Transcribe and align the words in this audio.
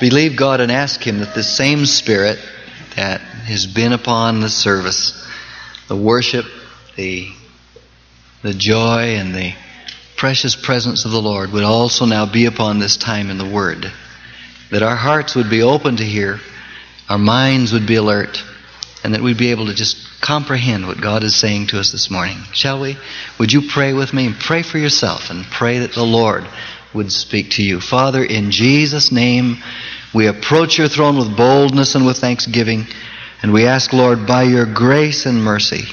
believe 0.00 0.34
God 0.34 0.60
and 0.60 0.72
ask 0.72 1.06
Him 1.06 1.20
that 1.20 1.36
the 1.36 1.44
same 1.44 1.86
Spirit 1.86 2.40
that 2.96 3.20
has 3.20 3.64
been 3.64 3.92
upon 3.92 4.40
the 4.40 4.48
service, 4.48 5.24
the 5.86 5.94
worship, 5.94 6.46
the, 6.96 7.28
the 8.42 8.54
joy, 8.54 9.14
and 9.14 9.32
the 9.32 9.54
precious 10.16 10.56
presence 10.56 11.04
of 11.04 11.12
the 11.12 11.22
Lord 11.22 11.52
would 11.52 11.62
also 11.62 12.06
now 12.06 12.26
be 12.26 12.46
upon 12.46 12.80
this 12.80 12.96
time 12.96 13.30
in 13.30 13.38
the 13.38 13.48
Word 13.48 13.92
that 14.72 14.82
our 14.82 14.96
hearts 14.96 15.34
would 15.34 15.50
be 15.50 15.62
open 15.62 15.96
to 15.96 16.04
hear, 16.04 16.40
our 17.06 17.18
minds 17.18 17.74
would 17.74 17.86
be 17.86 17.96
alert, 17.96 18.42
and 19.04 19.12
that 19.12 19.20
we'd 19.20 19.36
be 19.36 19.50
able 19.50 19.66
to 19.66 19.74
just 19.74 20.20
comprehend 20.22 20.86
what 20.86 20.98
God 20.98 21.24
is 21.24 21.36
saying 21.36 21.66
to 21.68 21.78
us 21.78 21.92
this 21.92 22.10
morning. 22.10 22.38
Shall 22.54 22.80
we? 22.80 22.96
Would 23.38 23.52
you 23.52 23.68
pray 23.68 23.92
with 23.92 24.14
me 24.14 24.26
and 24.26 24.34
pray 24.34 24.62
for 24.62 24.78
yourself 24.78 25.28
and 25.30 25.44
pray 25.44 25.80
that 25.80 25.92
the 25.92 26.04
Lord 26.04 26.48
would 26.94 27.12
speak 27.12 27.50
to 27.52 27.62
you? 27.62 27.80
Father, 27.80 28.24
in 28.24 28.50
Jesus' 28.50 29.12
name, 29.12 29.58
we 30.14 30.26
approach 30.26 30.78
your 30.78 30.88
throne 30.88 31.18
with 31.18 31.36
boldness 31.36 31.94
and 31.94 32.06
with 32.06 32.16
thanksgiving, 32.16 32.86
and 33.42 33.52
we 33.52 33.66
ask, 33.66 33.92
Lord, 33.92 34.26
by 34.26 34.44
your 34.44 34.64
grace 34.64 35.26
and 35.26 35.44
mercy, 35.44 35.84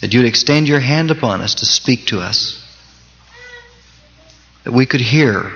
that 0.00 0.14
you'd 0.14 0.26
extend 0.26 0.68
your 0.68 0.80
hand 0.80 1.10
upon 1.10 1.40
us 1.40 1.56
to 1.56 1.66
speak 1.66 2.06
to 2.06 2.20
us, 2.20 2.64
that 4.62 4.72
we 4.72 4.86
could 4.86 5.00
hear 5.00 5.50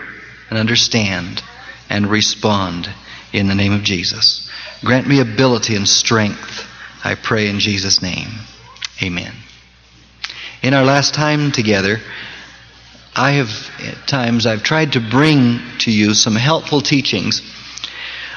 and 0.51 0.59
understand 0.59 1.41
and 1.95 2.11
respond 2.11 2.93
in 3.33 3.47
the 3.47 3.55
name 3.55 3.73
of 3.73 3.85
Jesus. 3.85 4.51
Grant 4.81 5.07
me 5.07 5.21
ability 5.21 5.77
and 5.77 5.89
strength, 5.89 6.67
I 7.05 7.15
pray 7.15 7.49
in 7.49 7.61
Jesus' 7.61 8.03
name. 8.03 8.31
Amen. 9.01 9.33
In 10.61 10.75
our 10.75 10.85
last 10.85 11.15
time 11.15 11.53
together, 11.53 11.99
I 13.15 13.33
have 13.33 13.71
at 13.81 14.09
times 14.09 14.45
I've 14.45 14.65
tried 14.65 14.95
to 14.95 15.01
bring 15.01 15.61
to 15.81 15.93
you 15.93 16.15
some 16.15 16.35
helpful 16.35 16.81
teachings 16.81 17.43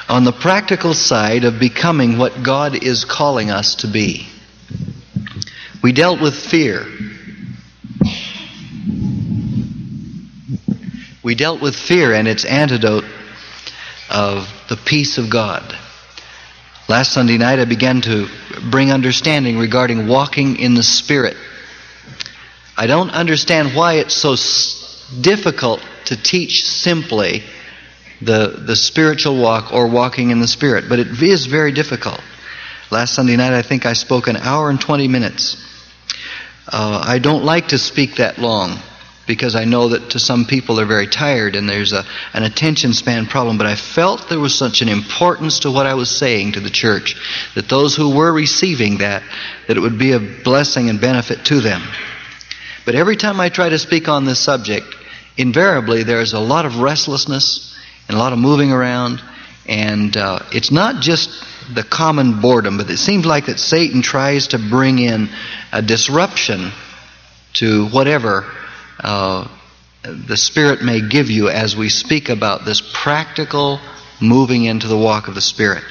on 0.08 0.22
the 0.22 0.32
practical 0.32 0.94
side 0.94 1.42
of 1.42 1.58
becoming 1.58 2.16
what 2.16 2.44
God 2.44 2.84
is 2.84 3.04
calling 3.04 3.50
us 3.50 3.74
to 3.76 3.88
be. 3.88 4.28
We 5.82 5.90
dealt 5.90 6.20
with 6.20 6.36
fear. 6.36 6.86
We 11.24 11.34
dealt 11.34 11.60
with 11.60 11.74
fear 11.74 12.14
and 12.14 12.28
its 12.28 12.44
antidote 12.44 13.04
of 14.10 14.48
the 14.68 14.76
peace 14.76 15.18
of 15.18 15.30
God. 15.30 15.76
Last 16.88 17.12
Sunday 17.12 17.36
night, 17.36 17.58
I 17.58 17.66
began 17.66 18.00
to 18.02 18.28
bring 18.70 18.90
understanding 18.90 19.58
regarding 19.58 20.08
walking 20.08 20.58
in 20.58 20.74
the 20.74 20.82
Spirit. 20.82 21.36
I 22.76 22.86
don't 22.86 23.10
understand 23.10 23.74
why 23.76 23.94
it's 23.94 24.14
so 24.14 24.36
difficult 25.20 25.82
to 26.06 26.16
teach 26.16 26.64
simply 26.64 27.42
the, 28.22 28.62
the 28.66 28.76
spiritual 28.76 29.40
walk 29.40 29.72
or 29.72 29.88
walking 29.88 30.30
in 30.30 30.40
the 30.40 30.48
Spirit, 30.48 30.86
but 30.88 30.98
it 30.98 31.22
is 31.22 31.46
very 31.46 31.72
difficult. 31.72 32.20
Last 32.90 33.14
Sunday 33.14 33.36
night, 33.36 33.52
I 33.52 33.62
think 33.62 33.84
I 33.84 33.92
spoke 33.92 34.28
an 34.28 34.36
hour 34.36 34.70
and 34.70 34.80
20 34.80 35.08
minutes. 35.08 35.62
Uh, 36.66 37.02
I 37.04 37.18
don't 37.18 37.44
like 37.44 37.68
to 37.68 37.78
speak 37.78 38.16
that 38.16 38.38
long 38.38 38.78
because 39.28 39.54
I 39.54 39.64
know 39.64 39.90
that 39.90 40.10
to 40.10 40.18
some 40.18 40.46
people 40.46 40.74
they're 40.74 40.86
very 40.86 41.06
tired 41.06 41.54
and 41.54 41.68
there's 41.68 41.92
a, 41.92 42.04
an 42.32 42.42
attention 42.42 42.94
span 42.94 43.26
problem. 43.26 43.58
But 43.58 43.68
I 43.68 43.76
felt 43.76 44.28
there 44.28 44.40
was 44.40 44.54
such 44.54 44.82
an 44.82 44.88
importance 44.88 45.60
to 45.60 45.70
what 45.70 45.86
I 45.86 45.94
was 45.94 46.10
saying 46.10 46.52
to 46.52 46.60
the 46.60 46.70
church 46.70 47.14
that 47.54 47.68
those 47.68 47.94
who 47.94 48.16
were 48.16 48.32
receiving 48.32 48.98
that, 48.98 49.22
that 49.68 49.76
it 49.76 49.80
would 49.80 49.98
be 49.98 50.12
a 50.12 50.18
blessing 50.18 50.88
and 50.88 51.00
benefit 51.00 51.44
to 51.44 51.60
them. 51.60 51.82
But 52.84 52.96
every 52.96 53.16
time 53.16 53.38
I 53.38 53.50
try 53.50 53.68
to 53.68 53.78
speak 53.78 54.08
on 54.08 54.24
this 54.24 54.40
subject, 54.40 54.96
invariably 55.36 56.02
there's 56.02 56.32
a 56.32 56.40
lot 56.40 56.64
of 56.64 56.80
restlessness 56.80 57.78
and 58.08 58.16
a 58.16 58.18
lot 58.18 58.32
of 58.32 58.38
moving 58.38 58.72
around. 58.72 59.22
And 59.68 60.16
uh, 60.16 60.40
it's 60.52 60.72
not 60.72 61.02
just 61.02 61.44
the 61.74 61.82
common 61.82 62.40
boredom, 62.40 62.78
but 62.78 62.88
it 62.88 62.96
seems 62.96 63.26
like 63.26 63.46
that 63.46 63.60
Satan 63.60 64.00
tries 64.00 64.48
to 64.48 64.58
bring 64.58 64.98
in 64.98 65.28
a 65.70 65.82
disruption 65.82 66.72
to 67.52 67.88
whatever 67.88 68.46
uh, 68.98 69.48
the 70.02 70.36
Spirit 70.36 70.82
may 70.82 71.00
give 71.00 71.30
you 71.30 71.48
as 71.48 71.76
we 71.76 71.88
speak 71.88 72.28
about 72.28 72.64
this 72.64 72.80
practical 72.80 73.80
moving 74.20 74.64
into 74.64 74.88
the 74.88 74.96
walk 74.96 75.28
of 75.28 75.34
the 75.34 75.40
Spirit. 75.40 75.84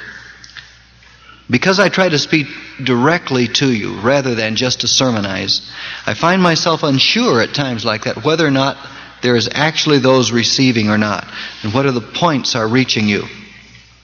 Because 1.50 1.80
I 1.80 1.88
try 1.88 2.08
to 2.08 2.18
speak 2.18 2.46
directly 2.82 3.48
to 3.48 3.72
you 3.72 4.00
rather 4.00 4.34
than 4.34 4.56
just 4.56 4.82
to 4.82 4.88
sermonize, 4.88 5.70
I 6.06 6.14
find 6.14 6.42
myself 6.42 6.82
unsure 6.82 7.40
at 7.40 7.54
times 7.54 7.84
like 7.84 8.04
that 8.04 8.24
whether 8.24 8.46
or 8.46 8.50
not 8.50 8.76
there 9.22 9.34
is 9.34 9.48
actually 9.52 9.98
those 9.98 10.30
receiving 10.30 10.90
or 10.90 10.98
not, 10.98 11.26
and 11.62 11.72
what 11.72 11.86
whether 11.86 11.98
the 11.98 12.06
points 12.06 12.54
are 12.54 12.68
reaching 12.68 13.08
you. 13.08 13.24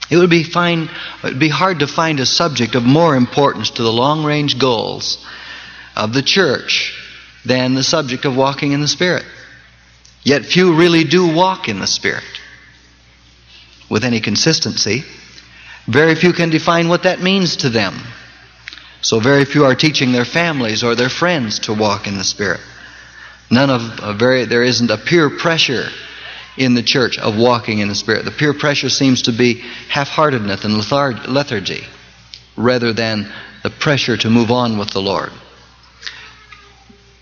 It 0.09 0.17
would 0.17 0.29
be 0.29 0.43
fine, 0.43 0.89
it 1.23 1.23
would 1.23 1.39
be 1.39 1.49
hard 1.49 1.79
to 1.79 1.87
find 1.87 2.19
a 2.19 2.25
subject 2.25 2.75
of 2.75 2.83
more 2.83 3.15
importance 3.15 3.71
to 3.71 3.83
the 3.83 3.91
long 3.91 4.23
range 4.23 4.59
goals 4.59 5.25
of 5.95 6.13
the 6.13 6.21
church 6.21 7.04
than 7.45 7.75
the 7.75 7.83
subject 7.83 8.25
of 8.25 8.35
walking 8.35 8.71
in 8.71 8.81
the 8.81 8.87
Spirit. 8.87 9.25
Yet 10.23 10.45
few 10.45 10.75
really 10.75 11.03
do 11.03 11.35
walk 11.35 11.69
in 11.69 11.79
the 11.79 11.87
Spirit 11.87 12.23
with 13.89 14.03
any 14.03 14.19
consistency. 14.19 15.03
Very 15.87 16.15
few 16.15 16.33
can 16.33 16.49
define 16.49 16.87
what 16.87 17.03
that 17.03 17.21
means 17.21 17.57
to 17.57 17.69
them. 17.69 17.93
So 19.01 19.19
very 19.19 19.45
few 19.45 19.65
are 19.65 19.75
teaching 19.75 20.11
their 20.11 20.25
families 20.25 20.83
or 20.83 20.95
their 20.95 21.09
friends 21.09 21.59
to 21.59 21.73
walk 21.73 22.07
in 22.07 22.17
the 22.17 22.23
Spirit. 22.23 22.61
None 23.51 23.69
of 23.69 24.17
very 24.17 24.45
there 24.45 24.63
isn't 24.63 24.89
a 24.89 24.97
peer 24.97 25.29
pressure 25.29 25.85
in 26.57 26.73
the 26.73 26.81
church 26.81 27.19
of 27.19 27.37
walking 27.37 27.77
in 27.79 27.89
the 27.89 27.95
Spirit. 27.95 28.25
The 28.25 28.31
peer 28.31 28.55
pressure 28.55 28.89
seems 28.89 29.23
to 29.23 29.31
be 29.31 29.61
half-heartedness 29.89 30.65
and 30.65 30.75
lethargy 30.75 31.83
rather 32.57 32.93
than 32.93 33.31
the 33.61 33.69
pressure 33.69 34.17
to 34.17 34.29
move 34.31 34.49
on 34.49 34.79
with 34.79 34.89
the 34.89 35.01
Lord. 35.01 35.31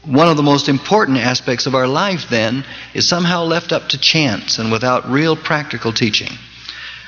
One 0.05 0.27
of 0.27 0.35
the 0.35 0.43
most 0.43 0.67
important 0.67 1.17
aspects 1.17 1.65
of 1.65 1.75
our 1.75 1.87
life, 1.87 2.29
then, 2.29 2.65
is 2.93 3.07
somehow 3.07 3.43
left 3.43 3.71
up 3.71 3.89
to 3.89 3.97
chance 3.97 4.59
and 4.59 4.71
without 4.71 5.09
real 5.09 5.35
practical 5.35 5.93
teaching. 5.93 6.31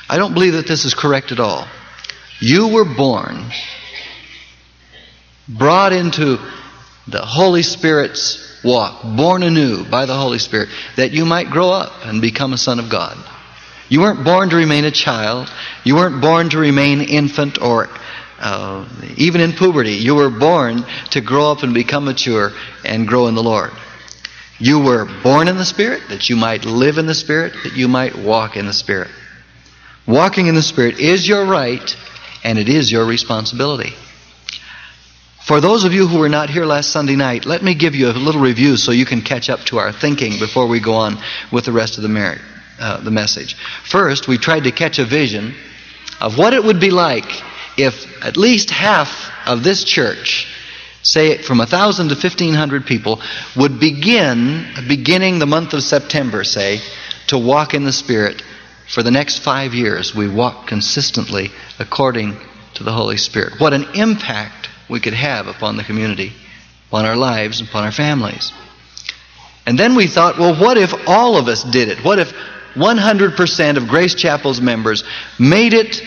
I 0.10 0.18
don't 0.18 0.34
believe 0.34 0.54
that 0.54 0.68
this 0.68 0.86
is 0.86 0.94
correct 0.94 1.32
at 1.32 1.40
all. 1.40 1.68
You 2.40 2.70
were 2.70 2.86
born, 2.86 3.52
brought 5.48 5.94
into 5.94 6.40
the 7.08 7.26
Holy 7.26 7.64
Spirit's 7.64 8.62
walk, 8.64 9.04
born 9.04 9.44
anew 9.44 9.86
by 9.86 10.06
the 10.06 10.16
Holy 10.16 10.40
Spirit, 10.40 10.70
that 10.96 11.12
you 11.12 11.26
might 11.26 11.50
grow 11.50 11.70
up 11.70 12.06
and 12.06 12.22
become 12.22 12.54
a 12.54 12.58
son 12.58 12.80
of 12.80 12.90
God. 12.90 13.18
You 13.90 14.02
weren't 14.02 14.24
born 14.24 14.50
to 14.50 14.56
remain 14.56 14.86
a 14.86 14.92
child. 14.92 15.52
You 15.84 15.96
weren't 15.96 16.22
born 16.22 16.50
to 16.50 16.58
remain 16.58 17.02
infant 17.02 17.62
or 17.62 17.90
uh, 18.40 18.88
even 19.18 19.42
in 19.42 19.54
puberty, 19.54 19.94
you 19.94 20.16
were 20.16 20.30
born 20.30 20.86
to 21.12 21.22
grow 21.22 21.52
up 21.52 21.64
and 21.64 21.74
become 21.74 22.06
mature 22.06 22.52
and 22.84 23.08
grow 23.08 23.28
in 23.28 23.36
the 23.36 23.44
Lord. 23.44 23.72
You 24.60 24.80
were 24.80 25.06
born 25.24 25.48
in 25.48 25.58
the 25.58 25.66
Spirit 25.66 26.04
that 26.10 26.30
you 26.30 26.36
might 26.36 26.66
live 26.66 26.98
in 26.98 27.06
the 27.06 27.16
Spirit, 27.16 27.54
that 27.64 27.74
you 27.76 27.88
might 27.88 28.18
walk 28.18 28.56
in 28.56 28.66
the 28.66 28.74
Spirit. 28.74 29.12
Walking 30.08 30.48
in 30.48 30.56
the 30.56 30.62
Spirit 30.62 31.00
is 31.00 31.28
your 31.28 31.46
right 31.46 31.96
and 32.44 32.60
it 32.60 32.70
is 32.70 32.92
your 32.92 33.06
responsibility. 33.06 33.94
For 35.46 35.62
those 35.62 35.84
of 35.84 35.94
you 35.94 36.08
who 36.08 36.20
were 36.20 36.30
not 36.30 36.50
here 36.50 36.66
last 36.66 36.90
Sunday 36.90 37.16
night, 37.16 37.46
let 37.46 37.62
me 37.64 37.76
give 37.76 37.96
you 37.96 38.10
a 38.10 38.14
little 38.14 38.42
review 38.42 38.78
so 38.78 38.92
you 38.92 39.06
can 39.06 39.22
catch 39.22 39.50
up 39.50 39.60
to 39.66 39.78
our 39.78 39.92
thinking 39.92 40.40
before 40.40 40.68
we 40.68 40.80
go 40.80 40.96
on 40.96 41.18
with 41.52 41.66
the 41.66 41.72
rest 41.72 41.98
of 41.98 42.04
the, 42.04 42.40
uh, 42.80 43.02
the 43.02 43.12
message. 43.12 43.56
First, 43.84 44.28
we 44.28 44.38
tried 44.38 44.64
to 44.64 44.72
catch 44.72 44.98
a 44.98 45.06
vision 45.06 45.54
of 46.20 46.38
what 46.38 46.54
it 46.54 46.64
would 46.64 46.80
be 46.80 46.90
like 46.90 47.44
if 47.78 48.24
at 48.24 48.38
least 48.38 48.70
half 48.70 49.32
of 49.46 49.64
this 49.64 49.84
church, 49.84 50.48
say 51.04 51.38
from 51.38 51.60
1,000 51.60 52.10
to 52.10 52.16
1,500 52.16 52.86
people, 52.86 53.22
would 53.56 53.80
begin, 53.80 54.66
beginning 54.88 55.40
the 55.40 55.46
month 55.46 55.74
of 55.74 55.84
September, 55.84 56.44
say, 56.44 56.82
to 57.28 57.38
walk 57.38 57.74
in 57.74 57.84
the 57.84 57.94
Spirit 57.94 58.44
for 58.88 59.02
the 59.02 59.12
next 59.12 59.40
five 59.40 59.74
years, 59.74 60.14
we 60.14 60.28
walk 60.28 60.68
consistently 60.68 61.52
according 61.80 62.38
to 62.76 62.84
the 62.84 62.92
Holy 62.92 63.18
Spirit. 63.18 63.60
What 63.60 63.74
an 63.74 63.86
impact 63.96 64.70
we 64.90 65.00
could 65.00 65.14
have 65.14 65.48
upon 65.48 65.78
the 65.78 65.84
community, 65.84 66.34
upon 66.88 67.06
our 67.06 67.16
lives, 67.16 67.62
upon 67.62 67.84
our 67.84 67.92
families. 67.92 68.54
And 69.66 69.80
then 69.80 69.96
we 69.96 70.08
thought, 70.08 70.38
well, 70.38 70.56
what 70.62 70.78
if 70.78 70.94
all 71.08 71.38
of 71.38 71.48
us 71.48 71.64
did 71.64 71.90
it? 71.90 72.04
What 72.04 72.20
if 72.20 72.32
100% 72.76 73.78
of 73.78 73.88
Grace 73.88 74.14
Chapel's 74.14 74.62
members 74.62 75.04
made 75.40 75.74
it 75.74 76.04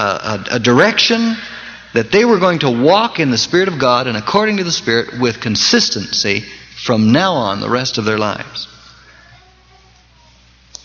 a, 0.00 0.44
a, 0.52 0.58
direction 0.58 1.36
that 1.94 2.10
they 2.12 2.24
were 2.24 2.38
going 2.38 2.60
to 2.60 2.70
walk 2.70 3.20
in 3.20 3.30
the 3.30 3.38
Spirit 3.38 3.68
of 3.68 3.78
God 3.78 4.06
and 4.06 4.16
according 4.16 4.58
to 4.58 4.64
the 4.64 4.72
Spirit 4.72 5.20
with 5.20 5.40
consistency 5.40 6.44
from 6.76 7.12
now 7.12 7.34
on 7.34 7.60
the 7.60 7.68
rest 7.68 7.98
of 7.98 8.04
their 8.04 8.18
lives. 8.18 8.68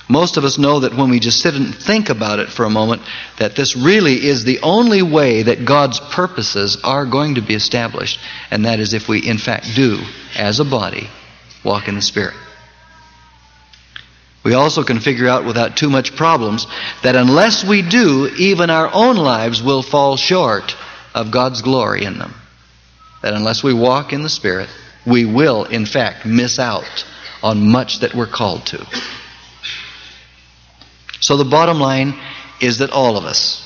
Most 0.08 0.38
of 0.38 0.44
us 0.44 0.60
know 0.60 0.82
that 0.82 0.96
when 0.96 1.10
we 1.10 1.20
just 1.20 1.42
sit 1.42 1.56
and 1.56 1.74
think 1.74 2.10
about 2.10 2.40
it 2.40 2.50
for 2.50 2.64
a 2.64 2.70
moment, 2.70 3.02
that 3.40 3.56
this 3.56 3.76
really 3.76 4.26
is 4.26 4.44
the 4.44 4.60
only 4.62 5.02
way 5.02 5.44
that 5.44 5.66
God's 5.66 6.00
purposes 6.00 6.78
are 6.84 7.08
going 7.08 7.36
to 7.36 7.42
be 7.42 7.56
established, 7.56 8.20
and 8.52 8.66
that 8.66 8.80
is 8.80 8.94
if 8.94 9.08
we, 9.08 9.20
in 9.28 9.40
fact, 9.40 9.74
do, 9.76 10.00
as 10.38 10.60
a 10.60 10.66
body, 10.66 11.10
walk 11.64 11.88
in 11.88 11.96
the 11.96 12.04
Spirit. 12.04 12.36
We 14.46 14.54
also 14.54 14.84
can 14.84 15.00
figure 15.00 15.28
out 15.28 15.44
without 15.44 15.76
too 15.76 15.90
much 15.90 16.16
problems 16.16 16.68
that 17.02 17.16
unless 17.16 17.64
we 17.66 17.82
do, 17.82 18.28
even 18.38 18.70
our 18.70 18.92
own 18.94 19.18
lives 19.18 19.64
will 19.64 19.82
fall 19.82 20.18
short 20.18 20.76
of 21.16 21.32
God's 21.32 21.64
glory 21.64 22.06
in 22.06 22.20
them. 22.20 22.36
That 23.24 23.34
unless 23.34 23.64
we 23.64 23.74
walk 23.74 24.14
in 24.14 24.22
the 24.22 24.30
Spirit, 24.30 24.70
we 25.04 25.26
will, 25.26 25.64
in 25.64 25.88
fact, 25.88 26.28
miss 26.28 26.60
out 26.60 27.06
on 27.42 27.72
much 27.72 28.02
that 28.02 28.14
we're 28.14 28.28
called 28.28 28.68
to. 28.68 28.86
So 31.22 31.38
the 31.38 31.46
bottom 31.46 31.80
line 31.80 32.14
is 32.62 32.78
that 32.78 32.92
all 32.92 33.18
of 33.18 33.26
us, 33.26 33.64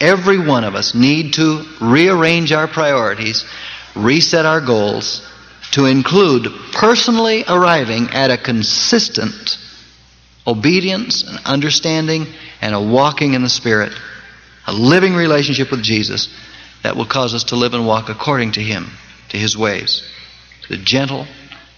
every 0.00 0.38
one 0.38 0.62
of 0.62 0.76
us, 0.76 0.94
need 0.94 1.34
to 1.34 1.64
rearrange 1.80 2.52
our 2.52 2.68
priorities, 2.68 3.44
reset 3.96 4.46
our 4.46 4.60
goals, 4.60 5.26
to 5.72 5.86
include 5.86 6.46
personally 6.72 7.42
arriving 7.48 8.10
at 8.10 8.30
a 8.30 8.38
consistent 8.38 9.58
obedience 10.46 11.22
and 11.22 11.38
understanding 11.44 12.26
and 12.60 12.74
a 12.74 12.80
walking 12.80 13.34
in 13.34 13.42
the 13.42 13.48
Spirit, 13.48 13.92
a 14.66 14.72
living 14.72 15.14
relationship 15.14 15.70
with 15.70 15.82
Jesus 15.82 16.28
that 16.82 16.96
will 16.96 17.06
cause 17.06 17.34
us 17.34 17.44
to 17.44 17.56
live 17.56 17.74
and 17.74 17.86
walk 17.86 18.08
according 18.08 18.52
to 18.52 18.60
Him, 18.60 18.90
to 19.30 19.36
His 19.36 19.56
ways, 19.56 20.02
to 20.62 20.76
the 20.76 20.82
gentle, 20.82 21.26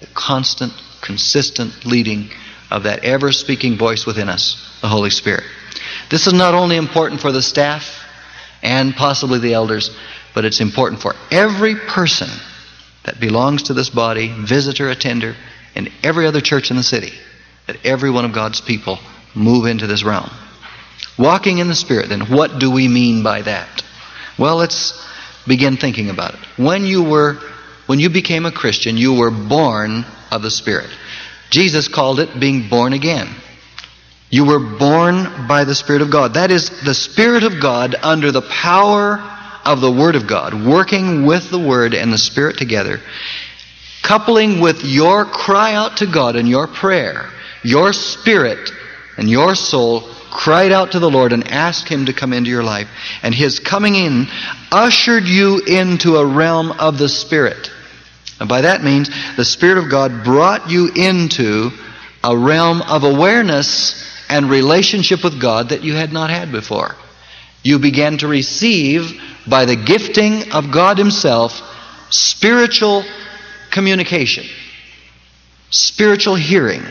the 0.01 0.07
constant, 0.15 0.73
consistent 1.01 1.87
leading 1.87 2.31
of 2.71 2.83
that 2.83 3.05
ever 3.05 3.33
speaking 3.33 3.79
voice 3.79 4.05
within 4.05 4.29
us, 4.29 4.79
the 4.83 4.89
Holy 4.89 5.11
Spirit. 5.11 5.45
This 6.11 6.27
is 6.27 6.33
not 6.33 6.55
only 6.55 6.77
important 6.77 7.21
for 7.21 7.33
the 7.33 7.43
staff 7.43 8.05
and 8.63 8.95
possibly 8.95 9.39
the 9.39 9.55
elders, 9.55 9.97
but 10.35 10.45
it's 10.45 10.61
important 10.61 11.01
for 11.01 11.15
every 11.31 11.75
person 11.75 12.29
that 13.05 13.21
belongs 13.21 13.65
to 13.65 13.75
this 13.75 13.91
body, 13.91 14.29
visitor, 14.29 14.91
attender, 14.91 15.35
and 15.75 15.91
every 16.03 16.27
other 16.27 16.41
church 16.41 16.71
in 16.71 16.77
the 16.77 16.83
city, 16.83 17.13
that 17.69 17.87
every 17.87 18.11
one 18.11 18.25
of 18.25 18.33
God's 18.33 18.61
people 18.61 18.99
move 19.35 19.67
into 19.67 19.87
this 19.87 20.03
realm. 20.03 20.31
Walking 21.17 21.59
in 21.59 21.69
the 21.69 21.75
Spirit, 21.75 22.09
then, 22.09 22.23
what 22.23 22.59
do 22.59 22.71
we 22.71 22.89
mean 22.89 23.23
by 23.23 23.43
that? 23.43 23.85
Well, 24.39 24.57
let's 24.57 25.07
begin 25.47 25.77
thinking 25.77 26.11
about 26.11 26.35
it. 26.35 26.41
When 26.57 26.85
you 26.85 27.05
were, 27.05 27.35
when 27.87 28.01
you 28.01 28.09
became 28.09 28.47
a 28.47 28.53
Christian, 28.53 28.97
you 28.97 29.15
were 29.15 29.31
born 29.31 30.05
of 30.31 30.43
the 30.43 30.51
Spirit. 30.51 30.91
Jesus 31.51 31.89
called 31.89 32.21
it 32.21 32.41
being 32.41 32.69
born 32.69 32.93
again. 32.93 33.29
You 34.31 34.45
were 34.45 34.59
born 34.59 35.47
by 35.47 35.65
the 35.65 35.75
Spirit 35.75 36.03
of 36.03 36.11
God. 36.11 36.35
That 36.35 36.51
is 36.51 36.83
the 36.85 36.95
Spirit 36.95 37.45
of 37.45 37.61
God 37.61 37.95
under 38.03 38.31
the 38.31 38.43
power 38.43 39.19
of 39.65 39.81
the 39.81 39.93
Word 39.93 40.17
of 40.17 40.27
God, 40.27 40.55
working 40.67 41.27
with 41.27 41.51
the 41.51 41.59
Word 41.59 41.95
and 41.95 42.13
the 42.13 42.19
Spirit 42.19 42.57
together, 42.57 43.01
coupling 44.03 44.61
with 44.61 44.85
your 44.85 45.25
cry 45.25 45.75
out 45.75 45.99
to 45.99 46.07
God 46.07 46.37
and 46.37 46.49
your 46.49 46.67
prayer, 46.67 47.31
your 47.63 47.93
spirit 47.93 48.71
and 49.17 49.29
your 49.29 49.55
soul 49.55 50.09
cried 50.31 50.73
out 50.73 50.93
to 50.93 50.99
the 50.99 51.11
Lord 51.11 51.33
and 51.33 51.49
asked 51.49 51.89
Him 51.89 52.07
to 52.07 52.13
come 52.13 52.33
into 52.33 52.51
your 52.51 52.63
life. 52.63 52.89
And 53.23 53.35
His 53.35 53.59
coming 53.59 53.95
in 53.95 54.29
ushered 54.71 55.25
you 55.25 55.61
into 55.61 56.17
a 56.17 56.27
realm 56.27 56.73
of 56.73 56.99
the 56.99 57.09
Spirit. 57.09 57.71
And 58.39 58.49
by 58.49 58.61
that 58.61 58.85
means, 58.85 59.11
the 59.37 59.45
Spirit 59.45 59.79
of 59.79 59.91
God 59.91 60.25
brought 60.25 60.71
you 60.71 60.91
into 60.95 61.71
a 62.23 62.37
realm 62.37 62.83
of 62.83 63.05
awareness 63.05 64.05
and 64.29 64.51
relationship 64.51 65.25
with 65.25 65.41
God 65.41 65.71
that 65.71 65.83
you 65.83 65.95
had 65.95 66.13
not 66.13 66.31
had 66.31 66.53
before. 66.53 66.95
You 67.65 67.79
began 67.79 68.19
to 68.19 68.29
receive, 68.29 69.21
by 69.47 69.65
the 69.65 69.77
gifting 69.77 70.53
of 70.53 70.71
God 70.71 70.99
Himself, 70.99 71.61
spiritual 72.11 73.05
communication, 73.71 74.45
spiritual 75.71 76.37
hearing, 76.37 76.83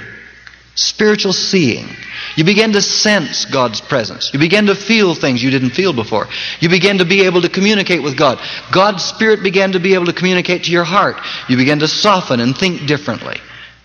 spiritual 0.77 1.33
seeing. 1.33 1.89
You 2.35 2.43
begin 2.43 2.73
to 2.73 2.81
sense 2.81 3.45
God's 3.45 3.81
presence. 3.81 4.31
You 4.31 4.39
begin 4.39 4.67
to 4.67 4.75
feel 4.75 5.15
things 5.15 5.43
you 5.43 5.49
didn't 5.49 5.71
feel 5.71 5.91
before. 5.91 6.27
You 6.59 6.69
begin 6.69 6.99
to 6.99 7.05
be 7.05 7.25
able 7.25 7.41
to 7.41 7.49
communicate 7.49 8.03
with 8.03 8.15
God. 8.15 8.39
God's 8.71 9.03
Spirit 9.03 9.41
began 9.41 9.71
to 9.71 9.79
be 9.79 9.95
able 9.95 10.05
to 10.05 10.13
communicate 10.13 10.65
to 10.65 10.71
your 10.71 10.83
heart. 10.83 11.17
You 11.49 11.57
begin 11.57 11.79
to 11.79 11.87
soften 11.87 12.39
and 12.39 12.55
think 12.55 12.85
differently. 12.85 13.37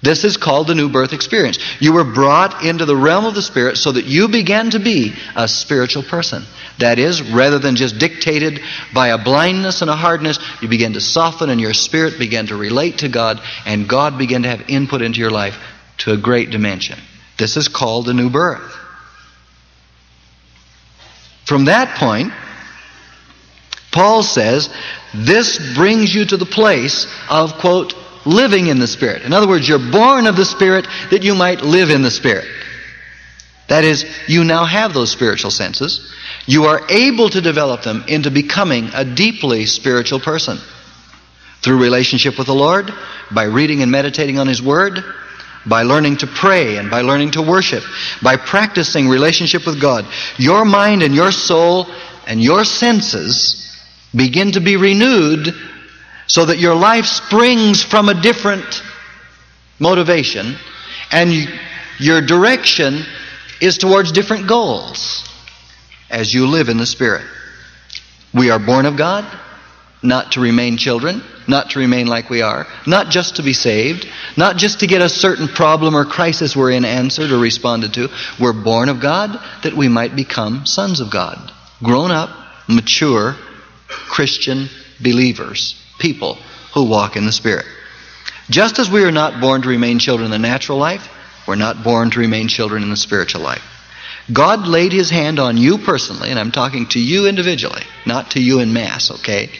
This 0.02 0.24
is 0.24 0.36
called 0.36 0.66
the 0.66 0.74
new 0.74 0.90
birth 0.90 1.12
experience. 1.12 1.58
You 1.80 1.94
were 1.94 2.04
brought 2.04 2.64
into 2.64 2.84
the 2.84 2.96
realm 2.96 3.24
of 3.24 3.34
the 3.34 3.42
Spirit 3.42 3.78
so 3.78 3.92
that 3.92 4.04
you 4.04 4.28
began 4.28 4.68
to 4.70 4.80
be 4.80 5.14
a 5.34 5.48
spiritual 5.48 6.02
person. 6.02 6.42
That 6.78 6.98
is, 6.98 7.22
rather 7.22 7.58
than 7.58 7.76
just 7.76 7.98
dictated 7.98 8.60
by 8.92 9.08
a 9.08 9.22
blindness 9.22 9.80
and 9.80 9.90
a 9.90 9.96
hardness, 9.96 10.38
you 10.60 10.68
begin 10.68 10.94
to 10.94 11.00
soften 11.00 11.48
and 11.48 11.60
your 11.60 11.72
spirit 11.72 12.18
began 12.18 12.48
to 12.48 12.56
relate 12.56 12.98
to 12.98 13.08
God 13.08 13.40
and 13.64 13.88
God 13.88 14.18
began 14.18 14.42
to 14.42 14.48
have 14.48 14.68
input 14.68 15.02
into 15.02 15.20
your 15.20 15.30
life 15.30 15.56
to 15.98 16.12
a 16.12 16.16
great 16.16 16.50
dimension. 16.50 16.98
This 17.38 17.56
is 17.56 17.68
called 17.68 18.08
a 18.08 18.14
new 18.14 18.30
birth. 18.30 18.76
From 21.44 21.66
that 21.66 21.98
point, 21.98 22.32
Paul 23.90 24.22
says, 24.22 24.70
this 25.14 25.74
brings 25.74 26.14
you 26.14 26.24
to 26.24 26.36
the 26.36 26.46
place 26.46 27.06
of, 27.28 27.54
quote, 27.54 27.94
living 28.24 28.68
in 28.68 28.78
the 28.78 28.86
Spirit. 28.86 29.22
In 29.22 29.32
other 29.32 29.48
words, 29.48 29.68
you're 29.68 29.90
born 29.90 30.26
of 30.26 30.36
the 30.36 30.44
Spirit 30.44 30.86
that 31.10 31.22
you 31.22 31.34
might 31.34 31.62
live 31.62 31.90
in 31.90 32.02
the 32.02 32.10
Spirit. 32.10 32.46
That 33.68 33.84
is, 33.84 34.04
you 34.28 34.44
now 34.44 34.64
have 34.64 34.94
those 34.94 35.10
spiritual 35.10 35.50
senses. 35.50 36.12
You 36.46 36.64
are 36.64 36.80
able 36.90 37.28
to 37.30 37.40
develop 37.40 37.82
them 37.82 38.04
into 38.08 38.30
becoming 38.30 38.90
a 38.94 39.04
deeply 39.04 39.66
spiritual 39.66 40.20
person. 40.20 40.58
Through 41.62 41.80
relationship 41.80 42.38
with 42.38 42.46
the 42.48 42.54
Lord, 42.54 42.92
by 43.30 43.44
reading 43.44 43.82
and 43.82 43.90
meditating 43.90 44.38
on 44.38 44.46
His 44.46 44.62
Word, 44.62 45.02
by 45.66 45.82
learning 45.82 46.18
to 46.18 46.26
pray 46.26 46.76
and 46.76 46.90
by 46.90 47.02
learning 47.02 47.32
to 47.32 47.42
worship, 47.42 47.84
by 48.22 48.36
practicing 48.36 49.08
relationship 49.08 49.66
with 49.66 49.80
God, 49.80 50.06
your 50.36 50.64
mind 50.64 51.02
and 51.02 51.14
your 51.14 51.32
soul 51.32 51.86
and 52.26 52.42
your 52.42 52.64
senses 52.64 53.80
begin 54.14 54.52
to 54.52 54.60
be 54.60 54.76
renewed 54.76 55.54
so 56.26 56.46
that 56.46 56.58
your 56.58 56.74
life 56.74 57.06
springs 57.06 57.82
from 57.82 58.08
a 58.08 58.20
different 58.20 58.82
motivation 59.78 60.54
and 61.10 61.48
your 61.98 62.20
direction 62.20 63.02
is 63.60 63.78
towards 63.78 64.12
different 64.12 64.46
goals 64.46 65.28
as 66.10 66.32
you 66.32 66.46
live 66.46 66.68
in 66.68 66.76
the 66.76 66.86
Spirit. 66.86 67.26
We 68.34 68.50
are 68.50 68.58
born 68.58 68.86
of 68.86 68.96
God 68.96 69.24
not 70.02 70.32
to 70.32 70.40
remain 70.40 70.76
children, 70.76 71.22
not 71.46 71.70
to 71.70 71.78
remain 71.78 72.06
like 72.06 72.30
we 72.30 72.42
are, 72.42 72.66
not 72.86 73.08
just 73.08 73.36
to 73.36 73.42
be 73.42 73.52
saved, 73.52 74.06
not 74.36 74.56
just 74.56 74.80
to 74.80 74.86
get 74.86 75.02
a 75.02 75.08
certain 75.08 75.48
problem 75.48 75.94
or 75.94 76.04
crisis 76.04 76.56
we're 76.56 76.70
in 76.70 76.84
answered 76.84 77.30
or 77.30 77.38
responded 77.38 77.94
to. 77.94 78.08
We're 78.40 78.52
born 78.52 78.88
of 78.88 79.00
God 79.00 79.38
that 79.62 79.74
we 79.74 79.88
might 79.88 80.16
become 80.16 80.66
sons 80.66 81.00
of 81.00 81.10
God, 81.10 81.52
grown 81.82 82.10
up, 82.10 82.30
mature, 82.68 83.36
Christian 83.88 84.68
believers, 85.00 85.80
people 85.98 86.38
who 86.74 86.88
walk 86.88 87.16
in 87.16 87.26
the 87.26 87.32
Spirit. 87.32 87.66
Just 88.50 88.78
as 88.78 88.90
we 88.90 89.04
are 89.04 89.12
not 89.12 89.40
born 89.40 89.62
to 89.62 89.68
remain 89.68 89.98
children 89.98 90.26
in 90.26 90.30
the 90.30 90.38
natural 90.38 90.78
life, 90.78 91.08
we're 91.46 91.54
not 91.54 91.84
born 91.84 92.10
to 92.10 92.20
remain 92.20 92.48
children 92.48 92.82
in 92.82 92.90
the 92.90 92.96
spiritual 92.96 93.40
life. 93.40 93.62
God 94.32 94.66
laid 94.66 94.92
His 94.92 95.10
hand 95.10 95.38
on 95.38 95.56
you 95.56 95.78
personally, 95.78 96.30
and 96.30 96.38
I'm 96.38 96.52
talking 96.52 96.86
to 96.88 97.00
you 97.00 97.26
individually, 97.26 97.82
not 98.06 98.32
to 98.32 98.40
you 98.40 98.60
in 98.60 98.72
mass, 98.72 99.10
okay? 99.10 99.50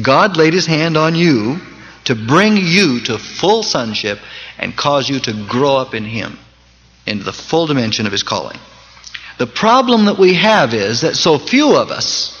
God 0.00 0.36
laid 0.36 0.54
His 0.54 0.66
hand 0.66 0.96
on 0.96 1.14
you 1.14 1.60
to 2.04 2.14
bring 2.14 2.56
you 2.56 3.00
to 3.00 3.18
full 3.18 3.62
sonship 3.62 4.18
and 4.58 4.76
cause 4.76 5.08
you 5.08 5.20
to 5.20 5.46
grow 5.48 5.76
up 5.76 5.94
in 5.94 6.04
Him 6.04 6.38
into 7.06 7.24
the 7.24 7.32
full 7.32 7.66
dimension 7.66 8.06
of 8.06 8.12
His 8.12 8.22
calling. 8.22 8.58
The 9.38 9.46
problem 9.46 10.06
that 10.06 10.18
we 10.18 10.34
have 10.34 10.74
is 10.74 11.00
that 11.00 11.16
so 11.16 11.38
few 11.38 11.76
of 11.76 11.90
us 11.90 12.36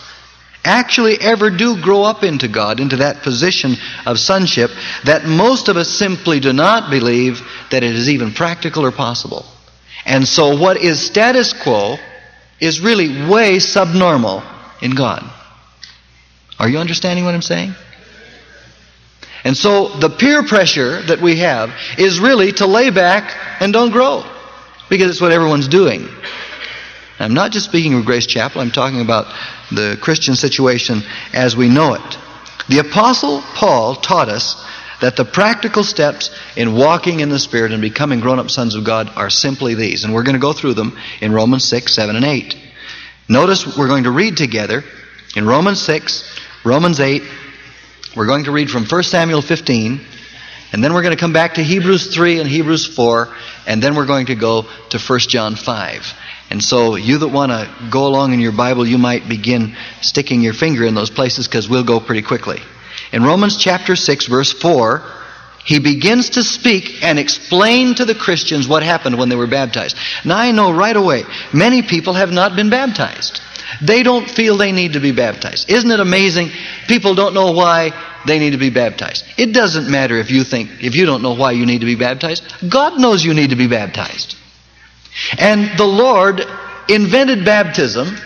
actually 0.64 1.18
ever 1.20 1.50
do 1.50 1.80
grow 1.80 2.02
up 2.02 2.22
into 2.22 2.48
God, 2.48 2.80
into 2.80 2.96
that 2.96 3.22
position 3.22 3.76
of 4.04 4.18
sonship, 4.18 4.70
that 5.04 5.24
most 5.24 5.68
of 5.68 5.76
us 5.76 5.88
simply 5.88 6.40
do 6.40 6.52
not 6.52 6.90
believe 6.90 7.40
that 7.70 7.82
it 7.82 7.94
is 7.94 8.10
even 8.10 8.32
practical 8.32 8.84
or 8.84 8.92
possible. 8.92 9.46
And 10.04 10.26
so 10.26 10.58
what 10.58 10.76
is 10.76 11.00
status 11.00 11.52
quo 11.52 11.96
is 12.60 12.80
really 12.80 13.26
way 13.26 13.58
subnormal 13.58 14.42
in 14.82 14.90
God. 14.90 15.24
Are 16.60 16.68
you 16.68 16.78
understanding 16.78 17.24
what 17.24 17.34
I'm 17.34 17.42
saying? 17.42 17.74
And 19.44 19.56
so 19.56 19.88
the 19.88 20.10
peer 20.10 20.42
pressure 20.42 21.00
that 21.02 21.20
we 21.22 21.36
have 21.36 21.72
is 21.96 22.20
really 22.20 22.52
to 22.52 22.66
lay 22.66 22.90
back 22.90 23.34
and 23.60 23.72
don't 23.72 23.90
grow. 23.90 24.22
Because 24.90 25.10
it's 25.10 25.20
what 25.22 25.32
everyone's 25.32 25.68
doing. 25.68 26.06
I'm 27.18 27.32
not 27.32 27.50
just 27.52 27.64
speaking 27.64 27.94
of 27.94 28.04
Grace 28.04 28.26
Chapel, 28.26 28.60
I'm 28.60 28.70
talking 28.70 29.00
about 29.00 29.26
the 29.70 29.98
Christian 30.02 30.36
situation 30.36 31.02
as 31.32 31.56
we 31.56 31.68
know 31.68 31.94
it. 31.94 32.18
The 32.68 32.78
Apostle 32.78 33.40
Paul 33.40 33.94
taught 33.96 34.28
us 34.28 34.62
that 35.00 35.16
the 35.16 35.24
practical 35.24 35.82
steps 35.82 36.30
in 36.56 36.74
walking 36.74 37.20
in 37.20 37.30
the 37.30 37.38
Spirit 37.38 37.72
and 37.72 37.80
becoming 37.80 38.20
grown 38.20 38.38
up 38.38 38.50
sons 38.50 38.74
of 38.74 38.84
God 38.84 39.10
are 39.16 39.30
simply 39.30 39.74
these. 39.74 40.04
And 40.04 40.12
we're 40.12 40.24
going 40.24 40.34
to 40.34 40.40
go 40.40 40.52
through 40.52 40.74
them 40.74 40.98
in 41.22 41.32
Romans 41.32 41.64
6, 41.64 41.94
7, 41.94 42.16
and 42.16 42.24
8. 42.24 42.54
Notice 43.30 43.76
we're 43.78 43.88
going 43.88 44.04
to 44.04 44.10
read 44.10 44.36
together 44.36 44.84
in 45.36 45.46
Romans 45.46 45.80
6, 45.82 46.29
Romans 46.64 47.00
8. 47.00 47.22
We're 48.14 48.26
going 48.26 48.44
to 48.44 48.52
read 48.52 48.70
from 48.70 48.84
1 48.84 49.02
Samuel 49.02 49.40
15. 49.40 50.00
And 50.72 50.84
then 50.84 50.92
we're 50.92 51.02
going 51.02 51.16
to 51.16 51.20
come 51.20 51.32
back 51.32 51.54
to 51.54 51.62
Hebrews 51.62 52.14
3 52.14 52.40
and 52.40 52.48
Hebrews 52.48 52.86
4. 52.94 53.28
And 53.66 53.82
then 53.82 53.94
we're 53.94 54.06
going 54.06 54.26
to 54.26 54.34
go 54.34 54.66
to 54.90 54.98
1 54.98 55.18
John 55.20 55.56
5. 55.56 56.14
And 56.50 56.62
so, 56.62 56.96
you 56.96 57.18
that 57.18 57.28
want 57.28 57.52
to 57.52 57.88
go 57.90 58.06
along 58.06 58.34
in 58.34 58.40
your 58.40 58.52
Bible, 58.52 58.86
you 58.86 58.98
might 58.98 59.28
begin 59.28 59.76
sticking 60.02 60.42
your 60.42 60.52
finger 60.52 60.84
in 60.84 60.94
those 60.94 61.10
places 61.10 61.46
because 61.46 61.68
we'll 61.68 61.84
go 61.84 62.00
pretty 62.00 62.22
quickly. 62.22 62.60
In 63.12 63.22
Romans 63.22 63.56
chapter 63.56 63.96
6, 63.96 64.26
verse 64.26 64.52
4, 64.52 65.02
he 65.64 65.78
begins 65.78 66.30
to 66.30 66.42
speak 66.42 67.02
and 67.02 67.18
explain 67.18 67.94
to 67.94 68.04
the 68.04 68.14
Christians 68.14 68.66
what 68.66 68.82
happened 68.82 69.18
when 69.18 69.28
they 69.28 69.36
were 69.36 69.46
baptized. 69.46 69.96
Now, 70.24 70.38
I 70.38 70.50
know 70.50 70.72
right 70.72 70.96
away, 70.96 71.22
many 71.52 71.82
people 71.82 72.14
have 72.14 72.32
not 72.32 72.56
been 72.56 72.70
baptized. 72.70 73.40
They 73.82 74.02
don't 74.02 74.28
feel 74.28 74.56
they 74.56 74.72
need 74.72 74.94
to 74.94 75.00
be 75.00 75.12
baptized. 75.12 75.70
Isn't 75.70 75.90
it 75.90 76.00
amazing? 76.00 76.50
People 76.88 77.14
don't 77.14 77.34
know 77.34 77.52
why 77.52 77.92
they 78.26 78.38
need 78.38 78.50
to 78.50 78.58
be 78.58 78.70
baptized. 78.70 79.24
It 79.38 79.52
doesn't 79.52 79.90
matter 79.90 80.16
if 80.18 80.30
you 80.30 80.44
think, 80.44 80.82
if 80.82 80.94
you 80.94 81.06
don't 81.06 81.22
know 81.22 81.34
why 81.34 81.52
you 81.52 81.66
need 81.66 81.80
to 81.80 81.86
be 81.86 81.94
baptized. 81.94 82.42
God 82.68 83.00
knows 83.00 83.24
you 83.24 83.34
need 83.34 83.50
to 83.50 83.56
be 83.56 83.66
baptized. 83.66 84.36
And 85.38 85.78
the 85.78 85.86
Lord 85.86 86.42
invented 86.88 87.44
baptism 87.44 88.16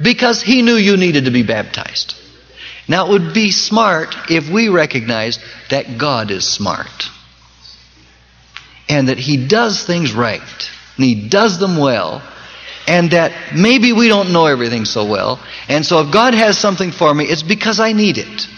because 0.00 0.42
He 0.42 0.62
knew 0.62 0.76
you 0.76 0.96
needed 0.96 1.24
to 1.26 1.30
be 1.30 1.42
baptized. 1.42 2.14
Now, 2.88 3.06
it 3.06 3.10
would 3.10 3.34
be 3.34 3.52
smart 3.52 4.14
if 4.30 4.50
we 4.50 4.68
recognized 4.68 5.40
that 5.70 5.98
God 5.98 6.30
is 6.30 6.46
smart 6.46 7.10
and 8.88 9.08
that 9.08 9.18
He 9.18 9.46
does 9.46 9.84
things 9.84 10.12
right 10.12 10.40
and 10.96 11.04
He 11.04 11.28
does 11.28 11.58
them 11.58 11.76
well 11.76 12.22
and 12.86 13.10
that 13.12 13.54
maybe 13.54 13.92
we 13.92 14.08
don't 14.08 14.32
know 14.32 14.46
everything 14.46 14.84
so 14.84 15.04
well. 15.04 15.40
And 15.68 15.84
so 15.84 16.00
if 16.00 16.12
God 16.12 16.34
has 16.34 16.58
something 16.58 16.90
for 16.90 17.14
me, 17.14 17.24
it's 17.24 17.42
because 17.42 17.80
I 17.80 17.92
need 17.92 18.18
it. 18.18 18.48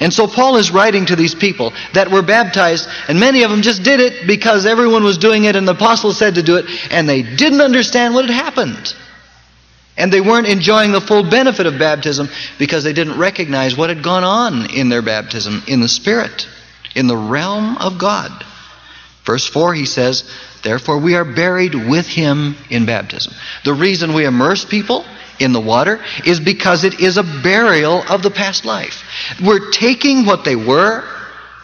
And 0.00 0.12
so 0.12 0.26
Paul 0.26 0.56
is 0.56 0.70
writing 0.70 1.06
to 1.06 1.16
these 1.16 1.34
people 1.34 1.72
that 1.94 2.10
were 2.10 2.22
baptized, 2.22 2.88
and 3.08 3.20
many 3.20 3.42
of 3.42 3.50
them 3.50 3.62
just 3.62 3.82
did 3.82 4.00
it 4.00 4.26
because 4.26 4.66
everyone 4.66 5.04
was 5.04 5.18
doing 5.18 5.44
it 5.44 5.56
and 5.56 5.66
the 5.66 5.72
apostles 5.72 6.18
said 6.18 6.34
to 6.34 6.42
do 6.42 6.56
it, 6.56 6.66
and 6.90 7.08
they 7.08 7.22
didn't 7.22 7.60
understand 7.60 8.14
what 8.14 8.28
had 8.28 8.34
happened. 8.34 8.94
And 9.96 10.12
they 10.12 10.20
weren't 10.20 10.46
enjoying 10.46 10.92
the 10.92 11.00
full 11.00 11.28
benefit 11.28 11.66
of 11.66 11.78
baptism 11.78 12.28
because 12.58 12.84
they 12.84 12.92
didn't 12.92 13.18
recognize 13.18 13.76
what 13.76 13.88
had 13.88 14.02
gone 14.02 14.24
on 14.24 14.70
in 14.70 14.88
their 14.88 15.02
baptism 15.02 15.62
in 15.66 15.80
the 15.80 15.88
Spirit, 15.88 16.46
in 16.94 17.08
the 17.08 17.16
realm 17.16 17.76
of 17.78 17.98
God. 17.98 18.44
Verse 19.28 19.46
4, 19.46 19.74
he 19.74 19.84
says, 19.84 20.24
Therefore 20.62 20.96
we 20.96 21.14
are 21.14 21.24
buried 21.26 21.74
with 21.74 22.06
him 22.06 22.56
in 22.70 22.86
baptism. 22.86 23.34
The 23.62 23.74
reason 23.74 24.14
we 24.14 24.24
immerse 24.24 24.64
people 24.64 25.04
in 25.38 25.52
the 25.52 25.60
water 25.60 26.02
is 26.24 26.40
because 26.40 26.82
it 26.82 26.98
is 26.98 27.18
a 27.18 27.22
burial 27.22 28.02
of 28.08 28.22
the 28.22 28.30
past 28.30 28.64
life. 28.64 29.02
We're 29.44 29.70
taking 29.70 30.24
what 30.24 30.46
they 30.46 30.56
were, 30.56 31.04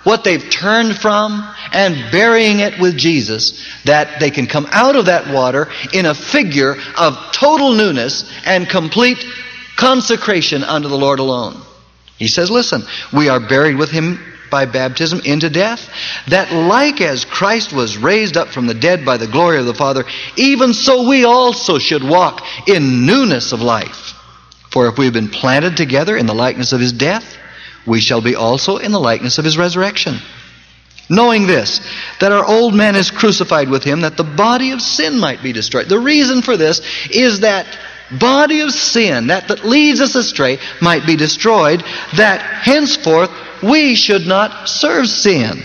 what 0.03 0.25
they've 0.25 0.51
turned 0.51 0.99
from, 0.99 1.43
and 1.73 2.13
burying 2.13 2.61
it 2.61 2.79
with 2.79 2.99
Jesus, 2.99 3.67
that 3.87 4.21
they 4.21 4.31
can 4.31 4.47
come 4.47 4.69
out 4.71 4.95
of 4.95 5.07
that 5.07 5.33
water 5.33 5.69
in 5.95 6.05
a 6.05 6.15
figure 6.15 6.77
of 6.99 7.17
total 7.33 7.73
newness 7.73 8.31
and 8.45 8.69
complete 8.69 9.25
consecration 9.79 10.65
unto 10.65 10.89
the 10.89 10.99
Lord 10.99 11.19
alone. 11.19 11.63
He 12.19 12.29
says, 12.29 12.51
listen, 12.51 12.83
we 13.11 13.31
are 13.31 13.41
buried 13.41 13.77
with 13.77 13.91
him 13.91 14.34
by 14.55 14.67
baptism 14.67 15.21
into 15.25 15.51
death, 15.51 15.91
that 16.29 16.53
like 16.53 17.01
as 17.01 17.25
Christ 17.25 17.73
was 17.73 17.99
raised 17.99 18.37
up 18.37 18.51
from 18.51 18.69
the 18.69 18.75
dead 18.89 19.05
by 19.05 19.17
the 19.17 19.27
glory 19.27 19.59
of 19.59 19.67
the 19.67 19.75
Father, 19.75 20.05
even 20.37 20.73
so 20.73 21.09
we 21.09 21.25
also 21.25 21.81
should 21.81 22.05
walk 22.05 22.41
in 22.69 23.05
newness 23.05 23.51
of 23.51 23.61
life. 23.61 24.15
For 24.71 24.87
if 24.87 24.97
we 24.97 25.07
have 25.07 25.15
been 25.15 25.29
planted 25.29 25.77
together 25.77 26.17
in 26.17 26.27
the 26.27 26.37
likeness 26.37 26.73
of 26.73 26.79
his 26.79 26.93
death, 26.93 27.37
we 27.85 28.01
shall 28.01 28.21
be 28.21 28.37
also 28.37 28.77
in 28.77 28.93
the 28.93 29.01
likeness 29.01 29.39
of 29.39 29.45
his 29.45 29.59
resurrection. 29.59 30.19
Knowing 31.11 31.49
this, 31.49 31.81
that 32.21 32.31
our 32.31 32.47
old 32.47 32.77
man 32.77 32.95
is 32.95 33.11
crucified 33.11 33.69
with 33.69 33.83
him, 33.83 34.03
that 34.03 34.17
the 34.17 34.23
body 34.23 34.71
of 34.71 34.81
sin 34.81 35.19
might 35.19 35.43
be 35.43 35.53
destroyed. 35.53 35.89
The 35.89 35.99
reason 35.99 36.43
for 36.43 36.57
this 36.57 36.81
is 37.11 37.41
that 37.41 37.67
body 38.21 38.61
of 38.61 38.71
sin, 38.71 39.27
that 39.29 39.49
that 39.49 39.65
leads 39.65 40.01
us 40.01 40.15
astray, 40.15 40.59
might 40.81 41.07
be 41.07 41.17
destroyed, 41.17 41.83
that 42.17 42.41
henceforth 42.41 43.31
we 43.65 43.95
should 43.95 44.27
not 44.27 44.69
serve 44.69 45.09
sin. 45.09 45.63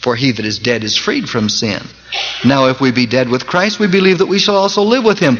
For 0.00 0.14
he 0.14 0.32
that 0.32 0.44
is 0.46 0.58
dead 0.58 0.84
is 0.84 0.96
freed 0.96 1.28
from 1.28 1.48
sin. 1.48 1.82
Now, 2.44 2.66
if 2.66 2.80
we 2.80 2.92
be 2.92 3.06
dead 3.06 3.28
with 3.28 3.46
Christ, 3.46 3.80
we 3.80 3.88
believe 3.88 4.18
that 4.18 4.26
we 4.26 4.38
shall 4.38 4.56
also 4.56 4.82
live 4.82 5.04
with 5.04 5.18
him, 5.18 5.38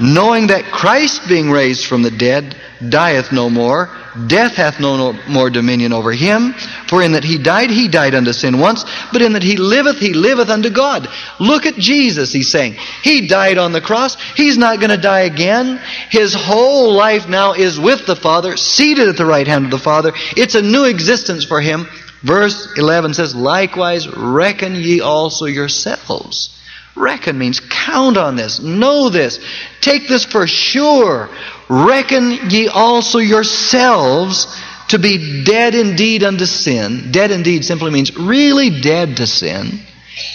knowing 0.00 0.48
that 0.48 0.64
Christ, 0.64 1.28
being 1.28 1.50
raised 1.50 1.86
from 1.86 2.02
the 2.02 2.10
dead, 2.10 2.56
dieth 2.88 3.32
no 3.32 3.48
more. 3.48 3.90
Death 4.26 4.54
hath 4.54 4.78
no 4.78 5.12
more 5.28 5.50
dominion 5.50 5.92
over 5.92 6.12
him. 6.12 6.52
For 6.88 7.02
in 7.02 7.12
that 7.12 7.24
he 7.24 7.38
died, 7.38 7.70
he 7.70 7.88
died 7.88 8.14
unto 8.14 8.32
sin 8.32 8.58
once, 8.60 8.84
but 9.12 9.22
in 9.22 9.32
that 9.32 9.42
he 9.42 9.56
liveth, 9.56 9.98
he 9.98 10.12
liveth 10.12 10.50
unto 10.50 10.70
God. 10.70 11.08
Look 11.40 11.66
at 11.66 11.74
Jesus, 11.76 12.32
he's 12.32 12.50
saying. 12.50 12.74
He 13.02 13.26
died 13.26 13.58
on 13.58 13.72
the 13.72 13.80
cross. 13.80 14.16
He's 14.36 14.56
not 14.56 14.78
going 14.78 14.90
to 14.90 14.96
die 14.96 15.22
again. 15.22 15.80
His 16.10 16.34
whole 16.34 16.92
life 16.92 17.28
now 17.28 17.54
is 17.54 17.78
with 17.80 18.06
the 18.06 18.16
Father, 18.16 18.56
seated 18.56 19.08
at 19.08 19.16
the 19.16 19.26
right 19.26 19.46
hand 19.46 19.64
of 19.64 19.70
the 19.70 19.78
Father. 19.78 20.12
It's 20.36 20.54
a 20.54 20.62
new 20.62 20.84
existence 20.84 21.44
for 21.44 21.60
him. 21.60 21.88
Verse 22.22 22.72
11 22.76 23.14
says, 23.14 23.34
Likewise 23.34 24.08
reckon 24.08 24.74
ye 24.74 25.00
also 25.00 25.44
yourselves. 25.44 26.50
Reckon 26.96 27.38
means 27.38 27.60
count 27.60 28.16
on 28.16 28.36
this, 28.36 28.60
know 28.60 29.08
this, 29.08 29.40
take 29.80 30.06
this 30.08 30.24
for 30.24 30.46
sure. 30.46 31.28
Reckon 31.68 32.50
ye 32.50 32.68
also 32.68 33.18
yourselves 33.18 34.46
to 34.88 34.98
be 34.98 35.44
dead 35.44 35.74
indeed 35.74 36.22
unto 36.22 36.46
sin. 36.46 37.10
Dead 37.10 37.30
indeed 37.30 37.64
simply 37.64 37.90
means 37.90 38.16
really 38.16 38.80
dead 38.80 39.16
to 39.16 39.26
sin 39.26 39.80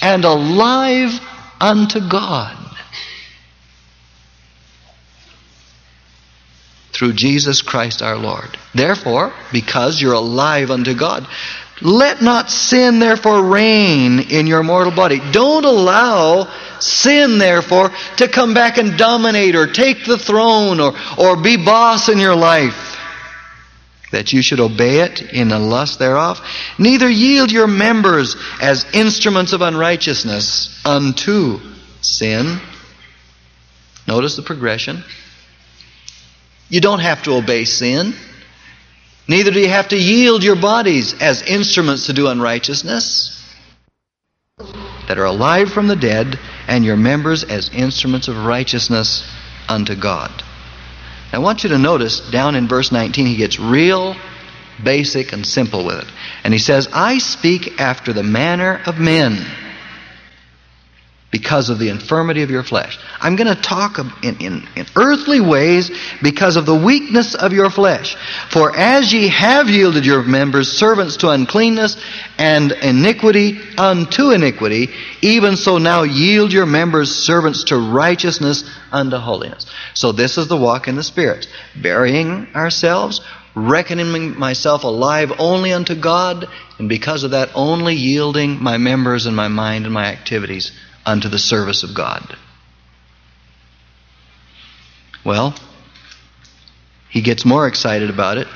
and 0.02 0.26
alive 0.26 1.20
unto 1.62 2.00
God. 2.08 2.58
Through 6.92 7.14
Jesus 7.14 7.62
Christ 7.62 8.02
our 8.02 8.18
Lord. 8.18 8.58
Therefore, 8.76 9.32
because 9.54 10.02
you're 10.02 10.14
alive 10.14 10.70
unto 10.70 10.94
God, 10.94 11.26
let 11.82 12.22
not 12.22 12.50
sin 12.50 13.00
therefore 13.00 13.44
reign 13.44 14.20
in 14.20 14.48
your 14.48 14.64
mortal 14.64 14.92
body. 14.92 15.20
Don't 15.32 15.66
allow 15.66 16.52
sin 16.80 17.38
therefore 17.38 17.92
to 18.18 18.28
come 18.28 18.54
back 18.54 18.78
and 18.78 18.98
dominate 18.98 19.56
or 19.56 19.68
take 19.68 20.06
the 20.06 20.18
throne 20.18 20.80
or, 20.80 20.94
or 21.18 21.36
be 21.38 21.58
boss 21.58 22.10
in 22.10 22.18
your 22.18 22.36
life. 22.36 22.98
That 24.12 24.34
you 24.34 24.42
should 24.42 24.60
obey 24.60 25.02
it 25.02 25.22
in 25.22 25.50
the 25.50 25.60
lust 25.60 26.00
thereof. 26.00 26.42
Neither 26.80 27.10
yield 27.10 27.52
your 27.52 27.68
members 27.68 28.36
as 28.60 28.86
instruments 28.94 29.54
of 29.54 29.62
unrighteousness 29.62 30.84
unto 30.84 31.60
sin. 32.02 32.60
Notice 34.08 34.36
the 34.36 34.42
progression. 34.42 35.04
You 36.70 36.82
don't 36.82 37.00
have 37.00 37.24
to 37.24 37.36
obey 37.36 37.66
sin. 37.66 38.16
Neither 39.30 39.52
do 39.52 39.60
you 39.60 39.70
have 39.70 39.90
to 39.90 39.96
yield 39.96 40.44
your 40.44 40.56
bodies 40.56 41.14
as 41.22 41.44
instruments 41.44 42.08
to 42.08 42.14
do 42.14 42.28
unrighteousness, 42.30 43.36
that 44.58 45.20
are 45.20 45.26
alive 45.26 45.72
from 45.72 45.88
the 45.88 45.96
dead, 45.96 46.40
and 46.68 46.84
your 46.84 46.98
members 46.98 47.44
as 47.44 47.70
instruments 47.70 48.28
of 48.28 48.44
righteousness 48.44 49.24
unto 49.68 49.96
God. 49.96 50.32
I 51.32 51.38
want 51.38 51.64
you 51.64 51.70
to 51.70 51.78
notice 51.78 52.32
down 52.32 52.56
in 52.56 52.68
verse 52.68 52.92
19, 52.92 53.28
he 53.28 53.36
gets 53.36 53.60
real 53.60 54.16
basic 54.84 55.32
and 55.32 55.46
simple 55.46 55.86
with 55.86 56.00
it. 56.00 56.12
And 56.44 56.52
he 56.52 56.60
says, 56.60 56.88
I 56.92 57.20
speak 57.20 57.80
after 57.80 58.14
the 58.14 58.24
manner 58.24 58.82
of 58.88 58.98
men 58.98 59.46
because 61.32 61.70
of 61.70 61.78
the 61.78 61.90
infirmity 61.90 62.42
of 62.42 62.50
your 62.50 62.64
flesh. 62.64 62.98
I'm 63.22 63.36
going 63.36 63.54
to 63.54 63.62
talk 63.62 64.00
in, 64.00 64.38
in, 64.40 64.68
in, 64.76 64.86
earthly 64.96 65.40
ways 65.40 65.92
because 66.24 66.56
of 66.56 66.66
the 66.66 66.76
weakness 66.76 67.36
of 67.36 67.54
your 67.54 67.70
flesh. 67.70 68.18
For 68.50 68.76
as 68.76 69.14
ye 69.14 69.28
have 69.28 69.70
yielded 69.70 70.06
your 70.06 70.24
members 70.24 70.72
servants 70.72 71.18
to 71.18 71.30
uncleanness 71.30 72.04
and 72.40 72.72
iniquity 72.72 73.60
unto 73.78 74.32
iniquity, 74.32 74.90
even 75.22 75.56
so 75.56 75.78
now 75.78 76.02
yield 76.02 76.52
your 76.52 76.66
members 76.66 77.16
servants 77.16 77.66
to 77.66 77.78
righteousness 77.78 78.64
unto 78.92 79.18
holiness. 79.18 79.68
So 79.94 80.12
this 80.12 80.38
is 80.40 80.48
the 80.48 80.58
walk 80.58 80.88
in 80.88 80.96
the 80.96 81.04
Spirit. 81.04 81.48
Burying 81.80 82.48
ourselves, 82.56 83.22
reckoning 83.54 84.40
myself 84.40 84.84
alive 84.84 85.32
only 85.38 85.74
unto 85.74 85.94
God, 85.94 86.48
and 86.80 86.90
because 86.90 87.24
of 87.24 87.32
that 87.32 87.50
only 87.54 87.94
yielding 87.94 88.64
my 88.64 88.78
members 88.78 89.28
and 89.28 89.36
my 89.36 89.48
mind 89.48 89.86
and 89.86 89.94
my 89.94 90.06
activities 90.06 90.72
unto 91.06 91.30
the 91.30 91.40
service 91.40 91.84
of 91.84 91.96
God. 91.96 92.38
Well, 95.26 95.56
he 97.10 97.22
gets 97.22 97.46
more 97.46 97.68
excited 97.68 98.10
about 98.10 98.38
it. 98.38 98.48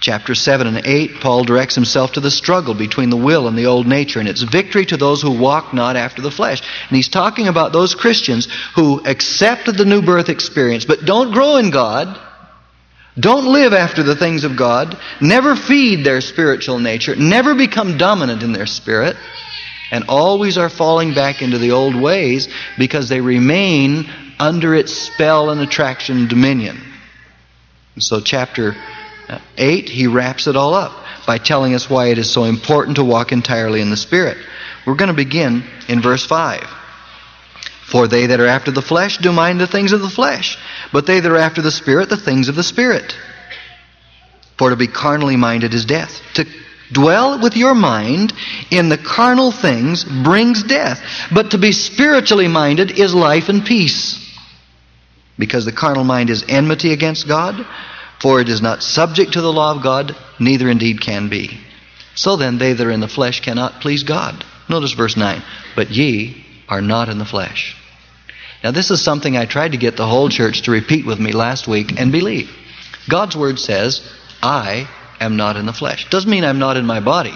chapter 0.00 0.34
7 0.34 0.66
and 0.66 0.86
8, 0.86 1.20
Paul 1.20 1.44
directs 1.44 1.74
himself 1.74 2.12
to 2.12 2.20
the 2.20 2.30
struggle 2.30 2.74
between 2.74 3.10
the 3.10 3.16
will 3.16 3.46
and 3.46 3.56
the 3.56 3.66
old 3.66 3.86
nature, 3.86 4.18
and 4.18 4.28
it's 4.28 4.42
victory 4.42 4.86
to 4.86 4.96
those 4.96 5.20
who 5.20 5.38
walk 5.38 5.74
not 5.74 5.96
after 5.96 6.22
the 6.22 6.30
flesh. 6.30 6.60
And 6.88 6.96
he's 6.96 7.08
talking 7.08 7.48
about 7.48 7.72
those 7.72 7.94
Christians 7.94 8.48
who 8.74 9.04
accepted 9.04 9.76
the 9.76 9.84
new 9.84 10.02
birth 10.02 10.28
experience, 10.28 10.84
but 10.86 11.04
don't 11.04 11.32
grow 11.32 11.56
in 11.56 11.70
God, 11.70 12.18
don't 13.18 13.52
live 13.52 13.72
after 13.72 14.02
the 14.02 14.16
things 14.16 14.44
of 14.44 14.56
God, 14.56 14.98
never 15.20 15.54
feed 15.54 16.04
their 16.04 16.20
spiritual 16.20 16.78
nature, 16.78 17.14
never 17.16 17.54
become 17.54 17.98
dominant 17.98 18.42
in 18.42 18.52
their 18.52 18.66
spirit, 18.66 19.16
and 19.90 20.04
always 20.08 20.58
are 20.58 20.68
falling 20.68 21.14
back 21.14 21.42
into 21.42 21.58
the 21.58 21.72
old 21.72 21.94
ways 21.94 22.48
because 22.78 23.08
they 23.08 23.20
remain 23.20 24.08
under 24.38 24.74
its 24.74 24.92
spell 24.92 25.50
and 25.50 25.60
attraction 25.60 26.16
and 26.18 26.28
dominion. 26.28 26.80
So, 27.98 28.20
chapter 28.20 28.74
uh, 29.28 29.38
8, 29.56 29.88
he 29.88 30.06
wraps 30.06 30.46
it 30.46 30.56
all 30.56 30.74
up 30.74 30.92
by 31.26 31.38
telling 31.38 31.74
us 31.74 31.90
why 31.90 32.06
it 32.06 32.18
is 32.18 32.30
so 32.30 32.44
important 32.44 32.96
to 32.96 33.04
walk 33.04 33.32
entirely 33.32 33.80
in 33.80 33.90
the 33.90 33.96
Spirit. 33.96 34.38
We're 34.86 34.94
going 34.94 35.08
to 35.08 35.14
begin 35.14 35.64
in 35.88 36.00
verse 36.00 36.24
5. 36.24 36.66
For 37.86 38.06
they 38.06 38.26
that 38.26 38.40
are 38.40 38.46
after 38.46 38.70
the 38.70 38.82
flesh 38.82 39.18
do 39.18 39.32
mind 39.32 39.60
the 39.60 39.66
things 39.66 39.92
of 39.92 40.00
the 40.00 40.08
flesh, 40.08 40.56
but 40.92 41.06
they 41.06 41.20
that 41.20 41.30
are 41.30 41.36
after 41.36 41.60
the 41.60 41.72
Spirit, 41.72 42.08
the 42.08 42.16
things 42.16 42.48
of 42.48 42.54
the 42.54 42.62
Spirit. 42.62 43.14
For 44.56 44.70
to 44.70 44.76
be 44.76 44.86
carnally 44.86 45.36
minded 45.36 45.74
is 45.74 45.84
death. 45.84 46.20
To 46.34 46.46
dwell 46.92 47.40
with 47.40 47.56
your 47.56 47.74
mind 47.74 48.32
in 48.70 48.88
the 48.88 48.98
carnal 48.98 49.52
things 49.52 50.04
brings 50.04 50.62
death, 50.62 51.00
but 51.32 51.52
to 51.52 51.58
be 51.58 51.72
spiritually 51.72 52.48
minded 52.48 52.98
is 52.98 53.14
life 53.14 53.48
and 53.48 53.64
peace. 53.64 54.18
Because 55.38 55.64
the 55.64 55.72
carnal 55.72 56.04
mind 56.04 56.30
is 56.30 56.44
enmity 56.48 56.92
against 56.92 57.26
God, 57.26 57.66
for 58.20 58.40
it 58.40 58.48
is 58.48 58.60
not 58.60 58.82
subject 58.82 59.32
to 59.32 59.40
the 59.40 59.52
law 59.52 59.74
of 59.74 59.82
God, 59.82 60.14
neither 60.38 60.68
indeed 60.68 61.00
can 61.00 61.28
be. 61.28 61.58
So 62.14 62.36
then, 62.36 62.58
they 62.58 62.74
that 62.74 62.86
are 62.86 62.90
in 62.90 63.00
the 63.00 63.08
flesh 63.08 63.40
cannot 63.40 63.80
please 63.80 64.02
God. 64.02 64.44
Notice 64.68 64.92
verse 64.92 65.16
9. 65.16 65.42
But 65.74 65.90
ye 65.90 66.44
are 66.68 66.82
not 66.82 67.08
in 67.08 67.18
the 67.18 67.24
flesh. 67.24 67.76
Now, 68.62 68.72
this 68.72 68.90
is 68.90 69.02
something 69.02 69.36
I 69.36 69.46
tried 69.46 69.72
to 69.72 69.78
get 69.78 69.96
the 69.96 70.06
whole 70.06 70.28
church 70.28 70.62
to 70.62 70.70
repeat 70.70 71.06
with 71.06 71.18
me 71.18 71.32
last 71.32 71.66
week 71.66 71.98
and 71.98 72.12
believe. 72.12 72.50
God's 73.08 73.36
word 73.36 73.58
says, 73.58 74.06
I 74.42 74.88
am 75.20 75.36
not 75.36 75.56
in 75.56 75.66
the 75.66 75.72
flesh. 75.72 76.08
Doesn't 76.10 76.30
mean 76.30 76.44
I'm 76.44 76.58
not 76.58 76.76
in 76.76 76.86
my 76.86 77.00
body. 77.00 77.34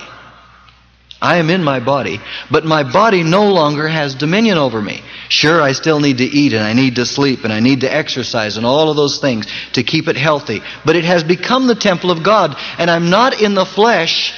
I 1.25 1.39
am 1.39 1.49
in 1.49 1.65
my 1.65 1.81
body, 1.81 2.21
but 2.51 2.67
my 2.67 2.83
body 2.83 3.23
no 3.23 3.51
longer 3.51 3.89
has 3.89 4.15
dominion 4.15 4.59
over 4.59 4.83
me. 4.83 5.03
Sure, 5.31 5.63
I 5.63 5.73
still 5.73 5.99
need 5.99 6.19
to 6.19 6.25
eat 6.25 6.53
and 6.53 6.63
I 6.63 6.75
need 6.75 6.97
to 6.97 7.07
sleep 7.07 7.45
and 7.45 7.53
I 7.53 7.61
need 7.61 7.81
to 7.81 7.93
exercise 7.93 8.59
and 8.59 8.67
all 8.67 8.91
of 8.91 8.97
those 8.97 9.21
things 9.21 9.47
to 9.73 9.83
keep 9.83 10.07
it 10.07 10.17
healthy. 10.17 10.61
But 10.85 10.97
it 10.97 11.05
has 11.05 11.25
become 11.25 11.67
the 11.67 11.75
temple 11.75 12.11
of 12.11 12.23
God 12.23 12.55
and 12.79 12.91
I'm 12.91 13.09
not 13.09 13.41
in 13.41 13.55
the 13.55 13.65
flesh 13.65 14.35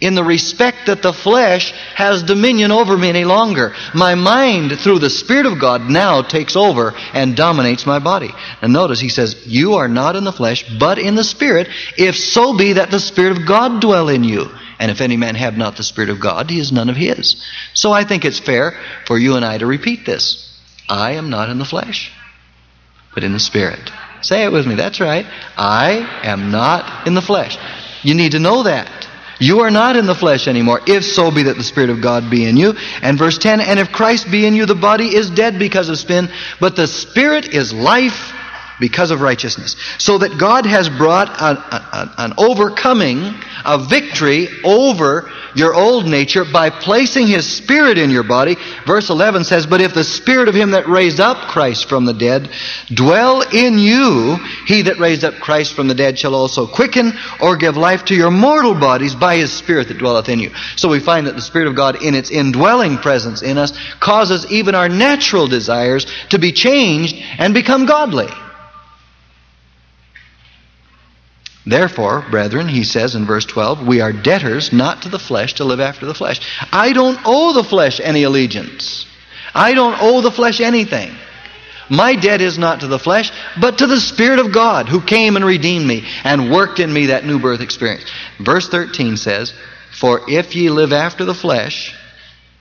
in 0.00 0.14
the 0.14 0.22
respect 0.22 0.86
that 0.86 1.02
the 1.02 1.12
flesh 1.12 1.72
has 1.94 2.22
dominion 2.22 2.70
over 2.70 2.96
me 2.96 3.08
any 3.08 3.24
longer. 3.24 3.74
My 3.94 4.14
mind, 4.14 4.78
through 4.78 5.00
the 5.00 5.10
Spirit 5.10 5.46
of 5.46 5.58
God, 5.58 5.90
now 5.90 6.22
takes 6.22 6.54
over 6.54 6.94
and 7.12 7.36
dominates 7.36 7.84
my 7.84 7.98
body. 7.98 8.30
And 8.62 8.72
notice 8.72 9.00
he 9.00 9.08
says, 9.08 9.46
You 9.46 9.74
are 9.74 9.88
not 9.88 10.14
in 10.14 10.24
the 10.24 10.32
flesh, 10.32 10.64
but 10.78 10.98
in 10.98 11.16
the 11.16 11.24
Spirit, 11.24 11.68
if 11.96 12.16
so 12.16 12.56
be 12.56 12.74
that 12.74 12.90
the 12.90 13.00
Spirit 13.00 13.38
of 13.38 13.46
God 13.46 13.80
dwell 13.80 14.08
in 14.08 14.22
you. 14.22 14.48
And 14.78 14.90
if 14.92 15.00
any 15.00 15.16
man 15.16 15.34
have 15.34 15.56
not 15.56 15.76
the 15.76 15.82
Spirit 15.82 16.10
of 16.10 16.20
God, 16.20 16.48
he 16.48 16.60
is 16.60 16.70
none 16.70 16.88
of 16.88 16.96
his. 16.96 17.44
So 17.74 17.92
I 17.92 18.04
think 18.04 18.24
it's 18.24 18.38
fair 18.38 18.78
for 19.06 19.18
you 19.18 19.34
and 19.34 19.44
I 19.44 19.58
to 19.58 19.66
repeat 19.66 20.06
this. 20.06 20.44
I 20.88 21.12
am 21.12 21.28
not 21.28 21.50
in 21.50 21.58
the 21.58 21.64
flesh, 21.64 22.12
but 23.14 23.24
in 23.24 23.32
the 23.32 23.40
Spirit. 23.40 23.90
Say 24.22 24.44
it 24.44 24.52
with 24.52 24.66
me. 24.66 24.76
That's 24.76 25.00
right. 25.00 25.26
I 25.56 26.20
am 26.22 26.52
not 26.52 27.06
in 27.06 27.14
the 27.14 27.22
flesh. 27.22 27.58
You 28.02 28.14
need 28.14 28.32
to 28.32 28.38
know 28.38 28.62
that. 28.62 28.97
You 29.38 29.60
are 29.60 29.70
not 29.70 29.96
in 29.96 30.06
the 30.06 30.14
flesh 30.14 30.48
anymore, 30.48 30.80
if 30.86 31.04
so 31.04 31.30
be 31.30 31.44
that 31.44 31.56
the 31.56 31.64
Spirit 31.64 31.90
of 31.90 32.00
God 32.00 32.30
be 32.30 32.44
in 32.44 32.56
you. 32.56 32.74
And 33.02 33.18
verse 33.18 33.38
10, 33.38 33.60
and 33.60 33.78
if 33.78 33.92
Christ 33.92 34.30
be 34.30 34.46
in 34.46 34.54
you, 34.54 34.66
the 34.66 34.74
body 34.74 35.14
is 35.14 35.30
dead 35.30 35.58
because 35.58 35.88
of 35.88 35.98
sin, 35.98 36.28
but 36.60 36.76
the 36.76 36.86
Spirit 36.86 37.48
is 37.54 37.72
life 37.72 38.32
because 38.80 39.10
of 39.10 39.20
righteousness. 39.20 39.76
So 39.98 40.18
that 40.18 40.38
God 40.38 40.66
has 40.66 40.88
brought 40.88 41.28
an, 41.40 41.58
an, 42.18 42.34
overcoming, 42.38 43.34
a 43.64 43.78
victory 43.78 44.48
over 44.64 45.30
your 45.54 45.74
old 45.74 46.06
nature 46.06 46.44
by 46.44 46.70
placing 46.70 47.26
His 47.26 47.50
Spirit 47.50 47.98
in 47.98 48.10
your 48.10 48.22
body. 48.22 48.56
Verse 48.86 49.10
11 49.10 49.44
says, 49.44 49.66
But 49.66 49.80
if 49.80 49.94
the 49.94 50.04
Spirit 50.04 50.48
of 50.48 50.54
Him 50.54 50.72
that 50.72 50.88
raised 50.88 51.20
up 51.20 51.48
Christ 51.48 51.88
from 51.88 52.04
the 52.04 52.12
dead 52.12 52.50
dwell 52.92 53.42
in 53.42 53.78
you, 53.78 54.36
He 54.66 54.82
that 54.82 54.98
raised 54.98 55.24
up 55.24 55.34
Christ 55.34 55.74
from 55.74 55.88
the 55.88 55.94
dead 55.94 56.18
shall 56.18 56.34
also 56.34 56.66
quicken 56.66 57.12
or 57.40 57.56
give 57.56 57.76
life 57.76 58.04
to 58.06 58.14
your 58.14 58.30
mortal 58.30 58.74
bodies 58.74 59.14
by 59.14 59.36
His 59.36 59.52
Spirit 59.52 59.88
that 59.88 59.98
dwelleth 59.98 60.28
in 60.28 60.38
you. 60.38 60.52
So 60.76 60.88
we 60.88 61.00
find 61.00 61.26
that 61.26 61.34
the 61.34 61.42
Spirit 61.42 61.68
of 61.68 61.74
God 61.74 62.02
in 62.02 62.14
its 62.14 62.30
indwelling 62.30 62.98
presence 62.98 63.42
in 63.42 63.58
us 63.58 63.72
causes 63.98 64.50
even 64.52 64.74
our 64.74 64.88
natural 64.88 65.46
desires 65.48 66.06
to 66.30 66.38
be 66.38 66.52
changed 66.52 67.16
and 67.38 67.54
become 67.54 67.86
godly. 67.86 68.28
Therefore, 71.68 72.24
brethren, 72.30 72.66
he 72.66 72.82
says 72.82 73.14
in 73.14 73.26
verse 73.26 73.44
12, 73.44 73.86
we 73.86 74.00
are 74.00 74.10
debtors 74.10 74.72
not 74.72 75.02
to 75.02 75.10
the 75.10 75.18
flesh 75.18 75.54
to 75.54 75.64
live 75.64 75.80
after 75.80 76.06
the 76.06 76.14
flesh. 76.14 76.40
I 76.72 76.94
don't 76.94 77.20
owe 77.26 77.52
the 77.52 77.62
flesh 77.62 78.00
any 78.02 78.22
allegiance. 78.22 79.04
I 79.54 79.74
don't 79.74 79.98
owe 80.00 80.22
the 80.22 80.30
flesh 80.30 80.62
anything. 80.62 81.14
My 81.90 82.14
debt 82.14 82.40
is 82.40 82.56
not 82.56 82.80
to 82.80 82.86
the 82.86 82.98
flesh, 82.98 83.30
but 83.60 83.78
to 83.78 83.86
the 83.86 84.00
Spirit 84.00 84.38
of 84.38 84.50
God 84.50 84.88
who 84.88 85.02
came 85.02 85.36
and 85.36 85.44
redeemed 85.44 85.86
me 85.86 86.06
and 86.24 86.50
worked 86.50 86.80
in 86.80 86.90
me 86.90 87.06
that 87.06 87.26
new 87.26 87.38
birth 87.38 87.60
experience. 87.60 88.10
Verse 88.40 88.66
13 88.70 89.18
says, 89.18 89.52
For 89.92 90.22
if 90.26 90.56
ye 90.56 90.70
live 90.70 90.94
after 90.94 91.26
the 91.26 91.34
flesh, 91.34 91.94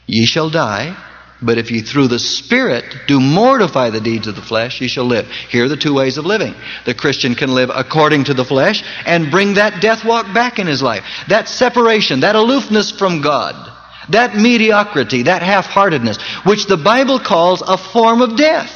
ye 0.06 0.26
shall 0.26 0.50
die. 0.50 0.98
But 1.42 1.60
if 1.60 1.70
ye 1.70 1.82
through 1.82 2.08
the 2.08 2.20
Spirit 2.20 2.84
do 3.08 3.20
mortify 3.20 3.92
the 3.92 4.02
deeds 4.02 4.28
of 4.28 4.36
the 4.36 4.42
flesh, 4.42 4.82
ye 4.82 4.88
shall 4.88 5.06
live. 5.06 5.28
Here 5.28 5.66
are 5.66 5.70
the 5.70 5.78
two 5.78 5.94
ways 5.94 6.18
of 6.18 6.26
living. 6.26 6.56
The 6.86 6.96
Christian 6.96 7.36
can 7.36 7.54
live 7.54 7.70
according 7.74 8.26
to 8.26 8.34
the 8.34 8.46
flesh 8.46 8.84
and 9.06 9.30
bring 9.30 9.54
that 9.54 9.80
death 9.80 10.04
walk 10.04 10.34
back 10.34 10.58
in 10.58 10.66
his 10.66 10.82
life. 10.82 11.04
That 11.28 11.48
separation, 11.48 12.22
that 12.22 12.36
aloofness 12.36 12.92
from 12.92 13.22
God, 13.22 13.72
that 14.10 14.36
mediocrity, 14.36 15.24
that 15.24 15.44
half-heartedness, 15.44 16.20
which 16.44 16.66
the 16.66 16.78
Bible 16.78 17.20
calls 17.20 17.62
a 17.62 17.78
form 17.78 18.22
of 18.22 18.36
death. 18.36 18.74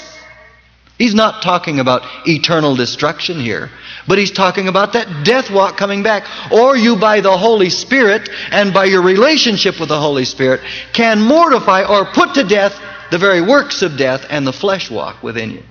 He's 0.99 1.15
not 1.15 1.41
talking 1.41 1.79
about 1.79 2.03
eternal 2.27 2.75
destruction 2.75 3.39
here, 3.39 3.71
but 4.07 4.17
he's 4.17 4.31
talking 4.31 4.67
about 4.67 4.93
that 4.93 5.25
death 5.25 5.49
walk 5.51 5.77
coming 5.77 6.03
back. 6.03 6.25
Or 6.51 6.75
you, 6.75 6.95
by 6.95 7.21
the 7.21 7.37
Holy 7.37 7.69
Spirit 7.69 8.29
and 8.51 8.73
by 8.73 8.85
your 8.85 9.01
relationship 9.01 9.79
with 9.79 9.89
the 9.89 9.99
Holy 9.99 10.25
Spirit, 10.25 10.61
can 10.93 11.21
mortify 11.21 11.83
or 11.83 12.05
put 12.05 12.35
to 12.35 12.43
death 12.43 12.79
the 13.11 13.17
very 13.17 13.41
works 13.41 13.81
of 13.81 13.97
death 13.97 14.25
and 14.29 14.47
the 14.47 14.53
flesh 14.53 14.89
walk 14.89 15.21
within 15.21 15.51
you. 15.51 15.63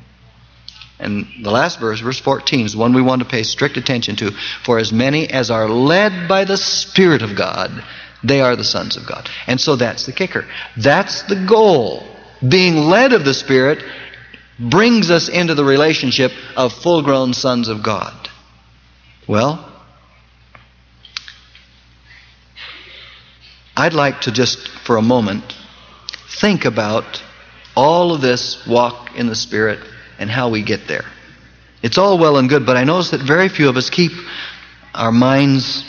And 1.01 1.27
the 1.43 1.51
last 1.51 1.81
verse, 1.81 2.01
verse 2.01 2.21
14, 2.21 2.67
is 2.67 2.77
one 2.77 2.93
we 2.93 3.01
want 3.01 3.23
to 3.23 3.29
pay 3.29 3.43
strict 3.43 3.79
attention 3.79 4.17
to. 4.17 4.33
For 4.63 4.79
as 4.79 4.93
many 4.93 5.29
as 5.31 5.51
are 5.51 5.69
led 5.69 6.29
by 6.29 6.45
the 6.45 6.59
Spirit 6.59 7.23
of 7.23 7.35
God, 7.35 7.83
they 8.23 8.43
are 8.43 8.55
the 8.55 8.65
sons 8.65 8.99
of 8.99 9.07
God. 9.07 9.29
And 9.47 9.59
so 9.59 9.77
that's 9.77 10.05
the 10.05 10.13
kicker. 10.13 10.47
That's 10.77 11.23
the 11.23 11.47
goal. 11.47 12.07
Being 12.47 12.77
led 12.77 13.15
of 13.15 13.25
the 13.25 13.33
Spirit 13.33 13.83
brings 14.61 15.11
us 15.11 15.29
into 15.29 15.55
the 15.55 15.65
relationship 15.65 16.33
of 16.57 16.73
full 16.73 17.03
grown 17.03 17.33
sons 17.33 17.69
of 17.69 17.83
God. 17.83 18.29
Well, 19.27 19.67
I'd 23.77 23.95
like 23.95 24.23
to 24.23 24.33
just 24.33 24.69
for 24.69 24.97
a 24.99 25.03
moment 25.03 25.55
think 26.41 26.67
about 26.67 27.23
all 27.75 28.13
of 28.13 28.21
this 28.21 28.67
walk 28.67 29.17
in 29.17 29.27
the 29.27 29.35
Spirit 29.35 29.81
and 30.19 30.31
how 30.31 30.51
we 30.51 30.63
get 30.63 30.87
there. 30.87 31.05
It's 31.83 31.97
all 31.97 32.19
well 32.19 32.37
and 32.37 32.49
good, 32.49 32.67
but 32.67 32.77
I 32.77 32.85
notice 32.85 33.11
that 33.11 33.23
very 33.23 33.49
few 33.49 33.71
of 33.71 33.77
us 33.77 33.89
keep 33.89 34.13
our 34.95 35.13
minds 35.13 35.85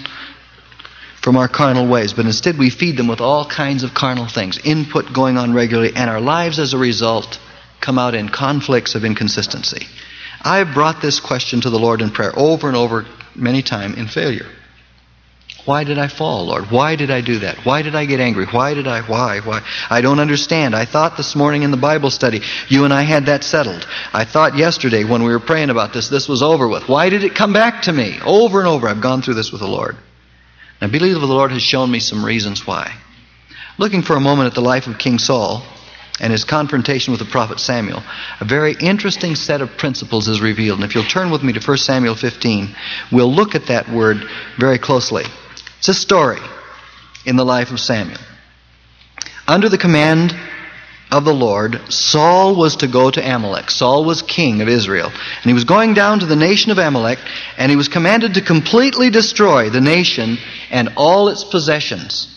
from 1.21 1.35
our 1.35 1.49
carnal 1.49 1.87
ways, 1.87 2.13
but 2.13 2.25
instead 2.25 2.57
we 2.57 2.69
feed 2.69 2.95
them 2.95 3.07
with 3.07 3.19
all 3.19 3.45
kinds 3.45 3.83
of 3.83 3.93
carnal 3.93 4.27
things, 4.27 4.57
input 4.63 5.11
going 5.13 5.37
on 5.37 5.53
regularly, 5.53 5.91
and 5.95 6.09
our 6.09 6.21
lives 6.21 6.59
as 6.59 6.73
a 6.73 6.77
result 6.77 7.39
come 7.81 7.99
out 7.99 8.15
in 8.15 8.29
conflicts 8.29 8.95
of 8.95 9.03
inconsistency. 9.03 9.87
I've 10.43 10.73
brought 10.73 11.01
this 11.01 11.19
question 11.19 11.61
to 11.61 11.69
the 11.69 11.79
Lord 11.79 12.01
in 12.01 12.11
prayer 12.11 12.31
over 12.35 12.67
and 12.67 12.77
over 12.77 13.05
many 13.35 13.61
times 13.61 13.97
in 13.97 14.07
failure. 14.07 14.47
Why 15.65 15.83
did 15.83 15.99
I 15.99 16.07
fall, 16.07 16.47
Lord? 16.47 16.71
Why 16.71 16.95
did 16.95 17.11
I 17.11 17.21
do 17.21 17.39
that? 17.39 17.65
Why 17.65 17.83
did 17.83 17.93
I 17.93 18.05
get 18.05 18.19
angry? 18.19 18.45
Why 18.45 18.73
did 18.73 18.87
I? 18.87 19.01
Why? 19.01 19.41
Why? 19.41 19.61
I 19.91 20.01
don't 20.01 20.19
understand. 20.19 20.75
I 20.75 20.85
thought 20.85 21.17
this 21.17 21.35
morning 21.35 21.61
in 21.61 21.69
the 21.69 21.77
Bible 21.77 22.09
study, 22.09 22.41
you 22.67 22.83
and 22.83 22.93
I 22.93 23.03
had 23.03 23.27
that 23.27 23.43
settled. 23.43 23.85
I 24.11 24.25
thought 24.25 24.57
yesterday 24.57 25.03
when 25.03 25.23
we 25.23 25.31
were 25.31 25.39
praying 25.39 25.69
about 25.69 25.93
this, 25.93 26.09
this 26.09 26.27
was 26.27 26.41
over 26.41 26.67
with. 26.67 26.89
Why 26.89 27.09
did 27.09 27.23
it 27.23 27.35
come 27.35 27.53
back 27.53 27.83
to 27.83 27.93
me? 27.93 28.19
Over 28.25 28.59
and 28.59 28.67
over, 28.67 28.87
I've 28.87 29.01
gone 29.01 29.21
through 29.21 29.35
this 29.35 29.51
with 29.51 29.61
the 29.61 29.67
Lord. 29.67 29.97
I 30.81 30.87
believe 30.87 31.13
the 31.13 31.27
Lord 31.27 31.51
has 31.51 31.61
shown 31.61 31.91
me 31.91 31.99
some 31.99 32.25
reasons 32.25 32.65
why. 32.65 32.95
Looking 33.77 34.01
for 34.01 34.15
a 34.15 34.19
moment 34.19 34.47
at 34.47 34.55
the 34.55 34.61
life 34.61 34.87
of 34.87 34.97
King 34.97 35.19
Saul, 35.19 35.63
and 36.21 36.31
his 36.31 36.45
confrontation 36.45 37.11
with 37.11 37.19
the 37.19 37.25
prophet 37.25 37.59
Samuel, 37.59 38.01
a 38.39 38.45
very 38.45 38.75
interesting 38.79 39.35
set 39.35 39.59
of 39.59 39.75
principles 39.75 40.27
is 40.27 40.39
revealed. 40.39 40.79
And 40.79 40.87
if 40.87 40.95
you'll 40.95 41.03
turn 41.03 41.31
with 41.31 41.43
me 41.43 41.51
to 41.51 41.59
1 41.59 41.77
Samuel 41.77 42.15
15, 42.15 42.75
we'll 43.11 43.33
look 43.33 43.55
at 43.55 43.65
that 43.65 43.89
word 43.89 44.23
very 44.57 44.77
closely. 44.77 45.23
It's 45.79 45.89
a 45.89 45.93
story 45.95 46.39
in 47.25 47.35
the 47.35 47.43
life 47.43 47.71
of 47.71 47.79
Samuel. 47.79 48.19
Under 49.47 49.67
the 49.67 49.79
command 49.79 50.35
of 51.11 51.25
the 51.25 51.33
Lord, 51.33 51.91
Saul 51.91 52.55
was 52.55 52.77
to 52.77 52.87
go 52.87 53.09
to 53.09 53.35
Amalek. 53.35 53.71
Saul 53.71 54.05
was 54.05 54.21
king 54.21 54.61
of 54.61 54.69
Israel. 54.69 55.07
And 55.07 55.45
he 55.45 55.53
was 55.53 55.63
going 55.63 55.95
down 55.95 56.19
to 56.19 56.27
the 56.27 56.35
nation 56.35 56.71
of 56.71 56.77
Amalek, 56.77 57.19
and 57.57 57.71
he 57.71 57.75
was 57.75 57.87
commanded 57.87 58.35
to 58.35 58.41
completely 58.41 59.09
destroy 59.09 59.71
the 59.71 59.81
nation 59.81 60.37
and 60.69 60.93
all 60.95 61.29
its 61.29 61.43
possessions. 61.43 62.27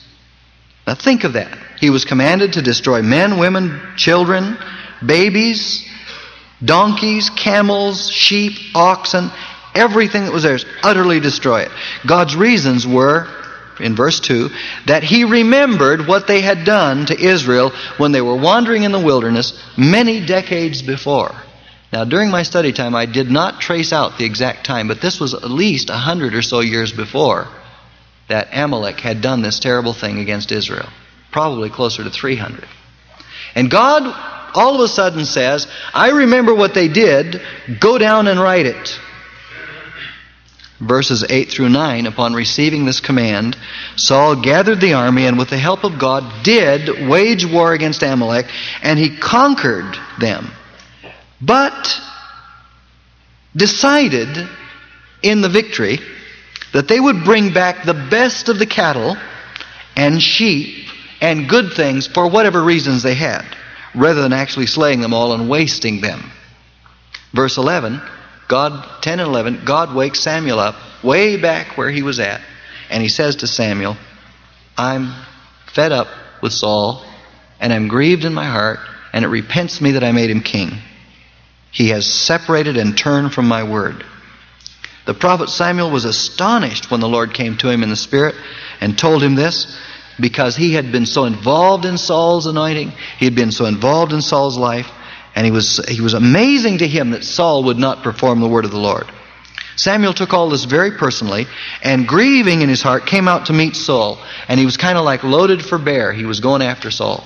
Now 0.87 0.95
think 0.95 1.25
of 1.25 1.35
that. 1.35 1.59
He 1.79 1.91
was 1.91 2.05
commanded 2.05 2.55
to 2.55 2.63
destroy 2.63 3.03
men, 3.03 3.39
women, 3.39 3.81
children, 3.97 4.59
babies, 5.05 5.89
donkeys, 6.65 7.31
camels, 7.31 8.11
sheep, 8.11 8.53
oxen, 8.75 9.31
everything 9.75 10.25
that 10.25 10.33
was 10.33 10.43
theirs, 10.43 10.65
utterly 10.83 11.21
destroy 11.21 11.63
it. 11.63 11.71
God's 12.07 12.37
reasons 12.37 12.87
were 12.87 13.27
in 13.81 13.97
verse 13.97 14.21
2 14.21 14.51
that 14.87 15.03
he 15.03 15.25
remembered 15.25 16.07
what 16.07 16.27
they 16.27 16.41
had 16.41 16.65
done 16.65 17.07
to 17.07 17.21
Israel 17.21 17.73
when 17.97 18.13
they 18.13 18.21
were 18.21 18.37
wandering 18.37 18.85
in 18.85 18.93
the 18.93 19.01
wilderness 19.01 19.61
many 19.77 20.25
decades 20.25 20.81
before. 20.83 21.35
Now, 21.93 22.05
during 22.05 22.31
my 22.31 22.43
study 22.43 22.73
time, 22.73 22.95
I 22.95 23.07
did 23.07 23.31
not 23.31 23.61
trace 23.61 23.93
out 23.93 24.19
the 24.19 24.25
exact 24.25 24.67
time, 24.67 24.89
but 24.89 25.01
this 25.01 25.21
was 25.21 25.33
at 25.33 25.51
least 25.51 25.91
a 25.91 25.95
hundred 25.95 26.35
or 26.35 26.43
so 26.43 26.61
years 26.61 26.93
before 26.93 27.49
that 28.29 28.49
Amalek 28.53 29.01
had 29.01 29.21
done 29.21 29.43
this 29.43 29.59
terrible 29.59 29.93
thing 29.93 30.19
against 30.19 30.53
Israel. 30.53 30.89
Probably 31.31 31.71
closer 31.71 32.05
to 32.05 32.11
300. 32.11 32.67
And 33.55 33.71
God 33.71 34.03
all 34.55 34.77
of 34.77 34.81
a 34.81 34.89
sudden 34.89 35.25
says, 35.25 35.67
I 35.93 36.11
remember 36.11 36.55
what 36.55 36.75
they 36.75 36.87
did, 36.87 37.43
go 37.81 37.99
down 37.99 38.29
and 38.29 38.41
write 38.41 38.67
it 38.67 39.01
verses 40.81 41.25
8 41.29 41.51
through 41.51 41.69
9, 41.69 42.07
upon 42.07 42.35
receiving 42.35 42.85
this 42.85 43.01
command, 43.01 43.57
Saul 43.97 44.37
gathered 44.37 44.81
the 44.81 44.95
army 44.95 45.27
and 45.27 45.39
with 45.39 45.51
the 45.51 45.59
help 45.59 45.85
of 45.85 45.99
God 45.99 46.45
did 46.45 47.09
wage 47.09 47.47
war 47.47 47.73
against 47.73 48.03
Amalek 48.03 48.47
and 48.83 48.99
he 48.99 49.17
conquered 49.17 49.97
them. 50.19 50.51
But 51.41 52.01
decided 53.55 54.49
in 55.23 55.41
the 55.41 55.49
victory 55.49 56.01
that 56.75 56.89
they 56.89 56.99
would 56.99 57.25
bring 57.25 57.55
back 57.55 57.85
the 57.85 57.95
best 57.95 58.49
of 58.49 58.59
the 58.59 58.67
cattle 58.67 59.17
and 59.97 60.21
sheep 60.21 60.89
and 61.21 61.49
good 61.49 61.73
things 61.73 62.09
for 62.09 62.29
whatever 62.29 62.63
reasons 62.63 63.03
they 63.03 63.15
had, 63.15 63.45
rather 63.95 64.21
than 64.21 64.33
actually 64.33 64.67
slaying 64.67 65.01
them 65.01 65.15
all 65.15 65.33
and 65.33 65.49
wasting 65.49 66.01
them. 66.01 66.31
Verse 67.33 67.57
11 67.57 68.03
God, 68.49 69.03
10 69.03 69.21
and 69.21 69.29
11, 69.29 69.65
God 69.65 69.95
wakes 69.95 70.21
Samuel 70.21 70.59
up 70.59 70.75
way 71.03 71.37
back 71.37 71.79
where 71.79 71.91
he 71.91 72.03
was 72.03 72.21
at, 72.21 72.43
and 72.91 73.03
he 73.03 73.09
says 73.09 73.37
to 73.37 73.47
Samuel, 73.47 73.97
I'm 74.77 75.15
fed 75.73 75.93
up 75.93 76.09
with 76.43 76.53
Saul, 76.53 77.05
and 77.61 77.73
I'm 77.73 77.89
grieved 77.89 78.25
in 78.25 78.35
my 78.35 78.45
heart, 78.45 78.81
and 79.13 79.25
it 79.25 79.29
repents 79.29 79.81
me 79.81 79.93
that 79.93 80.05
I 80.05 80.13
made 80.13 80.29
him 80.29 80.43
king. 80.43 80.73
He 81.71 81.89
has 81.89 82.05
separated 82.05 82.77
and 82.77 82.99
turned 82.99 83.33
from 83.33 83.49
my 83.49 83.63
word. 83.63 84.05
The 85.07 85.15
prophet 85.15 85.51
Samuel 85.51 85.91
was 85.91 86.05
astonished 86.05 86.91
when 86.91 87.01
the 87.01 87.09
Lord 87.09 87.35
came 87.35 87.57
to 87.59 87.69
him 87.69 87.83
in 87.83 87.91
the 87.91 87.97
Spirit 87.97 88.35
and 88.81 88.99
told 88.99 89.23
him 89.23 89.35
this 89.35 89.79
because 90.19 90.57
he 90.57 90.73
had 90.73 90.93
been 90.93 91.07
so 91.07 91.25
involved 91.25 91.85
in 91.85 91.99
Saul's 91.99 92.47
anointing, 92.47 92.93
he 93.19 93.25
had 93.25 93.35
been 93.35 93.53
so 93.53 93.67
involved 93.67 94.13
in 94.13 94.23
Saul's 94.23 94.57
life 94.57 94.91
and 95.35 95.45
he 95.45 95.51
was, 95.51 95.85
he 95.89 96.01
was 96.01 96.15
amazing 96.15 96.79
to 96.79 96.89
him 96.89 97.11
that 97.11 97.25
Saul 97.25 97.65
would 97.65 97.79
not 97.79 98.03
perform 98.03 98.41
the 98.41 98.49
word 98.49 98.65
of 98.65 98.71
the 98.71 98.79
Lord. 98.79 99.11
Samuel 99.77 100.13
took 100.13 100.33
all 100.33 100.49
this 100.49 100.65
very 100.65 100.93
personally, 100.93 101.47
and 101.83 102.07
grieving 102.07 102.63
in 102.63 102.69
his 102.69 102.81
heart, 102.81 103.07
came 103.07 103.27
out 103.27 103.47
to 103.47 103.53
meet 103.53 103.75
Saul. 103.75 104.19
And 104.47 104.61
he 104.61 104.67
was 104.67 104.77
kind 104.77 104.97
of 104.97 105.05
like 105.05 105.25
loaded 105.25 105.65
for 105.65 105.79
bear. 105.79 106.13
He 106.13 106.25
was 106.25 106.39
going 106.39 106.63
after 106.63 106.93
Saul. 106.93 107.25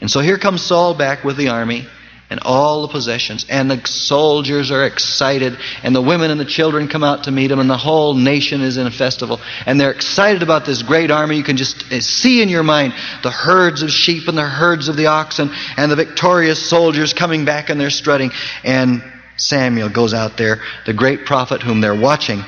And 0.00 0.10
so 0.10 0.18
here 0.18 0.38
comes 0.38 0.62
Saul 0.62 0.94
back 0.94 1.22
with 1.22 1.36
the 1.36 1.48
army 1.48 1.86
and 2.30 2.40
all 2.44 2.82
the 2.82 2.88
possessions. 2.88 3.44
And 3.48 3.68
the 3.68 3.84
soldiers 3.86 4.70
are 4.70 4.84
excited, 4.84 5.58
and 5.82 5.94
the 5.94 6.00
women 6.00 6.30
and 6.30 6.40
the 6.40 6.44
children 6.44 6.86
come 6.86 7.02
out 7.02 7.24
to 7.24 7.32
meet 7.32 7.50
him, 7.50 7.58
and 7.58 7.68
the 7.68 7.76
whole 7.76 8.14
nation 8.14 8.60
is 8.60 8.76
in 8.76 8.86
a 8.86 8.90
festival. 8.90 9.40
And 9.66 9.80
they're 9.80 9.90
excited 9.90 10.42
about 10.42 10.64
this 10.64 10.82
great 10.82 11.10
army. 11.10 11.36
You 11.36 11.42
can 11.42 11.56
just 11.56 11.92
uh, 11.92 12.00
see 12.00 12.40
in 12.40 12.48
your 12.48 12.62
mind 12.62 12.94
the 13.24 13.32
herds 13.32 13.82
of 13.82 13.90
sheep 13.90 14.28
and 14.28 14.38
the 14.38 14.46
herds 14.46 14.88
of 14.88 14.96
the 14.96 15.06
oxen, 15.06 15.50
and 15.76 15.90
the 15.90 15.96
victorious 15.96 16.64
soldiers 16.70 17.12
coming 17.12 17.44
back 17.44 17.68
and 17.68 17.80
they're 17.80 17.90
strutting. 17.90 18.30
And 18.62 19.02
Samuel 19.36 19.88
goes 19.88 20.14
out 20.14 20.36
there, 20.36 20.62
the 20.86 20.92
great 20.92 21.26
prophet 21.26 21.62
whom 21.62 21.80
they're 21.80 21.98
watching. 21.98 22.44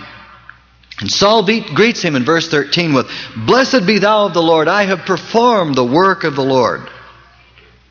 And 1.01 1.11
Saul 1.11 1.43
beat, 1.43 1.67
greets 1.75 2.03
him 2.03 2.15
in 2.15 2.25
verse 2.25 2.49
13 2.49 2.93
with, 2.93 3.11
Blessed 3.47 3.87
be 3.87 3.99
thou 3.99 4.27
of 4.27 4.35
the 4.35 4.43
Lord, 4.43 4.69
I 4.69 4.85
have 4.85 5.01
performed 5.01 5.75
the 5.75 5.85
work 5.85 6.23
of 6.23 6.37
the 6.37 6.45
Lord. 6.45 6.89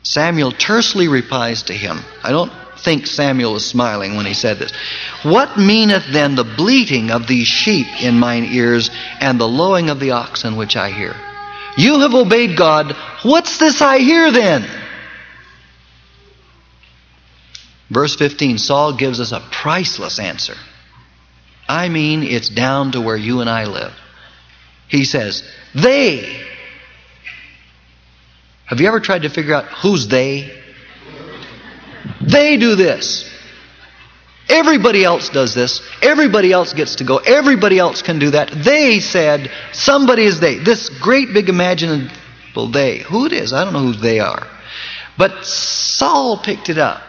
Samuel 0.02 0.52
tersely 0.52 1.08
replies 1.08 1.64
to 1.64 1.74
him. 1.74 2.00
I 2.22 2.30
don't 2.30 2.52
think 2.78 3.06
Samuel 3.06 3.52
was 3.52 3.64
smiling 3.64 4.16
when 4.16 4.26
he 4.26 4.34
said 4.34 4.58
this. 4.58 4.72
What 5.22 5.56
meaneth 5.56 6.06
then 6.12 6.34
the 6.34 6.44
bleating 6.44 7.10
of 7.10 7.26
these 7.26 7.46
sheep 7.46 7.86
in 8.02 8.18
mine 8.18 8.44
ears 8.44 8.90
and 9.20 9.38
the 9.40 9.48
lowing 9.48 9.90
of 9.90 10.00
the 10.00 10.12
oxen 10.12 10.56
which 10.56 10.76
I 10.76 10.90
hear? 10.90 11.14
You 11.76 12.00
have 12.00 12.14
obeyed 12.14 12.56
God. 12.56 12.94
What's 13.22 13.58
this 13.58 13.80
I 13.80 13.98
hear 13.98 14.30
then? 14.30 14.68
Verse 17.90 18.16
15, 18.16 18.58
Saul 18.58 18.96
gives 18.96 19.20
us 19.20 19.32
a 19.32 19.40
priceless 19.50 20.18
answer. 20.18 20.54
I 21.68 21.88
mean, 21.88 22.22
it's 22.22 22.48
down 22.48 22.92
to 22.92 23.00
where 23.00 23.16
you 23.16 23.40
and 23.40 23.50
I 23.50 23.66
live. 23.66 23.92
He 24.88 25.04
says, 25.04 25.42
They 25.74 26.42
have 28.72 28.80
you 28.80 28.88
ever 28.88 29.00
tried 29.00 29.20
to 29.20 29.28
figure 29.28 29.52
out 29.52 29.66
who's 29.66 30.08
they? 30.08 30.50
They 32.22 32.56
do 32.56 32.74
this. 32.74 33.30
Everybody 34.48 35.04
else 35.04 35.28
does 35.28 35.54
this. 35.54 35.82
Everybody 36.00 36.52
else 36.52 36.72
gets 36.72 36.96
to 36.96 37.04
go. 37.04 37.18
Everybody 37.18 37.78
else 37.78 38.00
can 38.00 38.18
do 38.18 38.30
that. 38.30 38.50
They 38.50 39.00
said, 39.00 39.50
somebody 39.72 40.24
is 40.24 40.40
they. 40.40 40.54
This 40.54 40.88
great 40.88 41.34
big 41.34 41.50
imaginable 41.50 42.68
they. 42.72 43.00
Who 43.00 43.26
it 43.26 43.34
is, 43.34 43.52
I 43.52 43.62
don't 43.62 43.74
know 43.74 43.92
who 43.92 43.92
they 43.92 44.20
are. 44.20 44.48
But 45.18 45.44
Saul 45.44 46.38
picked 46.38 46.70
it 46.70 46.78
up. 46.78 47.02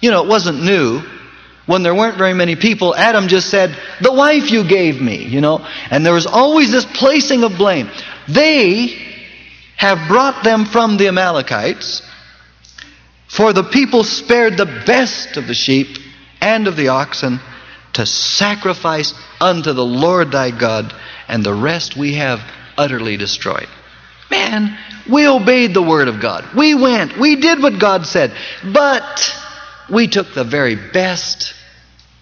You 0.00 0.12
know, 0.12 0.22
it 0.22 0.28
wasn't 0.28 0.62
new. 0.62 1.02
When 1.66 1.82
there 1.82 1.94
weren't 1.94 2.18
very 2.18 2.34
many 2.34 2.54
people, 2.54 2.94
Adam 2.94 3.26
just 3.26 3.50
said, 3.50 3.76
the 4.00 4.12
wife 4.12 4.52
you 4.52 4.62
gave 4.62 5.00
me, 5.00 5.24
you 5.24 5.40
know. 5.40 5.66
And 5.90 6.06
there 6.06 6.14
was 6.14 6.26
always 6.26 6.70
this 6.70 6.84
placing 6.84 7.42
of 7.42 7.56
blame. 7.56 7.90
They 8.28 9.09
have 9.80 10.08
brought 10.08 10.44
them 10.44 10.66
from 10.66 10.98
the 10.98 11.08
Amalekites, 11.08 12.02
for 13.28 13.54
the 13.54 13.64
people 13.64 14.04
spared 14.04 14.58
the 14.58 14.82
best 14.84 15.38
of 15.38 15.46
the 15.46 15.54
sheep 15.54 15.96
and 16.38 16.68
of 16.68 16.76
the 16.76 16.88
oxen 16.88 17.40
to 17.94 18.04
sacrifice 18.04 19.14
unto 19.40 19.72
the 19.72 19.84
Lord 19.84 20.32
thy 20.32 20.50
God, 20.50 20.92
and 21.28 21.42
the 21.42 21.54
rest 21.54 21.96
we 21.96 22.16
have 22.16 22.40
utterly 22.76 23.16
destroyed. 23.16 23.68
Man, 24.30 24.76
we 25.10 25.26
obeyed 25.26 25.72
the 25.72 25.82
word 25.82 26.08
of 26.08 26.20
God. 26.20 26.54
We 26.54 26.74
went. 26.74 27.16
We 27.16 27.36
did 27.36 27.62
what 27.62 27.80
God 27.80 28.04
said. 28.04 28.34
But 28.62 29.34
we 29.90 30.08
took 30.08 30.34
the 30.34 30.44
very 30.44 30.74
best 30.74 31.54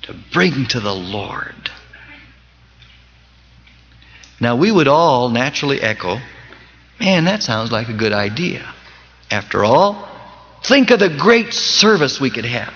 to 0.02 0.14
bring 0.32 0.66
to 0.66 0.78
the 0.78 0.94
Lord. 0.94 1.72
Now, 4.40 4.54
we 4.54 4.70
would 4.70 4.86
all 4.86 5.28
naturally 5.28 5.82
echo 5.82 6.20
Man, 7.00 7.24
that 7.24 7.42
sounds 7.42 7.70
like 7.70 7.88
a 7.88 7.94
good 7.94 8.12
idea. 8.12 8.74
After 9.30 9.64
all, 9.64 10.08
think 10.64 10.90
of 10.90 10.98
the 10.98 11.08
great 11.08 11.52
service 11.52 12.20
we 12.20 12.30
could 12.30 12.44
have. 12.44 12.74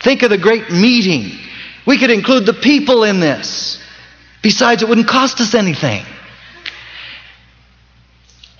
Think 0.00 0.22
of 0.22 0.30
the 0.30 0.38
great 0.38 0.70
meeting. 0.70 1.38
We 1.86 1.98
could 1.98 2.10
include 2.10 2.46
the 2.46 2.54
people 2.54 3.04
in 3.04 3.20
this. 3.20 3.82
Besides, 4.42 4.82
it 4.82 4.88
wouldn't 4.88 5.08
cost 5.08 5.40
us 5.40 5.54
anything. 5.54 6.04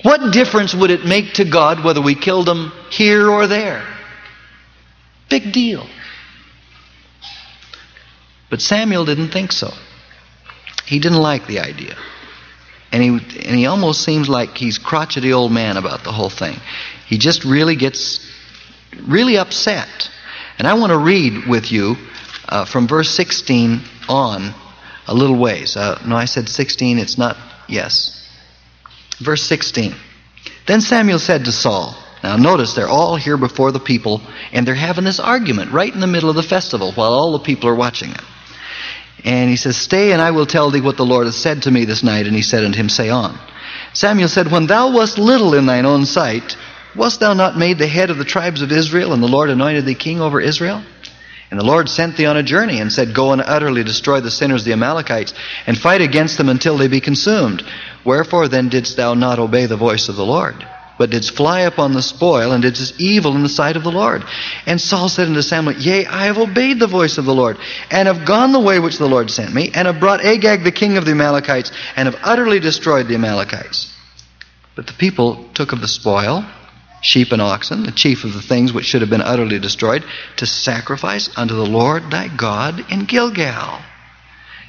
What 0.03 0.33
difference 0.33 0.75
would 0.75 0.90
it 0.90 1.05
make 1.05 1.35
to 1.35 1.44
God 1.44 1.83
whether 1.83 2.01
we 2.01 2.14
killed 2.14 2.46
them 2.46 2.72
here 2.90 3.29
or 3.29 3.46
there? 3.46 3.87
Big 5.29 5.53
deal. 5.53 5.88
But 8.49 8.61
Samuel 8.61 9.05
didn't 9.05 9.31
think 9.31 9.51
so. 9.51 9.72
He 10.85 11.01
didn't 11.01 11.18
like 11.18 11.49
the 11.49 11.59
idea. 11.59 11.96
And 12.92 13.03
he, 13.03 13.09
and 13.09 13.57
he 13.57 13.66
almost 13.66 14.03
seems 14.03 14.29
like 14.29 14.57
he's 14.57 14.79
crotchety 14.79 15.33
old 15.33 15.53
man 15.53 15.77
about 15.77 16.05
the 16.05 16.12
whole 16.12 16.31
thing. 16.31 16.57
He 17.07 17.18
just 17.18 17.44
really 17.44 17.77
gets 17.77 18.20
really 19.07 19.38
upset. 19.38 20.11
And 20.59 20.66
I 20.66 20.75
want 20.75 20.90
to 20.90 20.99
read 20.99 21.46
with 21.46 21.70
you 21.70 21.96
uh, 22.49 22.64
from 22.64 22.88
verse 22.88 23.11
16 23.11 23.81
on 24.09 24.55
a 25.07 25.14
little 25.14 25.37
ways. 25.37 25.77
Uh, 25.77 26.01
no, 26.07 26.16
I 26.16 26.25
said 26.25 26.49
16. 26.49 26.99
It's 26.99 27.18
not. 27.18 27.37
Yes. 27.68 28.29
Verse 29.18 29.42
16. 29.42 29.94
Then 30.66 30.81
Samuel 30.81 31.18
said 31.18 31.44
to 31.44 31.53
Saul, 31.53 31.96
Now 32.22 32.37
notice 32.37 32.75
they're 32.75 32.88
all 32.88 33.16
here 33.16 33.37
before 33.37 33.72
the 33.72 33.81
people 33.81 34.20
and 34.53 34.66
they're 34.66 34.75
having 34.75 35.05
this 35.05 35.20
argument 35.20 35.72
right 35.72 35.92
in 35.92 36.01
the 36.01 36.07
middle 36.07 36.31
of 36.31 36.37
the 36.37 36.42
festival 36.42 36.92
while 36.92 37.12
all 37.12 37.33
the 37.33 37.44
people 37.44 37.68
are 37.68 37.75
watching 37.75 38.11
it. 38.11 38.22
And 39.25 39.51
he 39.51 39.57
says, 39.57 39.77
Stay 39.77 40.13
and 40.13 40.21
I 40.21 40.31
will 40.31 40.47
tell 40.47 40.71
thee 40.71 40.81
what 40.81 40.97
the 40.97 41.07
Lord 41.07 41.27
has 41.27 41.37
said 41.37 41.63
to 41.63 41.71
me 41.71 41.85
this 41.85 42.03
night. 42.03 42.27
And 42.27 42.37
he 42.37 42.43
said 42.43 42.65
unto 42.65 42.79
him, 42.79 42.89
Say 42.89 43.09
on. 43.09 43.39
Samuel 43.93 44.29
said, 44.29 44.51
When 44.51 44.67
thou 44.67 44.93
wast 44.93 45.19
little 45.19 45.55
in 45.55 45.67
thine 45.67 45.87
own 45.87 46.05
sight, 46.07 46.57
wast 46.95 47.21
thou 47.21 47.33
not 47.33 47.59
made 47.59 47.79
the 47.79 47.87
head 47.87 48.11
of 48.11 48.19
the 48.19 48.25
tribes 48.25 48.63
of 48.63 48.73
Israel, 48.73 49.13
and 49.13 49.23
the 49.23 49.29
Lord 49.29 49.51
anointed 49.51 49.87
thee 49.87 49.95
king 49.95 50.21
over 50.21 50.41
Israel? 50.41 50.83
And 51.51 51.61
the 51.61 51.65
Lord 51.65 51.89
sent 51.89 52.17
thee 52.17 52.27
on 52.27 52.37
a 52.37 52.43
journey 52.43 52.81
and 52.81 52.93
said, 52.93 53.15
Go 53.15 53.33
and 53.33 53.41
utterly 53.41 53.85
destroy 53.85 54.21
the 54.21 54.31
sinners, 54.31 54.65
the 54.65 54.73
Amalekites, 54.73 55.33
and 55.67 55.79
fight 55.79 56.01
against 56.01 56.39
them 56.39 56.49
until 56.49 56.77
they 56.77 56.89
be 56.89 57.01
consumed. 57.01 57.63
Wherefore 58.05 58.49
then 58.49 58.69
didst 58.69 58.97
thou 58.97 59.15
not 59.15 59.39
obey 59.39 59.67
the 59.67 59.77
voice 59.77 60.09
of 60.09 60.17
the 60.17 60.27
Lord? 60.27 60.67
But 60.99 61.11
didst 61.11 61.37
fly 61.37 61.61
upon 61.61 61.93
the 61.93 62.03
spoil, 62.03 62.53
and 62.53 62.63
didst 62.63 63.01
evil 63.01 63.35
in 63.35 63.43
the 63.43 63.49
sight 63.49 63.77
of 63.77 63.85
the 63.85 63.93
Lord. 63.93 64.25
And 64.67 64.81
Saul 64.81 65.09
said 65.09 65.29
unto 65.29 65.43
Samuel, 65.43 65.79
Yea, 65.79 66.07
I 66.07 66.27
have 66.27 66.39
obeyed 66.39 66.79
the 66.79 66.87
voice 66.87 67.19
of 67.19 67.25
the 67.25 67.35
Lord, 67.35 67.59
and 67.91 68.09
have 68.09 68.27
gone 68.27 68.53
the 68.53 68.61
way 68.61 68.79
which 68.79 68.99
the 68.99 69.09
Lord 69.09 69.31
sent 69.31 69.53
me, 69.55 69.71
and 69.75 69.87
have 69.87 70.01
brought 70.01 70.25
Agag 70.25 70.65
the 70.65 70.73
king 70.73 70.97
of 70.97 71.05
the 71.05 71.13
Amalekites, 71.13 71.71
and 71.97 72.07
have 72.07 72.21
utterly 72.23 72.61
destroyed 72.61 73.09
the 73.09 73.15
Amalekites. 73.15 73.93
But 74.75 74.87
the 74.87 74.93
people 74.93 75.49
took 75.55 75.73
of 75.73 75.81
the 75.81 75.89
spoil, 75.89 76.45
sheep 77.03 77.33
and 77.33 77.43
oxen, 77.43 77.85
the 77.85 77.93
chief 77.93 78.25
of 78.25 78.33
the 78.33 78.43
things 78.43 78.73
which 78.73 78.87
should 78.87 79.01
have 79.01 79.11
been 79.11 79.23
utterly 79.23 79.59
destroyed, 79.59 80.05
to 80.37 80.47
sacrifice 80.47 81.31
unto 81.37 81.55
the 81.55 81.67
Lord 81.67 82.11
thy 82.11 82.29
God 82.29 82.91
in 82.91 83.05
Gilgal. 83.05 83.81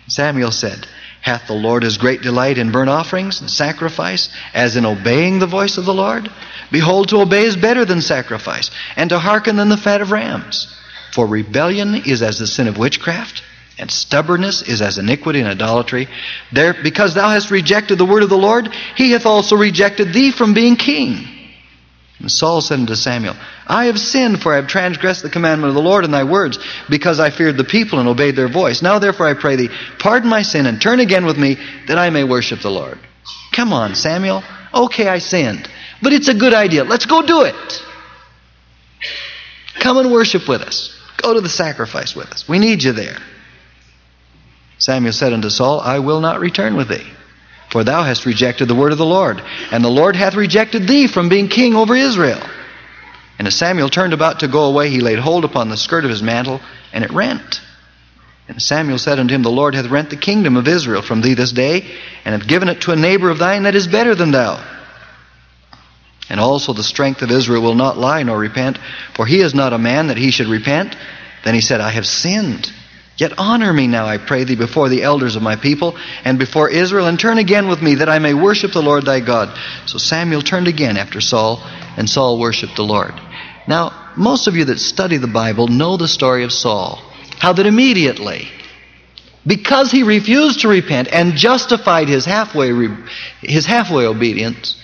Samuel 0.08 0.52
said, 0.52 0.88
Hath 1.28 1.48
the 1.48 1.54
Lord 1.54 1.84
his 1.84 1.98
great 1.98 2.22
delight 2.22 2.58
in 2.58 2.72
burnt 2.72 2.90
offerings 2.90 3.42
and 3.42 3.52
sacrifice, 3.52 4.30
as 4.54 4.78
in 4.78 4.86
obeying 4.86 5.40
the 5.40 5.46
voice 5.46 5.78
of 5.78 5.84
the 5.84 5.94
Lord? 5.94 6.32
Behold, 6.72 7.10
to 7.10 7.20
obey 7.20 7.44
is 7.44 7.58
better 7.58 7.84
than 7.84 8.02
sacrifice, 8.02 8.72
and 8.96 9.10
to 9.10 9.20
hearken 9.20 9.58
than 9.58 9.68
the 9.68 9.76
fat 9.76 10.00
of 10.00 10.12
rams. 10.12 10.74
For 11.12 11.28
rebellion 11.28 11.96
is 11.96 12.22
as 12.22 12.40
the 12.40 12.48
sin 12.48 12.70
of 12.70 12.78
witchcraft, 12.78 13.44
and 13.78 13.92
stubbornness 13.92 14.62
is 14.62 14.82
as 14.82 15.00
iniquity 15.00 15.42
and 15.42 15.50
idolatry. 15.50 16.08
There, 16.54 16.74
because 16.82 17.14
thou 17.14 17.28
hast 17.28 17.52
rejected 17.52 17.98
the 17.98 18.06
word 18.06 18.24
of 18.24 18.30
the 18.30 18.38
Lord, 18.38 18.74
he 18.96 19.12
hath 19.12 19.26
also 19.26 19.58
rejected 19.58 20.14
thee 20.14 20.32
from 20.32 20.54
being 20.54 20.78
king. 20.78 21.28
And 22.20 22.32
Saul 22.32 22.62
said 22.62 22.80
unto 22.80 22.96
Samuel, 22.96 23.36
I 23.68 23.86
have 23.86 24.00
sinned, 24.00 24.42
for 24.42 24.52
I 24.52 24.56
have 24.56 24.68
transgressed 24.68 25.22
the 25.22 25.30
commandment 25.30 25.70
of 25.70 25.76
the 25.76 25.82
Lord 25.82 26.04
in 26.04 26.12
thy 26.12 26.24
words, 26.24 26.58
because 26.90 27.20
I 27.20 27.30
feared 27.30 27.58
the 27.58 27.64
people 27.64 28.00
and 28.00 28.10
obeyed 28.10 28.36
their 28.36 28.48
voice. 28.48 28.82
Now 28.82 28.98
therefore 28.98 29.28
I 29.28 29.36
pray 29.36 29.56
thee, 29.56 29.70
pardon 30.00 30.30
my 30.30 30.42
sin 30.42 30.66
and 30.66 30.82
turn 30.82 31.00
again 31.00 31.26
with 31.26 31.38
me, 31.38 31.58
that 31.88 32.00
I 32.00 32.10
may 32.10 32.24
worship 32.24 32.62
the 32.62 32.72
Lord. 32.72 32.98
Come 33.52 33.72
on, 33.72 33.94
Samuel. 33.96 34.44
Okay, 34.74 35.08
I 35.08 35.20
sinned. 35.20 35.70
But 36.02 36.14
it's 36.14 36.28
a 36.28 36.34
good 36.34 36.54
idea. 36.54 36.84
Let's 36.84 37.06
go 37.06 37.22
do 37.22 37.44
it. 37.44 37.84
Come 39.80 39.98
and 39.98 40.12
worship 40.12 40.48
with 40.48 40.62
us. 40.62 40.96
Go 41.22 41.34
to 41.34 41.42
the 41.42 41.50
sacrifice 41.50 42.16
with 42.16 42.28
us. 42.32 42.48
We 42.48 42.58
need 42.60 42.84
you 42.84 42.94
there. 42.94 43.18
Samuel 44.80 45.14
said 45.14 45.34
unto 45.34 45.50
Saul, 45.50 45.80
I 45.80 46.00
will 46.00 46.20
not 46.20 46.40
return 46.40 46.76
with 46.76 46.90
thee. 46.90 47.08
For 47.70 47.84
thou 47.84 48.04
hast 48.04 48.26
rejected 48.26 48.68
the 48.68 48.76
word 48.76 48.92
of 48.92 48.98
the 48.98 49.06
Lord, 49.06 49.42
and 49.72 49.84
the 49.84 49.90
Lord 49.90 50.16
hath 50.16 50.36
rejected 50.36 50.88
thee 50.88 51.08
from 51.08 51.30
being 51.30 51.50
king 51.50 51.76
over 51.76 51.96
Israel. 51.96 52.42
And 53.38 53.48
as 53.48 53.56
Samuel 53.56 53.90
turned 53.90 54.14
about 54.14 54.40
to 54.40 54.48
go 54.48 54.66
away, 54.66 54.90
he 54.90 55.02
laid 55.02 55.20
hold 55.20 55.46
upon 55.46 55.70
the 55.70 55.78
skirt 55.78 56.04
of 56.04 56.10
his 56.10 56.24
mantle, 56.24 56.62
and 56.94 57.04
it 57.04 57.12
rent. 57.12 57.62
And 58.48 58.62
Samuel 58.62 58.98
said 58.98 59.20
unto 59.20 59.36
him, 59.36 59.44
The 59.44 59.50
Lord 59.50 59.76
hath 59.76 59.90
rent 59.90 60.10
the 60.10 60.16
kingdom 60.16 60.56
of 60.56 60.68
Israel 60.68 61.02
from 61.02 61.22
thee 61.22 61.34
this 61.34 61.52
day, 61.52 61.86
and 62.24 62.34
hath 62.34 62.48
given 62.48 62.70
it 62.70 62.82
to 62.82 62.94
a 62.94 62.96
neighbor 62.96 63.30
of 63.30 63.38
thine 63.38 63.64
that 63.64 63.76
is 63.76 63.88
better 63.88 64.16
than 64.16 64.32
thou. 64.32 64.64
And 66.30 66.40
also 66.40 66.74
the 66.74 66.84
strength 66.84 67.22
of 67.22 67.32
Israel 67.32 67.62
will 67.62 67.76
not 67.76 67.98
lie 67.98 68.24
nor 68.24 68.38
repent, 68.38 68.80
for 69.14 69.26
he 69.26 69.42
is 69.42 69.54
not 69.54 69.74
a 69.74 69.78
man 69.78 70.08
that 70.08 70.18
he 70.18 70.32
should 70.32 70.48
repent. 70.48 70.96
Then 71.44 71.54
he 71.54 71.62
said, 71.62 71.82
I 71.82 71.92
have 71.92 72.08
sinned. 72.08 72.72
Yet 73.18 73.34
honor 73.40 73.74
me 73.74 73.88
now, 73.88 74.06
I 74.06 74.20
pray 74.20 74.44
thee, 74.44 74.56
before 74.56 74.90
the 74.90 75.02
elders 75.02 75.36
of 75.36 75.42
my 75.42 75.56
people 75.56 75.98
and 76.24 76.38
before 76.38 76.70
Israel, 76.70 77.08
and 77.08 77.20
turn 77.20 77.40
again 77.40 77.68
with 77.68 77.82
me, 77.82 77.96
that 77.96 78.10
I 78.10 78.20
may 78.20 78.36
worship 78.36 78.74
the 78.74 78.82
Lord 78.82 79.06
thy 79.06 79.22
God. 79.22 79.58
So 79.88 79.98
Samuel 79.98 80.44
turned 80.44 80.68
again 80.68 80.98
after 80.98 81.20
Saul, 81.20 81.62
and 81.98 82.08
Saul 82.08 82.40
worshiped 82.40 82.76
the 82.76 82.84
Lord. 82.84 83.14
Now, 83.68 84.14
most 84.16 84.48
of 84.48 84.56
you 84.56 84.66
that 84.66 84.80
study 84.80 85.18
the 85.18 85.28
Bible 85.28 85.68
know 85.68 85.98
the 85.98 86.08
story 86.08 86.44
of 86.44 86.52
Saul. 86.52 87.02
How 87.40 87.54
that 87.54 87.66
immediately, 87.66 88.50
because 89.46 89.92
he 89.92 90.04
refused 90.04 90.62
to 90.62 90.68
repent 90.68 91.08
and 91.12 91.34
justified 91.34 92.08
his 92.08 92.26
halfway, 92.26 92.72
his 93.42 93.66
halfway 93.66 94.06
obedience, 94.06 94.80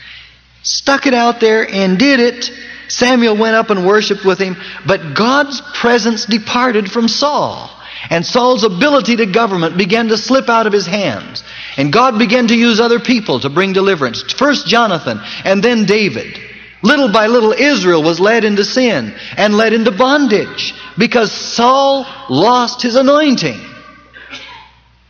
stuck 0.64 1.06
it 1.06 1.14
out 1.14 1.40
there 1.40 1.68
and 1.68 2.00
did 2.00 2.20
it, 2.20 2.52
Samuel 2.88 3.38
went 3.38 3.56
up 3.56 3.70
and 3.70 3.86
worshiped 3.86 4.24
with 4.24 4.40
him, 4.40 4.56
but 4.86 5.16
God's 5.16 5.62
presence 5.76 6.26
departed 6.26 6.92
from 6.92 7.08
Saul. 7.08 7.70
And 8.10 8.26
Saul's 8.26 8.64
ability 8.64 9.18
to 9.18 9.26
government 9.26 9.78
began 9.78 10.10
to 10.10 10.18
slip 10.18 10.50
out 10.50 10.68
of 10.68 10.74
his 10.74 10.86
hands. 10.86 11.44
And 11.78 11.94
God 11.94 12.20
began 12.20 12.48
to 12.48 12.56
use 12.56 12.80
other 12.80 13.00
people 13.00 13.40
to 13.40 13.50
bring 13.50 13.74
deliverance. 13.74 14.22
First 14.34 14.68
Jonathan 14.68 15.20
and 15.44 15.64
then 15.64 15.86
David. 15.86 16.40
Little 16.82 17.12
by 17.12 17.28
little, 17.28 17.54
Israel 17.54 18.04
was 18.04 18.20
led 18.20 18.44
into 18.44 18.66
sin 18.66 19.16
and 19.38 19.56
led 19.56 19.72
into 19.72 19.92
bondage 19.92 20.76
because 20.98 21.32
Saul 21.32 22.06
lost 22.30 22.82
his 22.82 22.96
anointing. 22.96 23.60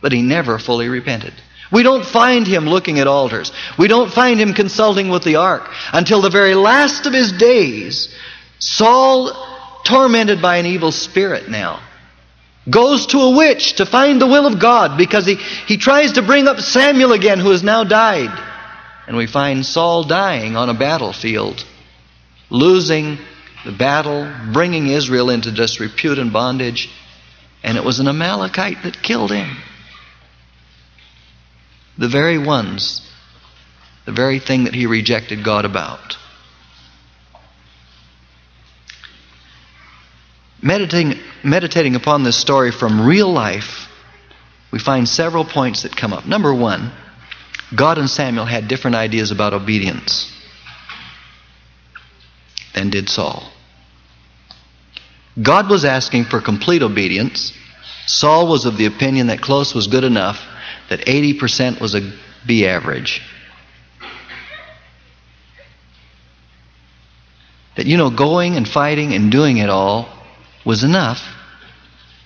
But 0.00 0.12
he 0.12 0.22
never 0.22 0.58
fully 0.58 0.88
repented. 0.88 1.34
We 1.72 1.82
don't 1.82 2.06
find 2.06 2.46
him 2.46 2.66
looking 2.66 3.00
at 3.00 3.08
altars. 3.08 3.50
We 3.76 3.88
don't 3.88 4.12
find 4.12 4.38
him 4.38 4.54
consulting 4.54 5.08
with 5.08 5.24
the 5.24 5.36
ark 5.36 5.68
until 5.92 6.20
the 6.20 6.30
very 6.30 6.54
last 6.54 7.06
of 7.06 7.12
his 7.12 7.32
days. 7.32 8.14
Saul, 8.60 9.32
tormented 9.84 10.40
by 10.40 10.58
an 10.58 10.66
evil 10.66 10.92
spirit 10.92 11.50
now, 11.50 11.80
goes 12.68 13.06
to 13.06 13.18
a 13.18 13.36
witch 13.36 13.74
to 13.74 13.86
find 13.86 14.20
the 14.20 14.26
will 14.26 14.46
of 14.46 14.58
God 14.58 14.96
because 14.96 15.26
he, 15.26 15.34
he 15.34 15.76
tries 15.76 16.12
to 16.12 16.22
bring 16.22 16.48
up 16.48 16.60
Samuel 16.60 17.12
again, 17.12 17.38
who 17.38 17.50
has 17.50 17.62
now 17.62 17.84
died. 17.84 18.30
And 19.06 19.16
we 19.16 19.26
find 19.26 19.66
Saul 19.66 20.04
dying 20.04 20.56
on 20.56 20.70
a 20.70 20.74
battlefield, 20.74 21.64
losing 22.48 23.18
the 23.64 23.72
battle, 23.72 24.32
bringing 24.52 24.88
Israel 24.88 25.30
into 25.30 25.52
disrepute 25.52 26.18
and 26.18 26.32
bondage. 26.32 26.90
And 27.62 27.76
it 27.76 27.84
was 27.84 28.00
an 28.00 28.08
Amalekite 28.08 28.82
that 28.84 29.02
killed 29.02 29.30
him. 29.30 29.56
The 31.98 32.08
very 32.08 32.38
ones, 32.38 33.02
the 34.04 34.12
very 34.12 34.38
thing 34.38 34.64
that 34.64 34.74
he 34.74 34.86
rejected 34.86 35.44
God 35.44 35.64
about. 35.64 36.16
Meditating, 40.64 41.20
meditating 41.44 41.94
upon 41.94 42.24
this 42.24 42.36
story 42.36 42.72
from 42.72 43.06
real 43.06 43.30
life, 43.30 43.86
we 44.72 44.78
find 44.80 45.08
several 45.08 45.44
points 45.44 45.82
that 45.82 45.94
come 45.94 46.12
up. 46.12 46.26
Number 46.26 46.52
one, 46.52 46.90
God 47.76 47.98
and 47.98 48.10
Samuel 48.10 48.46
had 48.46 48.66
different 48.66 48.96
ideas 48.96 49.30
about 49.30 49.52
obedience 49.52 50.32
than 52.74 52.90
did 52.90 53.08
Saul. 53.08 53.52
God 55.40 55.68
was 55.68 55.84
asking 55.84 56.24
for 56.24 56.40
complete 56.40 56.82
obedience. 56.82 57.52
Saul 58.06 58.48
was 58.48 58.64
of 58.64 58.76
the 58.76 58.86
opinion 58.86 59.28
that 59.28 59.40
close 59.40 59.74
was 59.74 59.86
good 59.86 60.04
enough, 60.04 60.40
that 60.88 61.00
80% 61.00 61.80
was 61.80 61.94
a 61.94 62.12
B 62.46 62.66
average. 62.66 63.20
That, 67.76 67.86
you 67.86 67.96
know, 67.96 68.10
going 68.10 68.56
and 68.56 68.68
fighting 68.68 69.14
and 69.14 69.32
doing 69.32 69.58
it 69.58 69.68
all 69.68 70.23
was 70.64 70.84
enough, 70.84 71.22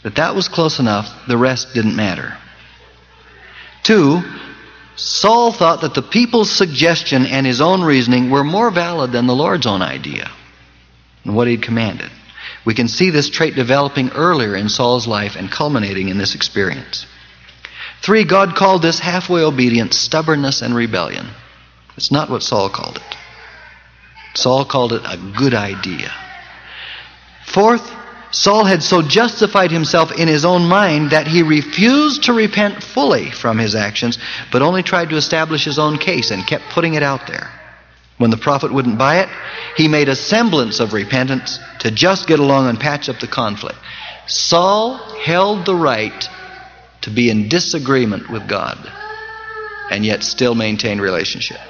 that 0.02 0.16
that 0.16 0.34
was 0.34 0.48
close 0.48 0.78
enough, 0.78 1.26
the 1.26 1.36
rest 1.36 1.74
didn't 1.74 1.96
matter. 1.96 2.36
Two, 3.82 4.22
Saul 4.96 5.52
thought 5.52 5.82
that 5.82 5.94
the 5.94 6.02
people's 6.02 6.50
suggestion 6.50 7.26
and 7.26 7.46
his 7.46 7.60
own 7.60 7.82
reasoning 7.82 8.30
were 8.30 8.44
more 8.44 8.70
valid 8.70 9.12
than 9.12 9.26
the 9.26 9.34
Lord's 9.34 9.66
own 9.66 9.82
idea 9.82 10.30
and 11.24 11.34
what 11.34 11.48
he'd 11.48 11.62
commanded. 11.62 12.10
We 12.64 12.74
can 12.74 12.88
see 12.88 13.10
this 13.10 13.30
trait 13.30 13.54
developing 13.54 14.10
earlier 14.10 14.56
in 14.56 14.68
Saul's 14.68 15.06
life 15.06 15.36
and 15.36 15.50
culminating 15.50 16.08
in 16.08 16.18
this 16.18 16.34
experience. 16.34 17.06
Three, 18.02 18.24
God 18.24 18.56
called 18.56 18.82
this 18.82 18.98
halfway 18.98 19.42
obedience 19.42 19.96
stubbornness 19.96 20.62
and 20.62 20.74
rebellion. 20.74 21.28
It's 21.96 22.12
not 22.12 22.30
what 22.30 22.42
Saul 22.42 22.68
called 22.70 22.96
it. 22.96 23.16
Saul 24.34 24.64
called 24.64 24.92
it 24.92 25.02
a 25.04 25.16
good 25.36 25.54
idea. 25.54 26.12
Fourth, 27.44 27.90
Saul 28.30 28.64
had 28.64 28.82
so 28.82 29.00
justified 29.00 29.70
himself 29.70 30.12
in 30.12 30.28
his 30.28 30.44
own 30.44 30.68
mind 30.68 31.10
that 31.10 31.26
he 31.26 31.42
refused 31.42 32.24
to 32.24 32.32
repent 32.32 32.82
fully 32.82 33.30
from 33.30 33.58
his 33.58 33.74
actions, 33.74 34.18
but 34.52 34.62
only 34.62 34.82
tried 34.82 35.10
to 35.10 35.16
establish 35.16 35.64
his 35.64 35.78
own 35.78 35.98
case 35.98 36.30
and 36.30 36.46
kept 36.46 36.64
putting 36.70 36.94
it 36.94 37.02
out 37.02 37.26
there. 37.26 37.50
When 38.18 38.30
the 38.30 38.36
prophet 38.36 38.72
wouldn't 38.72 38.98
buy 38.98 39.20
it, 39.20 39.28
he 39.76 39.88
made 39.88 40.08
a 40.08 40.16
semblance 40.16 40.80
of 40.80 40.92
repentance 40.92 41.58
to 41.80 41.90
just 41.90 42.26
get 42.26 42.40
along 42.40 42.68
and 42.68 42.78
patch 42.78 43.08
up 43.08 43.20
the 43.20 43.28
conflict. 43.28 43.78
Saul 44.26 44.98
held 45.22 45.64
the 45.64 45.74
right 45.74 46.28
to 47.02 47.10
be 47.10 47.30
in 47.30 47.48
disagreement 47.48 48.28
with 48.28 48.48
God 48.48 48.76
and 49.90 50.04
yet 50.04 50.22
still 50.22 50.54
maintain 50.54 51.00
relationship. 51.00 51.60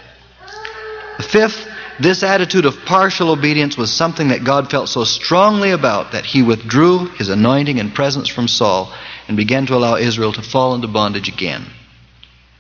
The 1.19 1.23
fifth, 1.23 1.69
This 2.01 2.23
attitude 2.23 2.65
of 2.65 2.85
partial 2.85 3.31
obedience 3.31 3.77
was 3.77 3.93
something 3.93 4.29
that 4.29 4.45
God 4.45 4.71
felt 4.71 4.89
so 4.89 5.03
strongly 5.05 5.73
about 5.73 6.13
that 6.13 6.25
he 6.25 6.43
withdrew 6.43 7.07
his 7.11 7.29
anointing 7.29 7.81
and 7.81 7.95
presence 7.95 8.29
from 8.29 8.47
Saul 8.47 8.93
and 9.27 9.37
began 9.37 9.67
to 9.67 9.75
allow 9.75 9.97
Israel 9.97 10.33
to 10.35 10.43
fall 10.43 10.75
into 10.75 10.87
bondage 10.87 11.29
again. 11.29 11.67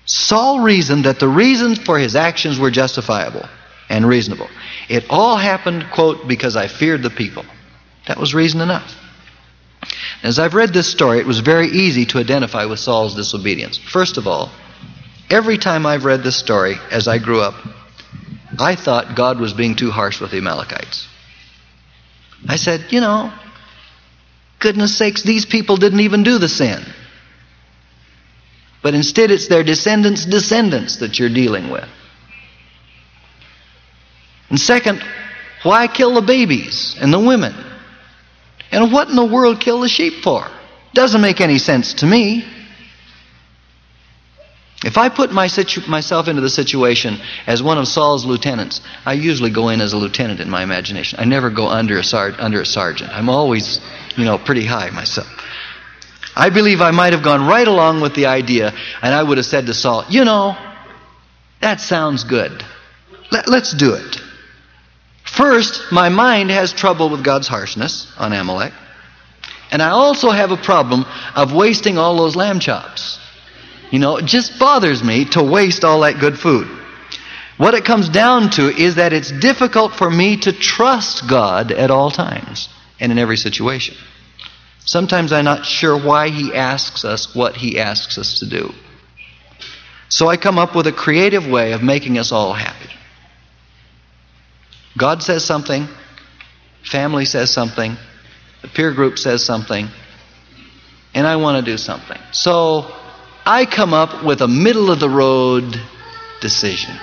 Saul 0.06 0.60
reasoned 0.60 1.04
that 1.04 1.20
the 1.20 1.28
reasons 1.28 1.78
for 1.78 1.98
his 1.98 2.16
actions 2.16 2.58
were 2.58 2.70
justifiable 2.70 3.48
and 3.88 4.08
reasonable. 4.08 4.48
It 4.88 5.06
all 5.08 5.36
happened, 5.36 5.86
quote, 5.92 6.26
because 6.26 6.56
I 6.56 6.66
feared 6.66 7.02
the 7.02 7.10
people. 7.10 7.44
That 8.06 8.18
was 8.18 8.34
reason 8.34 8.60
enough. 8.60 8.94
As 10.22 10.38
I've 10.38 10.54
read 10.54 10.72
this 10.72 10.90
story, 10.90 11.18
it 11.18 11.26
was 11.26 11.38
very 11.40 11.68
easy 11.68 12.06
to 12.06 12.18
identify 12.18 12.64
with 12.64 12.80
Saul's 12.80 13.14
disobedience. 13.14 13.78
First 13.78 14.16
of 14.16 14.26
all, 14.26 14.50
every 15.30 15.58
time 15.58 15.86
I've 15.86 16.04
read 16.04 16.22
this 16.22 16.36
story 16.36 16.76
as 16.90 17.06
I 17.06 17.18
grew 17.18 17.40
up, 17.40 17.54
I 18.58 18.74
thought 18.74 19.16
God 19.16 19.38
was 19.38 19.52
being 19.52 19.76
too 19.76 19.90
harsh 19.90 20.20
with 20.20 20.30
the 20.30 20.38
Amalekites. 20.38 21.06
I 22.48 22.56
said, 22.56 22.86
you 22.90 23.00
know, 23.00 23.32
goodness 24.58 24.96
sakes, 24.96 25.22
these 25.22 25.46
people 25.46 25.76
didn't 25.76 26.00
even 26.00 26.22
do 26.22 26.38
the 26.38 26.48
sin. 26.48 26.84
But 28.82 28.94
instead, 28.94 29.30
it's 29.30 29.48
their 29.48 29.64
descendants' 29.64 30.24
descendants 30.24 30.98
that 30.98 31.18
you're 31.18 31.28
dealing 31.28 31.70
with. 31.70 31.88
And 34.50 34.58
second, 34.58 35.02
why 35.62 35.88
kill 35.88 36.14
the 36.14 36.22
babies 36.22 36.96
and 37.00 37.12
the 37.12 37.18
women? 37.18 37.54
And 38.70 38.92
what 38.92 39.08
in 39.08 39.16
the 39.16 39.24
world 39.24 39.60
kill 39.60 39.80
the 39.80 39.88
sheep 39.88 40.22
for? 40.22 40.46
Doesn't 40.94 41.20
make 41.20 41.40
any 41.40 41.58
sense 41.58 41.94
to 41.94 42.06
me. 42.06 42.44
If 44.84 44.96
I 44.96 45.08
put 45.08 45.32
my 45.32 45.48
situ- 45.48 45.88
myself 45.88 46.28
into 46.28 46.40
the 46.40 46.50
situation 46.50 47.18
as 47.46 47.62
one 47.62 47.78
of 47.78 47.88
Saul's 47.88 48.24
lieutenants, 48.24 48.80
I 49.04 49.14
usually 49.14 49.50
go 49.50 49.70
in 49.70 49.80
as 49.80 49.92
a 49.92 49.96
lieutenant 49.96 50.38
in 50.38 50.48
my 50.48 50.62
imagination. 50.62 51.18
I 51.18 51.24
never 51.24 51.50
go 51.50 51.66
under 51.66 51.98
a, 51.98 52.04
sar- 52.04 52.34
under 52.38 52.60
a 52.60 52.66
sergeant. 52.66 53.10
I'm 53.12 53.28
always, 53.28 53.80
you 54.16 54.24
know, 54.24 54.38
pretty 54.38 54.64
high 54.64 54.90
myself. 54.90 55.26
I 56.36 56.50
believe 56.50 56.80
I 56.80 56.92
might 56.92 57.12
have 57.12 57.24
gone 57.24 57.48
right 57.48 57.66
along 57.66 58.00
with 58.00 58.14
the 58.14 58.26
idea, 58.26 58.72
and 59.02 59.12
I 59.12 59.20
would 59.20 59.38
have 59.38 59.46
said 59.46 59.66
to 59.66 59.74
Saul, 59.74 60.04
You 60.08 60.24
know, 60.24 60.56
that 61.60 61.80
sounds 61.80 62.22
good. 62.22 62.64
Let, 63.32 63.48
let's 63.48 63.74
do 63.74 63.94
it. 63.94 64.20
First, 65.24 65.90
my 65.90 66.08
mind 66.08 66.50
has 66.50 66.72
trouble 66.72 67.10
with 67.10 67.24
God's 67.24 67.48
harshness 67.48 68.10
on 68.16 68.32
Amalek. 68.32 68.72
And 69.70 69.82
I 69.82 69.90
also 69.90 70.30
have 70.30 70.52
a 70.52 70.56
problem 70.56 71.04
of 71.34 71.52
wasting 71.52 71.98
all 71.98 72.16
those 72.16 72.36
lamb 72.36 72.60
chops. 72.60 73.18
You 73.90 73.98
know, 73.98 74.16
it 74.16 74.26
just 74.26 74.58
bothers 74.58 75.02
me 75.02 75.24
to 75.26 75.42
waste 75.42 75.84
all 75.84 76.00
that 76.00 76.20
good 76.20 76.38
food. 76.38 76.68
What 77.56 77.74
it 77.74 77.84
comes 77.84 78.08
down 78.08 78.50
to 78.50 78.68
is 78.68 78.96
that 78.96 79.12
it's 79.12 79.32
difficult 79.32 79.94
for 79.94 80.08
me 80.08 80.36
to 80.38 80.52
trust 80.52 81.28
God 81.28 81.72
at 81.72 81.90
all 81.90 82.10
times 82.10 82.68
and 83.00 83.10
in 83.10 83.18
every 83.18 83.36
situation. 83.36 83.96
Sometimes 84.84 85.32
I'm 85.32 85.44
not 85.44 85.66
sure 85.66 85.98
why 85.98 86.28
He 86.28 86.54
asks 86.54 87.04
us 87.04 87.34
what 87.34 87.56
He 87.56 87.80
asks 87.80 88.16
us 88.16 88.38
to 88.40 88.48
do. 88.48 88.72
So 90.08 90.28
I 90.28 90.36
come 90.36 90.58
up 90.58 90.74
with 90.74 90.86
a 90.86 90.92
creative 90.92 91.46
way 91.46 91.72
of 91.72 91.82
making 91.82 92.18
us 92.18 92.32
all 92.32 92.52
happy. 92.54 92.90
God 94.96 95.22
says 95.22 95.44
something, 95.44 95.86
family 96.82 97.24
says 97.24 97.52
something, 97.52 97.96
the 98.62 98.68
peer 98.68 98.92
group 98.92 99.18
says 99.18 99.44
something, 99.44 99.88
and 101.14 101.26
I 101.26 101.36
want 101.36 101.64
to 101.64 101.70
do 101.70 101.76
something. 101.76 102.18
So 102.32 102.94
I 103.48 103.64
come 103.64 103.94
up 103.94 104.26
with 104.26 104.42
a 104.42 104.46
middle 104.46 104.90
of 104.90 105.00
the 105.00 105.08
road 105.08 105.74
decision. 106.42 106.94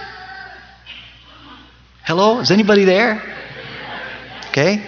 Hello? 2.04 2.40
Is 2.40 2.52
anybody 2.52 2.86
there? 2.86 3.20
Okay? 4.50 4.88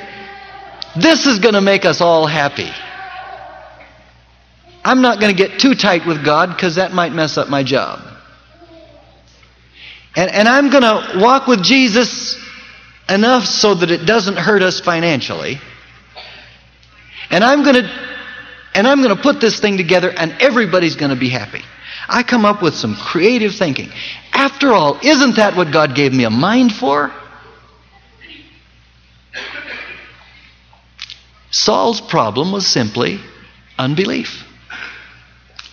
This 0.96 1.26
is 1.26 1.40
going 1.40 1.56
to 1.56 1.62
make 1.62 1.84
us 1.84 2.00
all 2.00 2.28
happy. 2.28 2.70
I'm 4.86 5.02
not 5.02 5.20
going 5.20 5.36
to 5.36 5.48
get 5.48 5.60
too 5.60 5.74
tight 5.74 6.06
with 6.06 6.24
God 6.24 6.50
because 6.50 6.76
that 6.76 6.94
might 6.94 7.12
mess 7.12 7.40
up 7.40 7.50
my 7.50 7.64
job. 7.64 8.02
And, 10.16 10.30
and 10.30 10.48
I'm 10.48 10.70
going 10.70 10.84
to 10.84 11.20
walk 11.20 11.48
with 11.48 11.64
Jesus 11.64 12.38
enough 13.10 13.46
so 13.46 13.74
that 13.74 13.90
it 13.90 14.06
doesn't 14.06 14.38
hurt 14.38 14.62
us 14.62 14.80
financially. 14.80 15.60
And 17.32 17.44
I'm 17.44 17.64
going 17.64 17.84
to 17.84 18.17
and 18.74 18.88
I'm 18.88 19.02
going 19.02 19.16
to 19.16 19.22
put 19.22 19.42
this 19.42 19.60
thing 19.60 19.78
together 19.78 20.10
and 20.10 20.36
everybody's 20.40 20.96
going 20.96 21.12
to 21.12 21.16
be 21.16 21.30
happy. 21.30 21.64
I 22.08 22.24
come 22.24 22.46
up 22.46 22.62
with 22.62 22.76
some 22.76 22.96
creative 22.96 23.56
thinking. 23.56 23.90
After 24.32 24.72
all, 24.72 25.00
isn't 25.02 25.36
that 25.38 25.56
what 25.56 25.72
God 25.72 25.96
gave 25.96 26.14
me 26.14 26.24
a 26.24 26.30
mind 26.30 26.74
for? 26.74 27.12
Saul's 31.50 32.02
problem 32.02 32.52
was 32.52 32.68
simply 32.68 33.20
unbelief. 33.78 34.44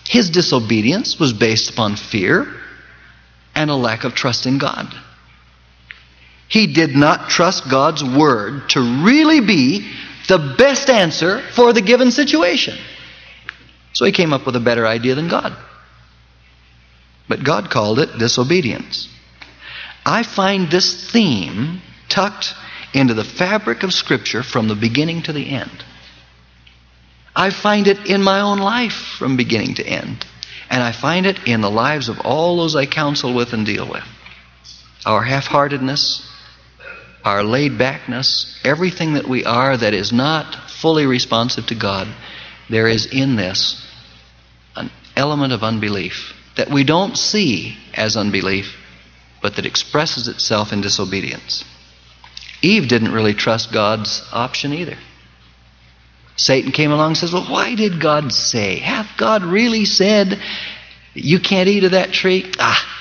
His 0.07 0.29
disobedience 0.29 1.19
was 1.19 1.33
based 1.33 1.69
upon 1.69 1.95
fear 1.95 2.53
and 3.53 3.69
a 3.69 3.75
lack 3.75 4.03
of 4.03 4.13
trust 4.13 4.45
in 4.45 4.57
God. 4.57 4.93
He 6.47 6.67
did 6.67 6.95
not 6.95 7.29
trust 7.29 7.69
God's 7.69 8.03
word 8.03 8.69
to 8.69 9.03
really 9.03 9.41
be 9.41 9.91
the 10.27 10.55
best 10.57 10.89
answer 10.89 11.41
for 11.53 11.73
the 11.73 11.81
given 11.81 12.11
situation. 12.11 12.77
So 13.93 14.05
he 14.05 14.11
came 14.11 14.33
up 14.33 14.45
with 14.45 14.55
a 14.55 14.59
better 14.59 14.85
idea 14.85 15.15
than 15.15 15.27
God. 15.27 15.55
But 17.27 17.43
God 17.43 17.69
called 17.69 17.99
it 17.99 18.17
disobedience. 18.17 19.09
I 20.05 20.23
find 20.23 20.69
this 20.69 21.11
theme 21.11 21.81
tucked 22.09 22.53
into 22.93 23.13
the 23.13 23.23
fabric 23.23 23.83
of 23.83 23.93
Scripture 23.93 24.43
from 24.43 24.67
the 24.67 24.75
beginning 24.75 25.23
to 25.23 25.33
the 25.33 25.49
end. 25.49 25.83
I 27.35 27.49
find 27.49 27.87
it 27.87 28.05
in 28.05 28.21
my 28.21 28.41
own 28.41 28.59
life 28.59 29.15
from 29.17 29.35
beginning 29.35 29.75
to 29.75 29.85
end. 29.85 30.25
And 30.69 30.81
I 30.81 30.91
find 30.91 31.25
it 31.25 31.39
in 31.45 31.61
the 31.61 31.69
lives 31.69 32.09
of 32.09 32.21
all 32.21 32.57
those 32.57 32.75
I 32.75 32.85
counsel 32.85 33.33
with 33.33 33.53
and 33.53 33.65
deal 33.65 33.87
with. 33.87 34.03
Our 35.05 35.21
half 35.21 35.45
heartedness, 35.45 36.27
our 37.25 37.43
laid 37.43 37.77
backness, 37.77 38.57
everything 38.63 39.15
that 39.15 39.27
we 39.27 39.43
are 39.43 39.75
that 39.75 39.95
is 39.95 40.13
not 40.13 40.69
fully 40.69 41.07
responsive 41.07 41.65
to 41.65 41.75
God, 41.75 42.07
there 42.69 42.87
is 42.87 43.07
in 43.07 43.35
this 43.35 43.83
an 44.75 44.91
element 45.15 45.51
of 45.51 45.63
unbelief 45.63 46.33
that 46.55 46.69
we 46.69 46.83
don't 46.83 47.17
see 47.17 47.77
as 47.93 48.15
unbelief, 48.15 48.77
but 49.41 49.55
that 49.55 49.65
expresses 49.65 50.27
itself 50.27 50.71
in 50.71 50.81
disobedience. 50.81 51.65
Eve 52.61 52.87
didn't 52.87 53.11
really 53.11 53.33
trust 53.33 53.73
God's 53.73 54.23
option 54.31 54.71
either. 54.71 54.97
Satan 56.37 56.71
came 56.71 56.91
along 56.91 57.11
and 57.11 57.17
says, 57.17 57.33
Well, 57.33 57.45
why 57.45 57.75
did 57.75 57.99
God 57.99 58.31
say? 58.31 58.77
Hath 58.77 59.17
God 59.17 59.43
really 59.43 59.85
said 59.85 60.39
you 61.13 61.39
can't 61.39 61.69
eat 61.69 61.85
of 61.85 61.91
that 61.91 62.11
tree? 62.11 62.51
Ah, 62.59 62.94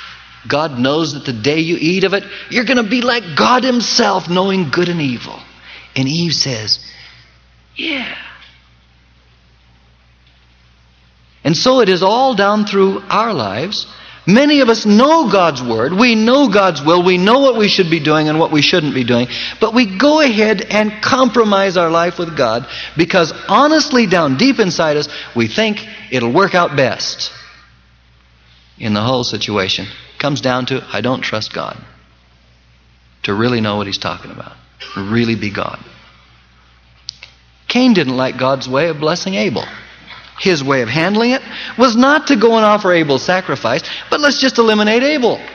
God 0.46 0.78
knows 0.78 1.14
that 1.14 1.24
the 1.24 1.32
day 1.32 1.60
you 1.60 1.76
eat 1.78 2.04
of 2.04 2.14
it, 2.14 2.24
you're 2.50 2.64
going 2.64 2.82
to 2.82 2.88
be 2.88 3.00
like 3.00 3.36
God 3.36 3.64
Himself, 3.64 4.28
knowing 4.28 4.70
good 4.70 4.88
and 4.88 5.00
evil. 5.00 5.38
And 5.96 6.08
Eve 6.08 6.34
says, 6.34 6.84
Yeah. 7.76 8.16
And 11.42 11.56
so 11.56 11.80
it 11.80 11.88
is 11.88 12.02
all 12.02 12.34
down 12.34 12.64
through 12.66 13.02
our 13.08 13.32
lives. 13.32 13.86
Many 14.26 14.60
of 14.60 14.70
us 14.70 14.86
know 14.86 15.30
God's 15.30 15.62
Word. 15.62 15.92
We 15.92 16.14
know 16.14 16.48
God's 16.48 16.82
will. 16.82 17.02
We 17.02 17.18
know 17.18 17.40
what 17.40 17.56
we 17.56 17.68
should 17.68 17.90
be 17.90 18.00
doing 18.00 18.30
and 18.30 18.40
what 18.40 18.50
we 18.50 18.62
shouldn't 18.62 18.94
be 18.94 19.04
doing. 19.04 19.28
But 19.60 19.74
we 19.74 19.98
go 19.98 20.20
ahead 20.20 20.62
and 20.62 21.02
compromise 21.02 21.76
our 21.76 21.90
life 21.90 22.18
with 22.18 22.34
God 22.34 22.66
because 22.96 23.32
honestly, 23.48 24.06
down 24.06 24.38
deep 24.38 24.58
inside 24.58 24.96
us, 24.96 25.08
we 25.36 25.46
think 25.46 25.86
it'll 26.10 26.32
work 26.32 26.54
out 26.54 26.74
best 26.74 27.32
in 28.78 28.94
the 28.94 29.02
whole 29.02 29.24
situation. 29.24 29.86
Comes 30.24 30.40
down 30.40 30.64
to 30.66 30.82
I 30.90 31.02
don't 31.02 31.20
trust 31.20 31.52
God 31.52 31.76
to 33.24 33.34
really 33.34 33.60
know 33.60 33.76
what 33.76 33.86
He's 33.86 33.98
talking 33.98 34.30
about, 34.30 34.56
really 34.96 35.34
be 35.34 35.50
God. 35.50 35.78
Cain 37.68 37.92
didn't 37.92 38.16
like 38.16 38.38
God's 38.38 38.66
way 38.66 38.88
of 38.88 38.98
blessing 38.98 39.34
Abel. 39.34 39.66
His 40.40 40.64
way 40.64 40.80
of 40.80 40.88
handling 40.88 41.32
it 41.32 41.42
was 41.76 41.94
not 41.94 42.28
to 42.28 42.36
go 42.36 42.56
and 42.56 42.64
offer 42.64 42.90
Abel's 42.90 43.22
sacrifice, 43.22 43.82
but 44.08 44.18
let's 44.18 44.40
just 44.40 44.56
eliminate 44.56 45.02
Abel. 45.02 45.36
And 45.36 45.46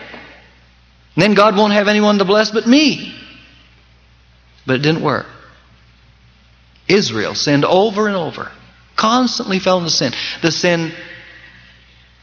then 1.15 1.33
God 1.33 1.57
won't 1.57 1.73
have 1.73 1.87
anyone 1.87 2.19
to 2.19 2.25
bless 2.25 2.51
but 2.51 2.67
me. 2.67 3.15
But 4.67 4.75
it 4.75 4.81
didn't 4.83 5.01
work. 5.01 5.25
Israel 6.87 7.33
sinned 7.33 7.65
over 7.65 8.05
and 8.05 8.15
over, 8.15 8.51
constantly 8.95 9.57
fell 9.57 9.79
into 9.79 9.89
sin. 9.89 10.13
The 10.43 10.51
sin 10.51 10.93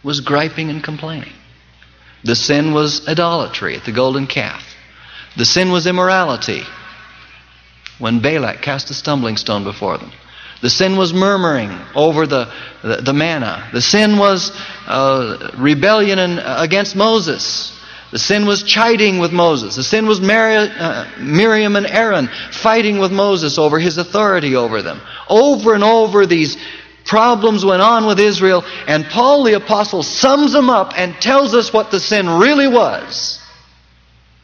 was 0.05 0.21
griping 0.21 0.71
and 0.71 0.85
complaining. 0.85 1.33
The 2.27 2.35
sin 2.35 2.75
was 2.75 3.07
idolatry 3.07 3.77
at 3.77 3.85
the 3.85 3.93
golden 3.93 4.27
calf. 4.27 4.65
The 5.37 5.45
sin 5.45 5.71
was 5.71 5.87
immorality 5.87 6.63
when 7.99 8.21
Balak 8.21 8.63
cast 8.63 8.91
a 8.91 8.95
stumbling 8.95 9.37
stone 9.37 9.63
before 9.63 9.97
them. 9.97 10.11
The 10.61 10.71
sin 10.71 10.97
was 10.97 11.13
murmuring 11.13 11.71
over 11.95 12.27
the, 12.27 12.53
the, 12.83 12.97
the 12.97 13.13
manna. 13.13 13.69
The 13.73 13.81
sin 13.81 14.19
was 14.19 14.51
uh, 14.87 15.53
rebellion 15.57 16.19
in, 16.19 16.39
uh, 16.39 16.57
against 16.59 16.97
Moses. 16.97 17.73
The 18.11 18.19
sin 18.19 18.47
was 18.47 18.63
chiding 18.65 19.19
with 19.19 19.33
Moses. 19.33 19.77
The 19.77 19.85
sin 19.85 20.07
was 20.07 20.21
Mary, 20.21 20.57
uh, 20.57 21.07
Miriam 21.21 21.77
and 21.77 21.87
Aaron 21.87 22.29
fighting 22.51 22.99
with 22.99 23.13
Moses 23.13 23.59
over 23.59 23.79
his 23.79 23.99
authority 23.99 24.57
over 24.57 24.83
them. 24.83 25.01
Over 25.29 25.75
and 25.75 25.85
over 25.85 26.27
these 26.27 26.57
problems 27.07 27.65
went 27.65 27.83
on 27.83 28.07
with 28.07 28.21
Israel, 28.21 28.65
and 28.87 29.05
Paul 29.07 29.45
the 29.45 29.55
Apostle 29.55 30.03
sums 30.03 30.53
them 30.53 30.69
up 30.69 30.93
and 30.97 31.15
tells 31.15 31.55
us 31.55 31.73
what 31.73 31.91
the 31.91 32.01
sin 32.01 32.29
really 32.29 32.69
was 32.69 33.41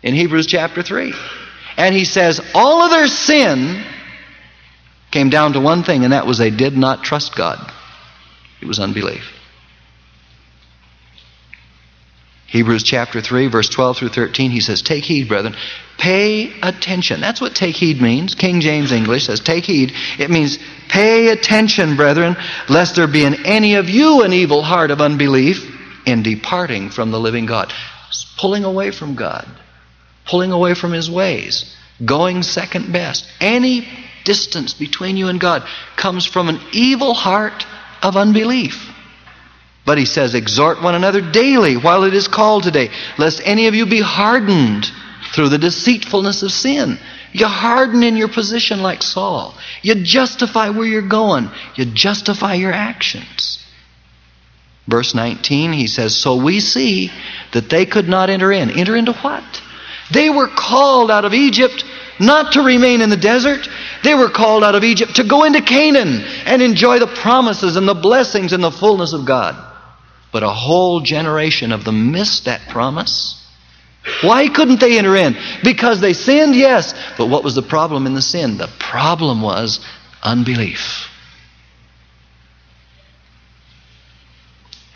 in 0.02 0.14
Hebrews 0.14 0.46
chapter 0.46 0.82
3. 0.82 1.14
And 1.76 1.94
he 1.94 2.04
says, 2.04 2.40
all 2.54 2.82
of 2.82 2.90
their 2.90 3.06
sin 3.08 3.84
came 5.10 5.30
down 5.30 5.54
to 5.54 5.60
one 5.60 5.82
thing, 5.82 6.04
and 6.04 6.12
that 6.12 6.26
was 6.26 6.38
they 6.38 6.50
did 6.50 6.76
not 6.76 7.04
trust 7.04 7.34
God. 7.34 7.72
It 8.60 8.66
was 8.66 8.78
unbelief. 8.78 9.31
Hebrews 12.52 12.82
chapter 12.82 13.22
3, 13.22 13.46
verse 13.46 13.70
12 13.70 13.96
through 13.96 14.08
13, 14.10 14.50
he 14.50 14.60
says, 14.60 14.82
Take 14.82 15.04
heed, 15.04 15.26
brethren. 15.26 15.56
Pay 15.96 16.60
attention. 16.60 17.18
That's 17.18 17.40
what 17.40 17.54
take 17.54 17.76
heed 17.76 17.98
means. 17.98 18.34
King 18.34 18.60
James 18.60 18.92
English 18.92 19.24
says, 19.24 19.40
Take 19.40 19.64
heed. 19.64 19.94
It 20.18 20.30
means, 20.30 20.58
Pay 20.90 21.28
attention, 21.28 21.96
brethren, 21.96 22.36
lest 22.68 22.96
there 22.96 23.06
be 23.06 23.24
in 23.24 23.46
any 23.46 23.76
of 23.76 23.88
you 23.88 24.20
an 24.20 24.34
evil 24.34 24.62
heart 24.62 24.90
of 24.90 25.00
unbelief 25.00 25.64
in 26.04 26.22
departing 26.22 26.90
from 26.90 27.10
the 27.10 27.18
living 27.18 27.46
God. 27.46 27.72
It's 28.08 28.26
pulling 28.36 28.64
away 28.64 28.90
from 28.90 29.14
God, 29.14 29.48
pulling 30.26 30.52
away 30.52 30.74
from 30.74 30.92
His 30.92 31.10
ways, 31.10 31.74
going 32.04 32.42
second 32.42 32.92
best. 32.92 33.26
Any 33.40 33.88
distance 34.24 34.74
between 34.74 35.16
you 35.16 35.28
and 35.28 35.40
God 35.40 35.66
comes 35.96 36.26
from 36.26 36.50
an 36.50 36.60
evil 36.72 37.14
heart 37.14 37.64
of 38.02 38.18
unbelief. 38.18 38.91
But 39.84 39.98
he 39.98 40.04
says, 40.04 40.34
Exhort 40.34 40.82
one 40.82 40.94
another 40.94 41.20
daily 41.20 41.76
while 41.76 42.04
it 42.04 42.14
is 42.14 42.28
called 42.28 42.62
today, 42.62 42.90
lest 43.18 43.42
any 43.44 43.66
of 43.66 43.74
you 43.74 43.86
be 43.86 44.00
hardened 44.00 44.90
through 45.34 45.48
the 45.48 45.58
deceitfulness 45.58 46.42
of 46.42 46.52
sin. 46.52 46.98
You 47.32 47.46
harden 47.46 48.02
in 48.02 48.16
your 48.16 48.28
position 48.28 48.82
like 48.82 49.02
Saul. 49.02 49.54
You 49.80 49.96
justify 49.96 50.68
where 50.68 50.86
you're 50.86 51.02
going. 51.02 51.50
You 51.74 51.86
justify 51.86 52.54
your 52.54 52.72
actions. 52.72 53.58
Verse 54.86 55.14
19, 55.14 55.72
he 55.72 55.86
says, 55.86 56.16
So 56.16 56.36
we 56.36 56.60
see 56.60 57.10
that 57.52 57.70
they 57.70 57.86
could 57.86 58.08
not 58.08 58.30
enter 58.30 58.52
in. 58.52 58.70
Enter 58.70 58.96
into 58.96 59.14
what? 59.14 59.62
They 60.12 60.28
were 60.28 60.48
called 60.48 61.10
out 61.10 61.24
of 61.24 61.32
Egypt 61.32 61.84
not 62.20 62.52
to 62.52 62.62
remain 62.62 63.00
in 63.00 63.08
the 63.08 63.16
desert. 63.16 63.66
They 64.04 64.14
were 64.14 64.28
called 64.28 64.62
out 64.62 64.74
of 64.74 64.84
Egypt 64.84 65.16
to 65.16 65.24
go 65.24 65.44
into 65.44 65.62
Canaan 65.62 66.22
and 66.44 66.60
enjoy 66.60 66.98
the 66.98 67.06
promises 67.06 67.76
and 67.76 67.88
the 67.88 67.94
blessings 67.94 68.52
and 68.52 68.62
the 68.62 68.70
fullness 68.70 69.12
of 69.12 69.24
God. 69.24 69.71
But 70.32 70.42
a 70.42 70.48
whole 70.48 71.00
generation 71.00 71.72
of 71.72 71.84
them 71.84 72.10
missed 72.10 72.46
that 72.46 72.68
promise. 72.68 73.38
Why 74.22 74.48
couldn't 74.48 74.80
they 74.80 74.98
enter 74.98 75.14
in? 75.14 75.36
Because 75.62 76.00
they 76.00 76.14
sinned, 76.14 76.56
yes. 76.56 76.94
But 77.16 77.26
what 77.26 77.44
was 77.44 77.54
the 77.54 77.62
problem 77.62 78.06
in 78.06 78.14
the 78.14 78.22
sin? 78.22 78.56
The 78.56 78.70
problem 78.78 79.42
was 79.42 79.78
unbelief. 80.22 81.08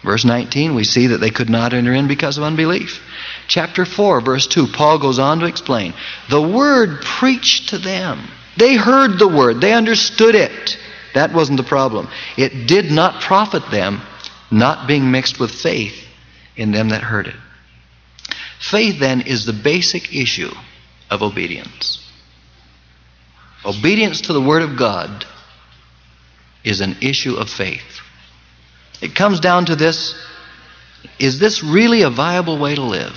Verse 0.03 0.25
19, 0.25 0.75
we 0.75 0.85
see 0.85 1.09
that 1.09 1.19
they 1.19 1.31
could 1.31 1.51
not 1.51 1.73
enter 1.73 1.93
in 1.93 2.07
because 2.07 2.39
of 2.39 2.45
unbelief. 2.45 3.03
Chapter 3.49 3.85
4, 3.85 4.21
verse 4.21 4.47
2, 4.47 4.69
Paul 4.69 4.99
goes 5.01 5.19
on 5.19 5.41
to 5.41 5.47
explain 5.47 5.95
the 6.31 6.41
word 6.41 7.03
preached 7.03 7.71
to 7.71 7.79
them. 7.79 8.29
They 8.57 8.77
heard 8.77 9.19
the 9.19 9.29
word, 9.29 9.61
they 9.61 9.73
understood 9.73 10.37
it. 10.37 10.79
That 11.15 11.33
wasn't 11.33 11.57
the 11.57 11.65
problem. 11.65 12.09
It 12.37 12.69
did 12.69 12.93
not 12.93 13.23
profit 13.23 13.71
them 13.71 14.01
not 14.51 14.87
being 14.87 15.11
mixed 15.11 15.39
with 15.39 15.51
faith 15.51 16.07
in 16.57 16.73
them 16.73 16.91
that 16.91 17.03
heard 17.03 17.27
it. 17.27 17.37
Faith, 18.59 18.99
then, 18.99 19.21
is 19.23 19.45
the 19.45 19.53
basic 19.53 20.15
issue 20.15 20.53
of 21.11 21.23
obedience. 21.23 22.03
Obedience 23.65 24.23
to 24.23 24.33
the 24.33 24.41
Word 24.41 24.63
of 24.63 24.77
God 24.77 25.25
is 26.65 26.81
an 26.81 26.97
issue 27.03 27.35
of 27.37 27.51
faith. 27.51 28.01
It 29.01 29.15
comes 29.15 29.41
down 29.41 29.67
to 29.67 29.77
this 29.77 30.15
is 31.19 31.39
this 31.39 31.63
really 31.63 32.03
a 32.03 32.11
viable 32.11 32.59
way 32.59 32.75
to 32.75 32.83
live? 32.83 33.15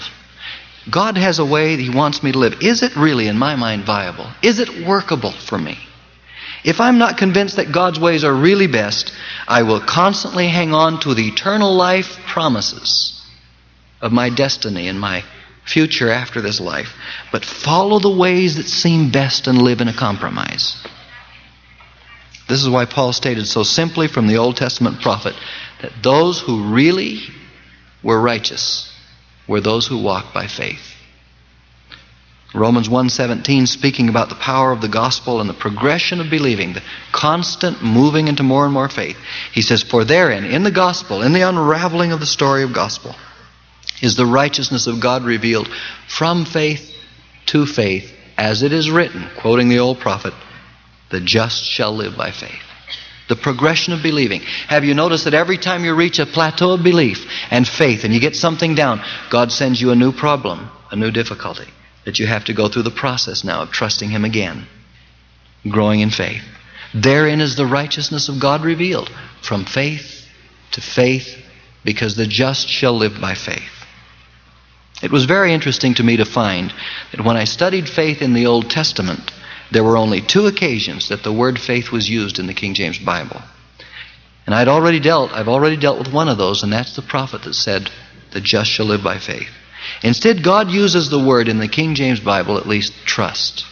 God 0.90 1.18
has 1.18 1.40
a 1.40 1.46
way 1.46 1.76
He 1.76 1.90
wants 1.90 2.24
me 2.24 2.32
to 2.32 2.38
live. 2.38 2.62
Is 2.62 2.84
it 2.84 2.96
really, 2.96 3.28
in 3.28 3.38
my 3.38 3.56
mind, 3.56 3.84
viable? 3.84 4.28
Is 4.42 4.60
it 4.60 4.86
workable 4.86 5.32
for 5.32 5.58
me? 5.58 5.78
If 6.64 6.82
I'm 6.82 6.98
not 6.98 7.18
convinced 7.18 7.56
that 7.56 7.72
God's 7.72 8.00
ways 8.00 8.24
are 8.24 8.34
really 8.34 8.68
best, 8.68 9.14
I 9.48 9.64
will 9.64 9.80
constantly 9.80 10.48
hang 10.48 10.74
on 10.74 11.00
to 11.02 11.14
the 11.14 11.28
eternal 11.28 11.74
life 11.74 12.18
promises 12.28 13.22
of 14.02 14.12
my 14.12 14.30
destiny 14.30 14.88
and 14.88 15.00
my 15.00 15.24
future 15.66 16.10
after 16.10 16.42
this 16.42 16.60
life, 16.60 16.94
but 17.32 17.46
follow 17.46 18.00
the 18.00 18.10
ways 18.10 18.56
that 18.56 18.68
seem 18.68 19.12
best 19.12 19.48
and 19.48 19.62
live 19.62 19.82
in 19.82 19.88
a 19.88 19.94
compromise. 19.94 20.76
This 22.48 22.62
is 22.62 22.70
why 22.70 22.86
Paul 22.86 23.14
stated 23.14 23.46
so 23.46 23.64
simply 23.64 24.08
from 24.08 24.28
the 24.28 24.38
Old 24.38 24.58
Testament 24.58 25.02
prophet 25.02 25.36
that 25.82 25.92
those 26.02 26.42
who 26.42 26.74
really 26.74 27.22
were 28.02 28.20
righteous 28.20 28.92
were 29.48 29.62
those 29.62 29.86
who 29.86 30.02
walked 30.02 30.34
by 30.34 30.48
faith. 30.48 30.96
Romans 32.54 32.90
1:17 32.90 33.68
speaking 33.68 34.10
about 34.10 34.30
the 34.30 34.36
power 34.36 34.72
of 34.72 34.82
the 34.82 34.88
gospel 34.88 35.40
and 35.40 35.48
the 35.48 35.54
progression 35.54 36.20
of 36.20 36.32
believing, 36.32 36.74
the 36.74 36.82
constant 37.12 37.84
moving 37.84 38.28
into 38.28 38.42
more 38.42 38.66
and 38.66 38.74
more 38.74 38.90
faith. 38.90 39.18
He 39.52 39.62
says, 39.62 39.84
"For 39.84 40.04
therein 40.04 40.46
in 40.46 40.64
the 40.64 40.72
gospel, 40.72 41.22
in 41.22 41.34
the 41.34 41.48
unraveling 41.48 42.12
of 42.12 42.20
the 42.20 42.26
story 42.26 42.64
of 42.64 42.74
gospel, 42.74 43.16
is 44.02 44.16
the 44.16 44.26
righteousness 44.26 44.88
of 44.88 45.00
God 45.00 45.24
revealed 45.24 45.70
from 46.08 46.46
faith 46.46 46.92
to 47.48 47.68
faith, 47.68 48.12
as 48.36 48.64
it 48.64 48.74
is 48.74 48.90
written, 48.90 49.30
quoting 49.38 49.70
the 49.70 49.80
old 49.80 50.00
prophet, 50.00 50.34
the 51.10 51.20
just 51.20 51.64
shall 51.64 51.96
live 51.96 52.18
by 52.18 52.32
faith." 52.32 52.64
The 53.28 53.36
progression 53.36 53.94
of 53.94 54.02
believing. 54.02 54.42
Have 54.70 54.84
you 54.84 54.96
noticed 54.96 55.26
that 55.26 55.36
every 55.36 55.58
time 55.58 55.86
you 55.86 55.94
reach 55.94 56.18
a 56.18 56.26
plateau 56.26 56.72
of 56.72 56.82
belief 56.82 57.28
and 57.52 57.68
faith 57.68 58.04
and 58.04 58.12
you 58.12 58.20
get 58.20 58.36
something 58.36 58.74
down, 58.74 59.02
God 59.30 59.52
sends 59.52 59.80
you 59.80 59.92
a 59.92 59.96
new 59.96 60.12
problem, 60.12 60.72
a 60.90 60.96
new 60.96 61.12
difficulty? 61.12 61.66
That 62.10 62.18
you 62.18 62.26
have 62.26 62.46
to 62.46 62.56
go 62.56 62.68
through 62.68 62.82
the 62.82 62.90
process 62.90 63.44
now 63.44 63.62
of 63.62 63.70
trusting 63.70 64.10
Him 64.10 64.26
again, 64.26 64.66
growing 65.70 66.00
in 66.00 66.10
faith. 66.10 66.42
Therein 66.92 67.40
is 67.40 67.56
the 67.56 67.68
righteousness 67.68 68.30
of 68.30 68.40
God 68.40 68.64
revealed 68.64 69.12
from 69.44 69.64
faith 69.64 70.28
to 70.72 70.82
faith, 70.82 71.38
because 71.86 72.16
the 72.16 72.26
just 72.26 72.68
shall 72.68 72.94
live 72.94 73.22
by 73.22 73.36
faith. 73.36 73.86
It 75.04 75.12
was 75.12 75.26
very 75.26 75.54
interesting 75.54 75.94
to 75.96 76.04
me 76.04 76.18
to 76.18 76.26
find 76.26 76.74
that 77.12 77.24
when 77.24 77.38
I 77.38 77.44
studied 77.44 77.88
faith 77.88 78.24
in 78.24 78.34
the 78.34 78.48
Old 78.48 78.72
Testament, 78.72 79.32
there 79.70 79.84
were 79.84 79.96
only 79.96 80.20
two 80.20 80.48
occasions 80.48 81.10
that 81.10 81.22
the 81.22 81.32
word 81.32 81.60
faith 81.60 81.92
was 81.92 82.10
used 82.10 82.40
in 82.40 82.48
the 82.48 82.56
King 82.56 82.74
James 82.74 82.98
Bible. 82.98 83.40
And 84.48 84.56
I'd 84.56 84.68
already 84.68 85.00
dealt, 85.00 85.32
I've 85.32 85.48
already 85.48 85.78
dealt 85.78 86.00
with 86.00 86.12
one 86.12 86.28
of 86.28 86.40
those, 86.40 86.64
and 86.64 86.74
that's 86.74 86.96
the 86.96 87.04
prophet 87.04 87.44
that 87.44 87.54
said, 87.54 87.92
The 88.32 88.42
just 88.42 88.72
shall 88.72 88.88
live 88.88 89.04
by 89.04 89.20
faith. 89.20 89.52
Instead, 90.04 90.44
God 90.44 90.70
uses 90.70 91.10
the 91.10 91.24
word 91.24 91.48
in 91.48 91.60
the 91.60 91.68
King 91.68 91.96
James 91.96 92.20
Bible, 92.20 92.58
at 92.58 92.68
least, 92.68 92.94
trust. 93.06 93.66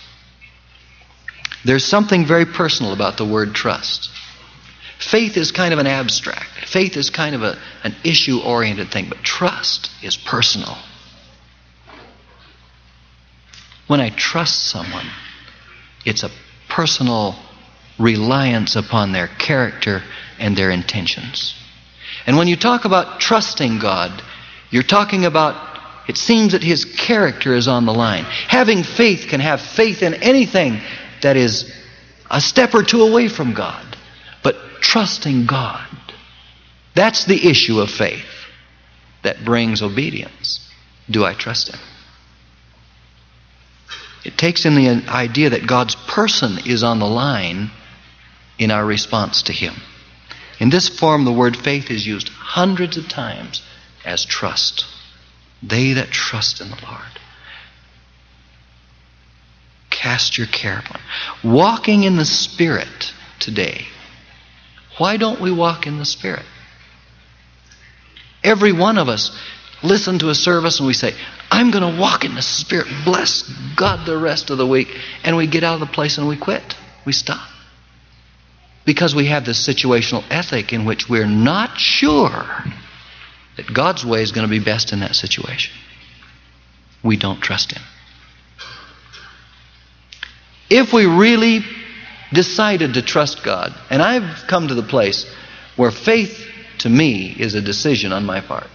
There's 1.64 1.86
something 1.86 2.26
very 2.26 2.46
personal 2.46 2.94
about 2.94 3.18
the 3.18 3.26
word 3.26 3.54
trust. 3.54 4.10
Faith 5.00 5.38
is 5.38 5.52
kind 5.52 5.74
of 5.74 5.80
an 5.80 5.88
abstract. 5.88 6.66
Faith 6.66 6.98
is 6.98 7.10
kind 7.10 7.36
of 7.36 7.44
a, 7.44 7.60
an 7.84 7.96
issue 8.04 8.40
oriented 8.40 8.90
thing, 8.90 9.10
but 9.10 9.20
trust 9.20 9.90
is 10.02 10.18
personal. 10.18 10.78
When 13.88 14.02
I 14.02 14.10
trust 14.10 14.68
someone, 14.68 15.06
it's 16.06 16.24
a 16.24 16.32
personal 16.70 17.36
reliance 18.00 18.76
upon 18.76 19.12
their 19.12 19.28
character 19.28 20.04
and 20.40 20.58
their 20.58 20.72
intentions. 20.72 21.56
And 22.26 22.38
when 22.38 22.48
you 22.48 22.56
talk 22.56 22.86
about 22.86 23.20
trusting 23.20 23.80
God, 23.80 24.22
you're 24.70 24.84
talking 24.84 25.26
about 25.26 25.67
it 26.08 26.18
seems 26.18 26.54
that 26.54 26.64
his 26.64 26.86
character 26.86 27.54
is 27.54 27.68
on 27.68 27.86
the 27.86 27.94
line. 27.94 28.24
Having 28.24 28.84
faith 28.84 29.28
can 29.28 29.42
have 29.42 29.62
faith 29.62 30.02
in 30.02 30.14
anything 30.16 30.82
that 31.22 31.36
is 31.36 31.74
a 32.30 32.40
step 32.40 32.74
or 32.74 32.84
two 32.84 33.02
away 33.04 33.28
from 33.28 33.54
God. 33.54 33.98
But 34.44 34.56
trusting 34.82 35.46
God, 35.46 35.88
that's 36.96 37.26
the 37.26 37.50
issue 37.50 37.80
of 37.82 37.90
faith 37.90 38.26
that 39.24 39.44
brings 39.44 39.82
obedience. 39.82 40.72
Do 41.10 41.26
I 41.26 41.34
trust 41.34 41.70
him? 41.70 41.80
It 44.24 44.38
takes 44.38 44.66
in 44.66 44.76
the 44.76 45.10
idea 45.10 45.52
that 45.52 45.68
God's 45.68 45.96
person 45.96 46.60
is 46.66 46.84
on 46.84 47.00
the 47.00 47.06
line 47.06 47.72
in 48.58 48.72
our 48.72 48.86
response 48.86 49.44
to 49.44 49.54
him. 49.54 49.76
In 50.60 50.70
this 50.70 50.90
form, 50.90 51.24
the 51.26 51.32
word 51.32 51.56
faith 51.56 51.92
is 51.92 52.06
used 52.06 52.30
hundreds 52.30 52.98
of 52.98 53.08
times 53.08 53.62
as 54.04 54.26
trust. 54.26 54.86
They 55.64 55.94
that 55.94 56.10
trust 56.10 56.62
in 56.62 56.70
the 56.70 56.78
Lord. 56.88 57.02
Cast 59.90 60.38
your 60.38 60.48
care 60.48 60.80
upon. 60.80 61.02
Walking 61.44 62.04
in 62.04 62.18
the 62.18 62.26
Spirit 62.26 63.14
today. 63.40 63.86
Why 64.98 65.18
don't 65.18 65.42
we 65.42 65.52
walk 65.52 65.88
in 65.88 65.98
the 65.98 66.06
Spirit? 66.06 66.46
Every 68.44 68.72
one 68.72 68.98
of 68.98 69.10
us 69.10 69.38
listen 69.84 70.20
to 70.20 70.30
a 70.30 70.36
service 70.36 70.80
and 70.80 70.88
we 70.88 70.94
say, 70.94 71.14
I'm 71.50 71.72
going 71.72 71.96
to 71.96 72.00
walk 72.00 72.26
in 72.26 72.36
the 72.36 72.42
Spirit, 72.42 72.88
bless 73.06 73.44
God 73.76 74.06
the 74.06 74.18
rest 74.18 74.50
of 74.50 74.58
the 74.58 74.68
week. 74.68 74.90
And 75.24 75.36
we 75.36 75.48
get 75.48 75.64
out 75.64 75.76
of 75.76 75.80
the 75.80 75.94
place 75.94 76.18
and 76.18 76.28
we 76.28 76.38
quit. 76.38 76.76
We 77.06 77.14
stop. 77.14 77.48
Because 78.86 79.16
we 79.16 79.26
have 79.28 79.46
this 79.46 79.66
situational 79.66 80.24
ethic 80.30 80.74
in 80.74 80.86
which 80.86 81.10
we're 81.10 81.28
not 81.28 81.80
sure 81.80 82.64
that 83.58 83.74
God's 83.74 84.06
way 84.06 84.22
is 84.22 84.32
going 84.32 84.48
to 84.48 84.50
be 84.50 84.64
best 84.64 84.94
in 84.94 85.02
that 85.02 85.16
situation. 85.16 85.74
We 87.04 87.18
don't 87.18 87.42
trust 87.42 87.74
Him. 87.74 87.84
If 90.70 90.94
we 90.94 91.06
really 91.06 91.62
decided 92.34 92.96
to 92.96 93.02
trust 93.02 93.44
God, 93.44 93.74
and 93.90 94.02
I've 94.02 94.48
come 94.48 94.68
to 94.68 94.76
the 94.76 94.84
place 94.84 95.26
where 95.76 95.92
faith 95.92 96.46
to 96.80 96.90
me 96.90 97.36
is 97.38 97.56
a 97.56 97.62
decision 97.62 98.12
on 98.12 98.26
my 98.26 98.42
part. 98.42 98.70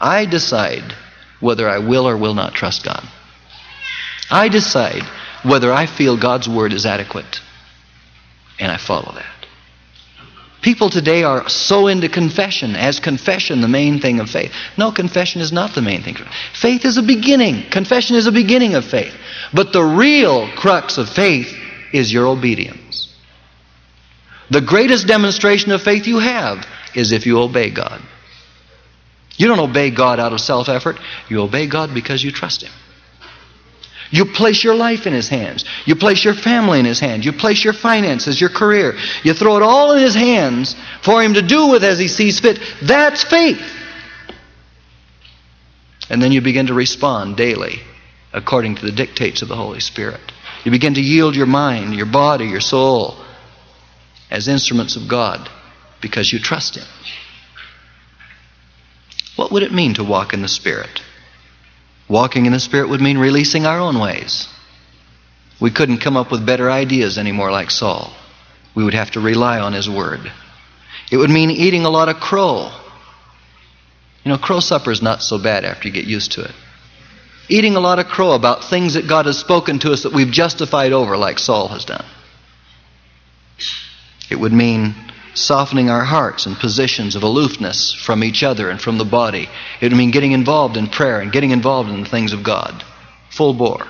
I 0.00 0.26
decide 0.26 0.94
whether 1.40 1.68
I 1.68 1.78
will 1.78 2.08
or 2.08 2.16
will 2.16 2.34
not 2.34 2.54
trust 2.54 2.84
God. 2.84 3.02
I 4.30 4.48
decide 4.48 5.02
whether 5.42 5.72
I 5.72 5.86
feel 5.86 6.16
God's 6.16 6.48
word 6.48 6.72
is 6.72 6.86
adequate, 6.86 7.40
and 8.58 8.70
I 8.70 8.76
follow 8.76 9.12
that. 9.14 9.35
People 10.66 10.90
today 10.90 11.22
are 11.22 11.48
so 11.48 11.86
into 11.86 12.08
confession, 12.08 12.74
as 12.74 12.98
confession 12.98 13.60
the 13.60 13.68
main 13.68 14.00
thing 14.00 14.18
of 14.18 14.28
faith. 14.28 14.50
No, 14.76 14.90
confession 14.90 15.40
is 15.40 15.52
not 15.52 15.76
the 15.76 15.80
main 15.80 16.02
thing. 16.02 16.16
Faith 16.54 16.84
is 16.84 16.96
a 16.96 17.04
beginning. 17.04 17.70
Confession 17.70 18.16
is 18.16 18.26
a 18.26 18.32
beginning 18.32 18.74
of 18.74 18.84
faith. 18.84 19.14
But 19.54 19.72
the 19.72 19.84
real 19.84 20.50
crux 20.56 20.98
of 20.98 21.08
faith 21.08 21.56
is 21.92 22.12
your 22.12 22.26
obedience. 22.26 23.14
The 24.50 24.60
greatest 24.60 25.06
demonstration 25.06 25.70
of 25.70 25.82
faith 25.82 26.08
you 26.08 26.18
have 26.18 26.66
is 26.96 27.12
if 27.12 27.26
you 27.26 27.38
obey 27.38 27.70
God. 27.70 28.02
You 29.36 29.46
don't 29.46 29.60
obey 29.60 29.92
God 29.92 30.18
out 30.18 30.32
of 30.32 30.40
self 30.40 30.68
effort, 30.68 30.98
you 31.28 31.42
obey 31.42 31.68
God 31.68 31.94
because 31.94 32.24
you 32.24 32.32
trust 32.32 32.64
Him. 32.64 32.72
You 34.10 34.26
place 34.26 34.62
your 34.62 34.74
life 34.74 35.06
in 35.06 35.12
His 35.12 35.28
hands. 35.28 35.64
You 35.84 35.96
place 35.96 36.24
your 36.24 36.34
family 36.34 36.78
in 36.78 36.84
His 36.84 37.00
hands. 37.00 37.24
You 37.24 37.32
place 37.32 37.62
your 37.62 37.72
finances, 37.72 38.40
your 38.40 38.50
career. 38.50 38.96
You 39.22 39.34
throw 39.34 39.56
it 39.56 39.62
all 39.62 39.92
in 39.92 40.02
His 40.02 40.14
hands 40.14 40.76
for 41.02 41.22
Him 41.22 41.34
to 41.34 41.42
do 41.42 41.68
with 41.68 41.84
as 41.84 41.98
He 41.98 42.08
sees 42.08 42.40
fit. 42.40 42.60
That's 42.82 43.24
faith. 43.24 43.60
And 46.08 46.22
then 46.22 46.32
you 46.32 46.40
begin 46.40 46.68
to 46.68 46.74
respond 46.74 47.36
daily 47.36 47.80
according 48.32 48.76
to 48.76 48.84
the 48.84 48.92
dictates 48.92 49.42
of 49.42 49.48
the 49.48 49.56
Holy 49.56 49.80
Spirit. 49.80 50.20
You 50.64 50.70
begin 50.70 50.94
to 50.94 51.00
yield 51.00 51.34
your 51.34 51.46
mind, 51.46 51.94
your 51.94 52.06
body, 52.06 52.46
your 52.46 52.60
soul 52.60 53.16
as 54.30 54.48
instruments 54.48 54.96
of 54.96 55.08
God 55.08 55.48
because 56.00 56.32
you 56.32 56.38
trust 56.38 56.76
Him. 56.76 56.86
What 59.36 59.52
would 59.52 59.62
it 59.62 59.72
mean 59.72 59.94
to 59.94 60.04
walk 60.04 60.32
in 60.32 60.42
the 60.42 60.48
Spirit? 60.48 61.02
Walking 62.08 62.46
in 62.46 62.52
the 62.52 62.60
Spirit 62.60 62.88
would 62.88 63.00
mean 63.00 63.18
releasing 63.18 63.66
our 63.66 63.80
own 63.80 63.98
ways. 63.98 64.48
We 65.60 65.70
couldn't 65.70 65.98
come 65.98 66.16
up 66.16 66.30
with 66.30 66.46
better 66.46 66.70
ideas 66.70 67.18
anymore 67.18 67.50
like 67.50 67.70
Saul. 67.70 68.14
We 68.74 68.84
would 68.84 68.94
have 68.94 69.10
to 69.12 69.20
rely 69.20 69.58
on 69.58 69.72
His 69.72 69.88
Word. 69.88 70.30
It 71.10 71.16
would 71.16 71.30
mean 71.30 71.50
eating 71.50 71.84
a 71.84 71.90
lot 71.90 72.08
of 72.08 72.16
crow. 72.16 72.70
You 74.24 74.32
know, 74.32 74.38
crow 74.38 74.60
supper 74.60 74.90
is 74.90 75.02
not 75.02 75.22
so 75.22 75.38
bad 75.38 75.64
after 75.64 75.88
you 75.88 75.94
get 75.94 76.04
used 76.04 76.32
to 76.32 76.44
it. 76.44 76.52
Eating 77.48 77.76
a 77.76 77.80
lot 77.80 77.98
of 77.98 78.06
crow 78.06 78.32
about 78.32 78.64
things 78.64 78.94
that 78.94 79.08
God 79.08 79.26
has 79.26 79.38
spoken 79.38 79.78
to 79.80 79.92
us 79.92 80.02
that 80.02 80.12
we've 80.12 80.30
justified 80.30 80.92
over, 80.92 81.16
like 81.16 81.38
Saul 81.38 81.68
has 81.68 81.84
done. 81.84 82.04
It 84.28 84.36
would 84.36 84.52
mean 84.52 84.94
softening 85.36 85.90
our 85.90 86.04
hearts 86.04 86.46
in 86.46 86.54
positions 86.56 87.14
of 87.14 87.22
aloofness 87.22 87.92
from 87.92 88.24
each 88.24 88.42
other 88.42 88.70
and 88.70 88.80
from 88.80 88.98
the 88.98 89.04
body. 89.04 89.48
It 89.80 89.90
would 89.90 89.96
mean 89.96 90.10
getting 90.10 90.32
involved 90.32 90.76
in 90.76 90.88
prayer 90.88 91.20
and 91.20 91.32
getting 91.32 91.50
involved 91.50 91.90
in 91.90 92.02
the 92.02 92.08
things 92.08 92.32
of 92.32 92.42
God, 92.42 92.82
full 93.30 93.54
bore. 93.54 93.86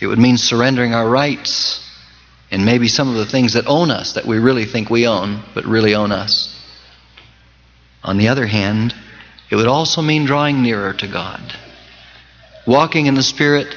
It 0.00 0.06
would 0.06 0.18
mean 0.18 0.36
surrendering 0.36 0.94
our 0.94 1.08
rights 1.08 1.84
and 2.50 2.64
maybe 2.64 2.88
some 2.88 3.08
of 3.08 3.16
the 3.16 3.26
things 3.26 3.54
that 3.54 3.66
own 3.66 3.90
us 3.90 4.12
that 4.12 4.26
we 4.26 4.38
really 4.38 4.64
think 4.64 4.88
we 4.88 5.06
own, 5.06 5.42
but 5.54 5.64
really 5.64 5.94
own 5.94 6.12
us. 6.12 6.54
On 8.04 8.16
the 8.16 8.28
other 8.28 8.46
hand, 8.46 8.94
it 9.50 9.56
would 9.56 9.66
also 9.66 10.02
mean 10.02 10.24
drawing 10.24 10.62
nearer 10.62 10.92
to 10.94 11.08
God. 11.08 11.40
Walking 12.66 13.06
in 13.06 13.14
the 13.14 13.22
Spirit 13.22 13.74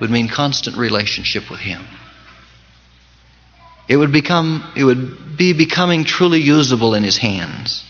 would 0.00 0.10
mean 0.10 0.28
constant 0.28 0.76
relationship 0.76 1.50
with 1.50 1.60
Him. 1.60 1.84
It 3.88 3.96
would 3.96 4.12
become 4.12 4.64
it 4.76 4.84
would 4.84 5.36
be 5.36 5.52
becoming 5.52 6.04
truly 6.04 6.40
usable 6.40 6.94
in 6.94 7.02
his 7.02 7.16
hands. 7.18 7.84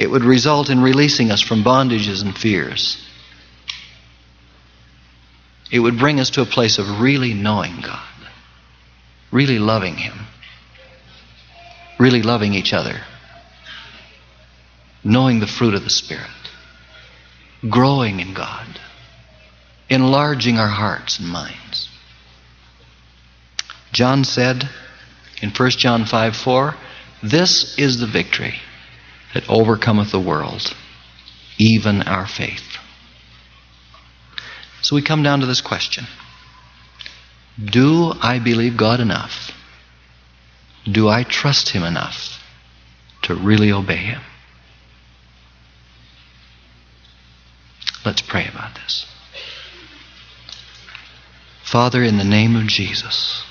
It 0.00 0.10
would 0.10 0.24
result 0.24 0.70
in 0.70 0.80
releasing 0.80 1.30
us 1.30 1.42
from 1.42 1.62
bondages 1.62 2.22
and 2.22 2.34
fears. 2.34 2.96
It 5.70 5.80
would 5.80 5.98
bring 5.98 6.20
us 6.20 6.30
to 6.30 6.40
a 6.40 6.46
place 6.46 6.78
of 6.78 7.02
really 7.02 7.34
knowing 7.34 7.82
God, 7.82 8.00
really 9.30 9.58
loving 9.58 9.96
Him, 9.96 10.20
really 11.98 12.22
loving 12.22 12.54
each 12.54 12.72
other, 12.72 13.02
knowing 15.04 15.40
the 15.40 15.46
fruit 15.46 15.74
of 15.74 15.84
the 15.84 15.90
Spirit, 15.90 16.30
growing 17.68 18.20
in 18.20 18.32
God, 18.32 18.80
enlarging 19.90 20.58
our 20.58 20.68
hearts 20.68 21.18
and 21.18 21.28
minds. 21.28 21.89
John 23.92 24.24
said 24.24 24.68
in 25.42 25.50
1 25.50 25.70
John 25.70 26.04
5 26.04 26.36
4, 26.36 26.76
This 27.22 27.78
is 27.78 27.98
the 27.98 28.06
victory 28.06 28.54
that 29.34 29.48
overcometh 29.48 30.10
the 30.10 30.20
world, 30.20 30.74
even 31.58 32.02
our 32.02 32.26
faith. 32.26 32.78
So 34.82 34.96
we 34.96 35.02
come 35.02 35.22
down 35.22 35.40
to 35.40 35.46
this 35.46 35.60
question 35.60 36.06
Do 37.62 38.12
I 38.20 38.38
believe 38.38 38.76
God 38.76 39.00
enough? 39.00 39.52
Do 40.84 41.08
I 41.08 41.24
trust 41.24 41.70
Him 41.70 41.84
enough 41.84 42.42
to 43.22 43.34
really 43.34 43.70
obey 43.70 43.96
Him? 43.96 44.20
Let's 48.04 48.22
pray 48.22 48.48
about 48.48 48.76
this. 48.76 49.06
Father, 51.62 52.02
in 52.02 52.16
the 52.16 52.24
name 52.24 52.56
of 52.56 52.66
Jesus, 52.66 53.44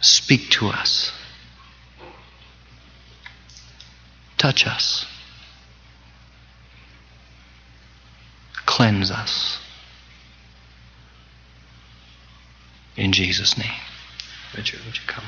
Speak 0.00 0.50
to 0.50 0.68
us. 0.68 1.12
Touch 4.36 4.66
us. 4.66 5.06
Cleanse 8.66 9.10
us. 9.10 9.58
In 12.96 13.12
Jesus' 13.12 13.56
name. 13.58 13.70
Richard, 14.56 14.80
would 14.84 14.96
you 14.96 15.02
come? 15.06 15.24